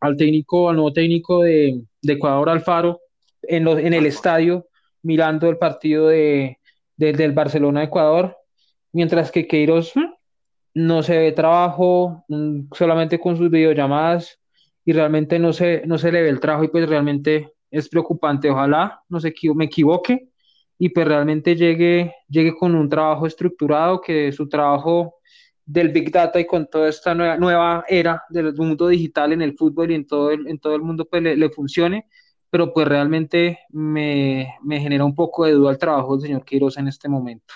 al 0.00 0.16
técnico, 0.16 0.68
al 0.70 0.76
nuevo 0.76 0.92
técnico 0.92 1.42
de, 1.42 1.82
de 2.02 2.12
Ecuador, 2.12 2.48
Alfaro, 2.48 3.00
en, 3.42 3.64
los, 3.64 3.78
en 3.78 3.92
el 3.94 4.06
estadio 4.06 4.68
mirando 5.02 5.48
el 5.48 5.58
partido 5.58 6.08
de, 6.08 6.58
del 6.96 7.32
Barcelona-Ecuador, 7.32 8.36
mientras 8.92 9.30
que 9.30 9.46
Queiroz 9.46 9.92
mm, 9.94 10.12
no 10.74 11.02
se 11.02 11.18
ve 11.18 11.32
trabajo, 11.32 12.24
mm, 12.28 12.72
solamente 12.72 13.20
con 13.20 13.36
sus 13.36 13.50
videollamadas 13.50 14.40
y 14.84 14.92
realmente 14.92 15.38
no 15.38 15.52
se, 15.52 15.82
no 15.86 15.98
se 15.98 16.12
le 16.12 16.22
ve 16.22 16.28
el 16.28 16.40
trabajo 16.40 16.64
y 16.64 16.68
pues 16.68 16.88
realmente 16.88 17.54
es 17.70 17.88
preocupante. 17.88 18.50
Ojalá 18.50 19.02
no 19.08 19.20
se 19.20 19.32
me 19.54 19.64
equivoque 19.64 20.30
y 20.78 20.88
pues 20.90 21.06
realmente 21.06 21.56
llegue, 21.56 22.14
llegue 22.28 22.54
con 22.56 22.74
un 22.74 22.88
trabajo 22.88 23.26
estructurado, 23.26 24.00
que 24.00 24.32
su 24.32 24.48
trabajo 24.48 25.16
del 25.64 25.88
Big 25.90 26.10
Data 26.10 26.38
y 26.38 26.46
con 26.46 26.68
toda 26.68 26.88
esta 26.88 27.14
nueva, 27.14 27.36
nueva 27.36 27.84
era 27.88 28.22
del 28.28 28.54
mundo 28.54 28.88
digital 28.88 29.32
en 29.32 29.42
el 29.42 29.56
fútbol 29.56 29.90
y 29.90 29.94
en 29.94 30.06
todo 30.06 30.30
el, 30.30 30.46
en 30.46 30.58
todo 30.58 30.74
el 30.74 30.82
mundo 30.82 31.06
pues 31.06 31.22
le, 31.22 31.36
le 31.36 31.48
funcione 31.50 32.06
pero 32.54 32.72
pues 32.72 32.86
realmente 32.86 33.58
me, 33.70 34.46
genera 34.64 35.04
un 35.04 35.16
poco 35.16 35.44
de 35.44 35.50
duda 35.50 35.72
el 35.72 35.78
trabajo 35.78 36.16
del 36.16 36.28
señor 36.28 36.44
Queiroz 36.44 36.76
en 36.76 36.86
este 36.86 37.08
momento. 37.08 37.52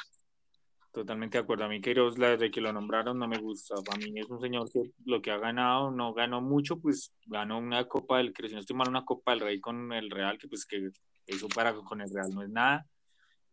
Totalmente 0.99 1.39
de 1.39 1.45
acuerdo. 1.45 1.65
A 1.65 1.69
mí 1.69 1.81
Queiroz, 1.81 2.17
desde 2.17 2.51
que 2.51 2.61
lo 2.61 2.73
nombraron, 2.73 3.17
no 3.21 3.29
me 3.29 3.39
gusta. 3.39 3.77
Para 3.87 3.99
mí 3.99 4.19
es 4.19 4.29
un 4.29 4.41
señor 4.41 4.69
que 4.69 4.83
lo 5.05 5.23
que 5.23 5.31
ha 5.31 5.39
ganado, 5.39 5.93
no 5.93 6.13
ganó 6.13 6.41
mucho, 6.41 6.81
pues 6.81 7.15
ganó 7.27 7.59
una 7.59 7.87
Copa 7.87 8.19
del, 8.19 8.35
si 8.37 8.53
no 8.53 8.59
estoy 8.59 8.75
mal, 8.75 8.89
una 8.89 9.05
Copa 9.05 9.31
del 9.31 9.39
Rey 9.39 9.61
con 9.61 9.93
el 9.93 10.11
Real, 10.11 10.39
que 10.39 10.49
pues 10.49 10.67
que 10.67 10.91
eso 11.25 11.47
para 11.55 11.73
con 11.73 12.01
el 12.01 12.13
Real 12.13 12.35
no 12.35 12.43
es 12.43 12.49
nada. 12.49 12.85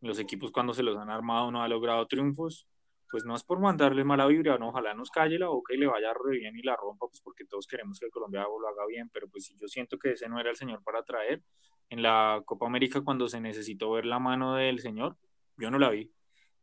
Los 0.01 0.17
equipos 0.17 0.51
cuando 0.51 0.73
se 0.73 0.81
los 0.81 0.97
han 0.97 1.11
armado 1.11 1.51
no 1.51 1.61
ha 1.61 1.67
logrado 1.67 2.07
triunfos 2.07 2.67
pues 3.11 3.23
no 3.23 3.35
es 3.35 3.43
por 3.43 3.59
mandarle 3.59 4.03
mala 4.03 4.25
vibra, 4.25 4.57
no, 4.57 4.69
ojalá 4.69 4.95
nos 4.95 5.11
calle 5.11 5.37
la 5.37 5.47
boca 5.47 5.73
y 5.73 5.77
le 5.77 5.85
vaya 5.85 6.11
re 6.13 6.37
bien 6.37 6.57
y 6.57 6.63
la 6.63 6.75
rompa, 6.75 7.05
pues 7.07 7.21
porque 7.21 7.45
todos 7.45 7.67
queremos 7.67 7.99
que 7.99 8.07
el 8.07 8.11
colombiano 8.11 8.47
lo 8.59 8.67
haga 8.67 8.87
bien, 8.87 9.09
pero 9.13 9.27
pues 9.29 9.45
si 9.45 9.55
yo 9.55 9.67
siento 9.67 9.99
que 9.99 10.13
ese 10.13 10.27
no 10.27 10.39
era 10.39 10.49
el 10.49 10.55
señor 10.55 10.83
para 10.83 11.03
traer, 11.03 11.43
en 11.89 12.01
la 12.01 12.41
Copa 12.43 12.65
América 12.65 13.01
cuando 13.01 13.29
se 13.29 13.39
necesitó 13.39 13.91
ver 13.91 14.05
la 14.05 14.17
mano 14.17 14.55
del 14.55 14.79
señor, 14.79 15.15
yo 15.55 15.69
no 15.69 15.77
la 15.77 15.91
vi, 15.91 16.11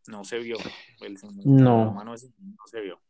no 0.09 0.25
se 0.25 0.39
vio, 0.39 0.57
el 1.01 1.19
no. 1.45 2.03
no 2.05 2.17
se 2.17 2.81
vio. 2.81 3.01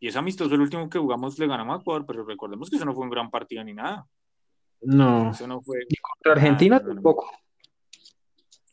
Y 0.00 0.08
es 0.08 0.16
amistoso 0.16 0.54
el 0.54 0.60
último 0.60 0.88
que 0.88 0.98
jugamos 0.98 1.38
le 1.38 1.46
ganamos 1.46 1.78
a 1.78 1.80
Ecuador, 1.80 2.06
pero 2.06 2.24
recordemos 2.24 2.70
que 2.70 2.76
eso 2.76 2.84
no 2.84 2.94
fue 2.94 3.04
un 3.04 3.10
gran 3.10 3.30
partido 3.30 3.64
ni 3.64 3.74
nada. 3.74 4.06
No. 4.82 5.30
Eso 5.30 5.46
no 5.46 5.60
fue. 5.60 5.78
Y 5.88 5.96
contra 5.96 6.32
Argentina 6.32 6.80
tampoco. 6.80 7.30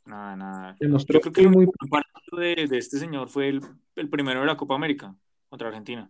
Nada, 0.06 0.36
nada. 0.36 0.76
Yo 0.80 0.98
creo 0.98 1.34
que 1.34 1.42
el 1.42 1.50
muy... 1.50 1.68
partido 1.90 2.38
de, 2.38 2.68
de, 2.68 2.78
este 2.78 3.00
señor 3.00 3.30
fue 3.30 3.50
el, 3.50 3.62
el, 3.96 4.10
primero 4.10 4.42
de 4.42 4.46
la 4.46 4.56
Copa 4.56 4.76
América 4.76 5.16
contra 5.50 5.70
Argentina. 5.70 6.10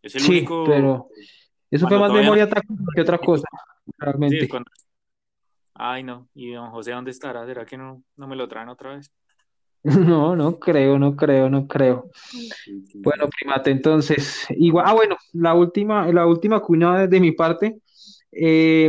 Es 0.00 0.14
el 0.14 0.20
sí, 0.20 0.30
único. 0.30 0.64
Pero 0.64 1.08
eso 1.68 1.88
fue 1.88 1.98
más 1.98 2.12
memoria 2.12 2.48
que 2.94 3.00
otra 3.00 3.18
cosa, 3.18 3.48
realmente. 3.98 4.42
Sí, 4.42 4.48
cuando... 4.48 4.70
Ay, 5.74 6.04
no. 6.04 6.28
¿Y 6.34 6.52
don 6.52 6.70
José 6.70 6.92
dónde 6.92 7.10
estará? 7.10 7.44
¿Será 7.46 7.64
que 7.64 7.76
no, 7.76 8.04
no 8.14 8.28
me 8.28 8.36
lo 8.36 8.46
traen 8.46 8.68
otra 8.68 8.94
vez? 8.94 9.10
No, 10.12 10.36
no 10.36 10.60
creo, 10.60 10.96
no 10.96 11.16
creo, 11.16 11.50
no 11.50 11.66
creo. 11.66 12.08
Bueno, 12.94 13.28
primate, 13.28 13.72
entonces, 13.72 14.46
igual, 14.50 14.84
ah, 14.86 14.94
bueno, 14.94 15.16
la 15.32 15.54
última, 15.54 16.06
la 16.12 16.24
última 16.24 16.60
cuña 16.60 17.08
de 17.08 17.18
mi 17.18 17.32
parte. 17.32 17.80
Eh, 18.30 18.88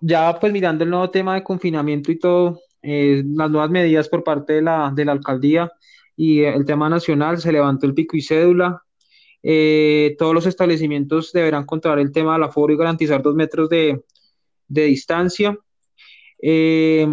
ya 0.00 0.38
pues 0.40 0.52
mirando 0.52 0.84
el 0.84 0.90
nuevo 0.90 1.10
tema 1.10 1.34
de 1.34 1.44
confinamiento 1.44 2.10
y 2.10 2.18
todo, 2.18 2.60
eh, 2.82 3.22
las 3.26 3.50
nuevas 3.50 3.70
medidas 3.70 4.08
por 4.08 4.24
parte 4.24 4.54
de 4.54 4.62
la, 4.62 4.92
de 4.94 5.04
la 5.04 5.12
alcaldía 5.12 5.70
y 6.16 6.42
el 6.42 6.64
tema 6.64 6.88
nacional, 6.88 7.38
se 7.38 7.52
levantó 7.52 7.86
el 7.86 7.94
pico 7.94 8.16
y 8.16 8.22
cédula. 8.22 8.82
Eh, 9.42 10.14
todos 10.18 10.34
los 10.34 10.46
establecimientos 10.46 11.32
deberán 11.32 11.66
controlar 11.66 11.98
el 11.98 12.12
tema 12.12 12.34
del 12.34 12.44
aforo 12.44 12.72
y 12.72 12.76
garantizar 12.76 13.22
dos 13.22 13.34
metros 13.34 13.68
de, 13.68 14.02
distancia. 14.68 15.56
Eh, 16.40 17.06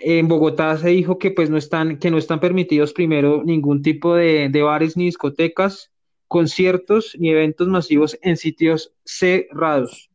en 0.00 0.28
Bogotá 0.28 0.76
se 0.76 0.90
dijo 0.90 1.18
que 1.18 1.30
pues 1.30 1.50
no 1.50 1.56
están, 1.56 1.98
que 1.98 2.10
no 2.10 2.18
están 2.18 2.40
permitidos 2.40 2.92
primero 2.92 3.42
ningún 3.44 3.82
tipo 3.82 4.14
de, 4.14 4.48
bares 4.62 4.96
ni 4.96 5.06
discotecas, 5.06 5.90
conciertos 6.28 7.16
ni 7.18 7.30
eventos 7.30 7.68
masivos 7.68 8.18
en 8.22 8.36
sitios 8.36 8.92
cerrados. 9.04 10.10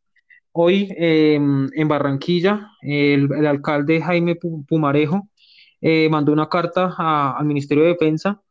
Hoy 0.51 0.91
em, 0.97 1.69
en 1.73 1.87
Barranquilla, 1.87 2.71
el, 2.81 3.31
alcalde 3.45 4.01
Jaime 4.01 4.35
Pumarejo 4.35 5.29
eh, 5.81 6.09
mandó 6.09 6.31
una 6.33 6.49
carta 6.49 6.95
al 7.37 7.45
Ministerio 7.45 7.83
de 7.83 7.91
Defensa 7.91 8.41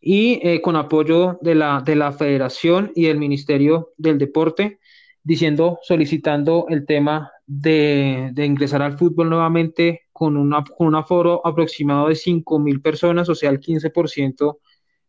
y 0.00 0.40
eh, 0.42 0.60
con 0.60 0.76
apoyo 0.76 1.38
de 1.40 1.54
la, 1.54 1.82
de 1.84 1.96
la 1.96 2.12
Federación 2.12 2.92
y 2.94 3.06
del 3.06 3.18
Ministerio 3.18 3.92
del 3.96 4.18
Deporte, 4.18 4.78
diciendo, 5.24 5.78
solicitando 5.82 6.66
el 6.68 6.86
tema 6.86 7.32
de, 7.46 8.32
ingresar 8.36 8.82
al 8.82 8.98
fútbol 8.98 9.28
nuevamente 9.28 10.01
con, 10.12 10.36
una, 10.36 10.64
con 10.64 10.88
un 10.88 10.94
aforo 10.94 11.40
aproximado 11.44 12.08
de 12.08 12.14
5 12.14 12.58
mil 12.58 12.80
personas, 12.80 13.28
o 13.28 13.34
sea, 13.34 13.50
el 13.50 13.60
15% 13.60 14.58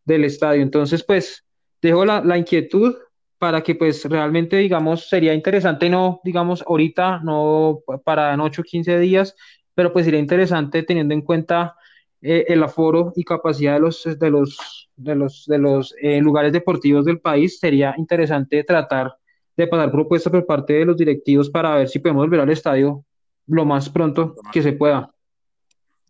del 0.04 0.24
estadio. 0.24 0.62
Entonces, 0.62 1.04
pues, 1.04 1.44
dejo 1.80 2.04
la, 2.04 2.20
la, 2.22 2.38
inquietud 2.38 2.94
para 3.38 3.62
que, 3.62 3.74
pues, 3.74 4.04
realmente, 4.06 4.56
digamos, 4.56 5.08
sería 5.08 5.34
interesante, 5.34 5.88
no, 5.90 6.20
digamos, 6.24 6.64
ahorita, 6.66 7.20
no 7.20 7.80
para 8.04 8.34
en 8.34 8.40
8 8.40 8.62
o 8.62 8.64
15 8.64 8.98
días, 8.98 9.34
pero 9.74 9.92
pues 9.92 10.04
sería 10.04 10.20
interesante 10.20 10.82
teniendo 10.82 11.14
en 11.14 11.22
cuenta 11.22 11.76
eh, 12.22 12.46
el 12.48 12.62
aforo 12.62 13.12
y 13.16 13.24
capacidad 13.24 13.74
de 13.74 13.80
los, 13.80 14.02
de 14.04 14.30
los, 14.30 14.88
de 14.96 15.14
los, 15.14 15.44
de 15.46 15.58
los 15.58 15.94
eh, 16.00 16.20
lugares 16.20 16.52
deportivos 16.52 17.04
del 17.04 17.20
país, 17.20 17.58
sería 17.58 17.94
interesante 17.98 18.64
tratar 18.64 19.16
de 19.56 19.66
pasar 19.66 19.90
propuestas 19.90 20.32
por 20.32 20.46
parte 20.46 20.72
de 20.72 20.84
los 20.84 20.96
directivos 20.96 21.50
para 21.50 21.76
ver 21.76 21.88
si 21.88 21.98
podemos 21.98 22.24
volver 22.24 22.40
al 22.40 22.50
estadio 22.50 23.04
lo 23.46 23.64
más 23.64 23.90
pronto 23.90 24.34
que 24.52 24.62
se 24.62 24.72
pueda. 24.72 25.10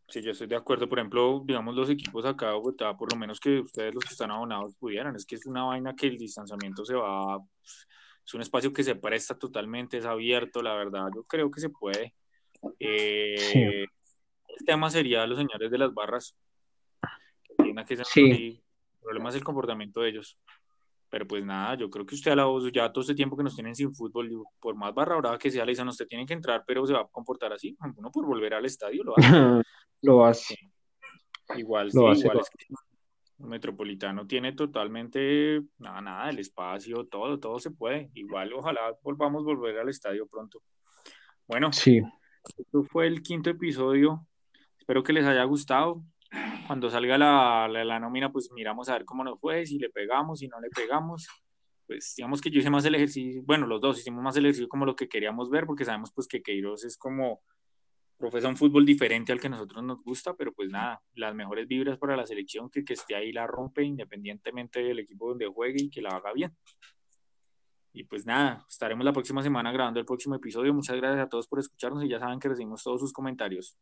Sí, 0.08 0.22
yo 0.22 0.32
estoy 0.32 0.46
de 0.46 0.56
acuerdo. 0.56 0.88
Por 0.88 0.98
ejemplo, 0.98 1.42
digamos, 1.44 1.74
los 1.74 1.90
equipos 1.90 2.24
acá 2.24 2.48
de 2.48 2.52
Bogotá, 2.54 2.96
por 2.96 3.12
lo 3.12 3.18
menos 3.18 3.40
que 3.40 3.60
ustedes 3.60 3.94
los 3.94 4.04
que 4.04 4.12
están 4.12 4.30
abonados 4.30 4.74
pudieran. 4.78 5.16
Es 5.16 5.24
que 5.24 5.34
es 5.36 5.46
una 5.46 5.64
vaina 5.64 5.94
que 5.94 6.06
el 6.06 6.18
distanciamiento 6.18 6.84
se 6.84 6.94
va. 6.94 7.38
Es 8.24 8.34
un 8.34 8.40
espacio 8.40 8.72
que 8.72 8.84
se 8.84 8.94
presta 8.94 9.36
totalmente, 9.36 9.98
es 9.98 10.04
abierto, 10.04 10.62
la 10.62 10.74
verdad. 10.74 11.08
Yo 11.14 11.24
creo 11.24 11.50
que 11.50 11.60
se 11.60 11.70
puede. 11.70 12.14
Eh, 12.78 13.82
el 13.82 14.66
tema 14.66 14.90
sería 14.90 15.26
los 15.26 15.38
señores 15.38 15.70
de 15.70 15.78
las 15.78 15.92
barras. 15.92 16.36
Que 17.58 18.04
sí. 18.04 18.30
El 18.30 19.00
problema 19.00 19.28
es 19.30 19.34
el 19.34 19.44
comportamiento 19.44 20.00
de 20.00 20.10
ellos. 20.10 20.38
Pero 21.14 21.28
pues 21.28 21.44
nada, 21.44 21.76
yo 21.76 21.88
creo 21.88 22.04
que 22.04 22.16
usted 22.16 22.32
a 22.32 22.34
la 22.34 22.46
voz, 22.46 22.72
ya 22.72 22.92
todo 22.92 23.02
este 23.02 23.14
tiempo 23.14 23.36
que 23.36 23.44
nos 23.44 23.54
tienen 23.54 23.76
sin 23.76 23.94
fútbol, 23.94 24.28
por 24.58 24.74
más 24.74 24.92
barra 24.92 25.14
brava 25.14 25.38
que 25.38 25.48
sea, 25.48 25.64
le 25.64 25.70
dicen, 25.70 25.86
usted 25.86 26.08
tiene 26.08 26.26
que 26.26 26.32
entrar, 26.32 26.64
pero 26.66 26.84
se 26.88 26.92
va 26.92 27.02
a 27.02 27.06
comportar 27.06 27.52
así. 27.52 27.76
Uno 27.96 28.10
por 28.10 28.26
volver 28.26 28.52
al 28.52 28.64
estadio 28.64 29.04
lo 29.04 29.16
hace. 29.16 29.28
lo 30.02 30.26
hace. 30.26 30.58
Igual, 31.54 31.92
sí, 31.92 31.98
igual 31.98 32.40
es 32.40 32.50
que 32.50 32.66
el 33.38 33.46
Metropolitano 33.46 34.26
tiene 34.26 34.54
totalmente, 34.54 35.62
nada, 35.78 36.00
nada, 36.00 36.30
el 36.30 36.40
espacio, 36.40 37.06
todo, 37.06 37.38
todo 37.38 37.60
se 37.60 37.70
puede. 37.70 38.10
Igual, 38.14 38.52
ojalá 38.52 38.80
volvamos 39.00 39.42
a 39.42 39.44
volver 39.44 39.78
al 39.78 39.90
estadio 39.90 40.26
pronto. 40.26 40.62
Bueno, 41.46 41.72
sí. 41.72 42.02
esto 42.56 42.82
fue 42.90 43.06
el 43.06 43.22
quinto 43.22 43.50
episodio 43.50 44.26
Espero 44.84 45.02
que 45.02 45.14
les 45.14 45.24
haya 45.24 45.44
gustado. 45.44 46.04
Cuando 46.66 46.90
salga 46.90 47.18
la, 47.18 47.68
la, 47.68 48.00
nómina, 48.00 48.32
pues 48.32 48.50
miramos 48.52 48.88
a 48.88 48.94
ver 48.94 49.04
cómo 49.04 49.24
nos 49.24 49.38
fue, 49.40 49.66
si 49.66 49.78
le 49.78 49.90
pegamos, 49.90 50.38
si 50.38 50.48
no 50.48 50.60
le 50.60 50.68
pegamos. 50.70 51.28
Pues 51.86 52.14
digamos 52.16 52.40
que 52.40 52.50
yo 52.50 52.60
hice 52.60 52.70
más 52.70 52.84
el 52.86 52.94
ejercicio, 52.94 53.42
bueno, 53.44 53.66
los 53.66 53.80
dos 53.80 53.98
hicimos 53.98 54.22
más 54.22 54.36
el 54.36 54.46
ejercicio 54.46 54.68
como 54.68 54.86
lo 54.86 54.96
que 54.96 55.08
queríamos 55.08 55.50
ver, 55.50 55.66
porque 55.66 55.84
sabemos 55.84 56.12
pues 56.12 56.26
que 56.26 56.42
Queiroz 56.42 56.84
es 56.84 56.96
como 56.96 57.42
profesa 58.16 58.48
un 58.48 58.56
fútbol 58.56 58.86
diferente 58.86 59.32
al 59.32 59.40
que 59.40 59.48
nosotros 59.48 59.84
nos 59.84 60.02
gusta, 60.02 60.34
pero 60.34 60.52
pues 60.52 60.70
nada, 60.70 61.02
las 61.14 61.34
mejores 61.34 61.68
vibras 61.68 61.98
para 61.98 62.16
la 62.16 62.26
selección, 62.26 62.70
que, 62.70 62.84
que 62.84 62.94
esté 62.94 63.14
ahí 63.14 63.32
la 63.32 63.46
rompe 63.46 63.82
independientemente 63.82 64.80
del 64.80 65.00
equipo 65.00 65.28
donde 65.28 65.46
juegue 65.46 65.84
y 65.84 65.90
que 65.90 66.00
la 66.00 66.10
haga 66.10 66.32
bien. 66.32 66.56
Y 67.92 68.04
pues 68.04 68.26
nada, 68.26 68.64
estaremos 68.68 69.04
la 69.04 69.12
próxima 69.12 69.42
semana 69.42 69.70
grabando 69.70 70.00
el 70.00 70.06
próximo 70.06 70.34
episodio. 70.34 70.74
Muchas 70.74 70.96
gracias 70.96 71.26
a 71.26 71.28
todos 71.28 71.46
por 71.46 71.60
escucharnos 71.60 72.02
y 72.02 72.08
ya 72.08 72.18
saben 72.18 72.40
que 72.40 72.48
recibimos 72.48 72.82
todos 72.82 73.00
sus 73.00 73.12
comentarios. 73.12 73.78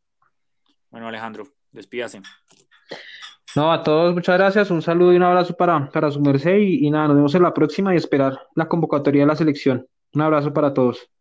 Bueno, 0.91 1.09
Alejandro, 1.09 1.45
despídase. 1.73 2.23
No, 3.55 3.71
a 3.73 3.83
todos 3.83 4.15
muchas 4.15 4.39
gracias, 4.39 4.71
un 4.71 4.81
saludo 4.81 5.13
y 5.13 5.17
un 5.17 5.25
abrazo 5.25 5.55
para, 5.55 5.91
para 5.91 6.11
su 6.11 6.21
merced 6.21 6.57
y, 6.57 6.87
y 6.87 6.91
nada, 6.91 7.09
nos 7.09 7.17
vemos 7.17 7.35
en 7.35 7.43
la 7.43 7.53
próxima 7.53 7.93
y 7.93 7.97
esperar 7.99 8.41
la 8.55 8.67
convocatoria 8.67 9.23
de 9.23 9.27
la 9.27 9.37
selección. 9.37 9.87
Un 10.15 10.23
abrazo 10.23 10.53
para 10.53 10.73
todos. 10.73 11.12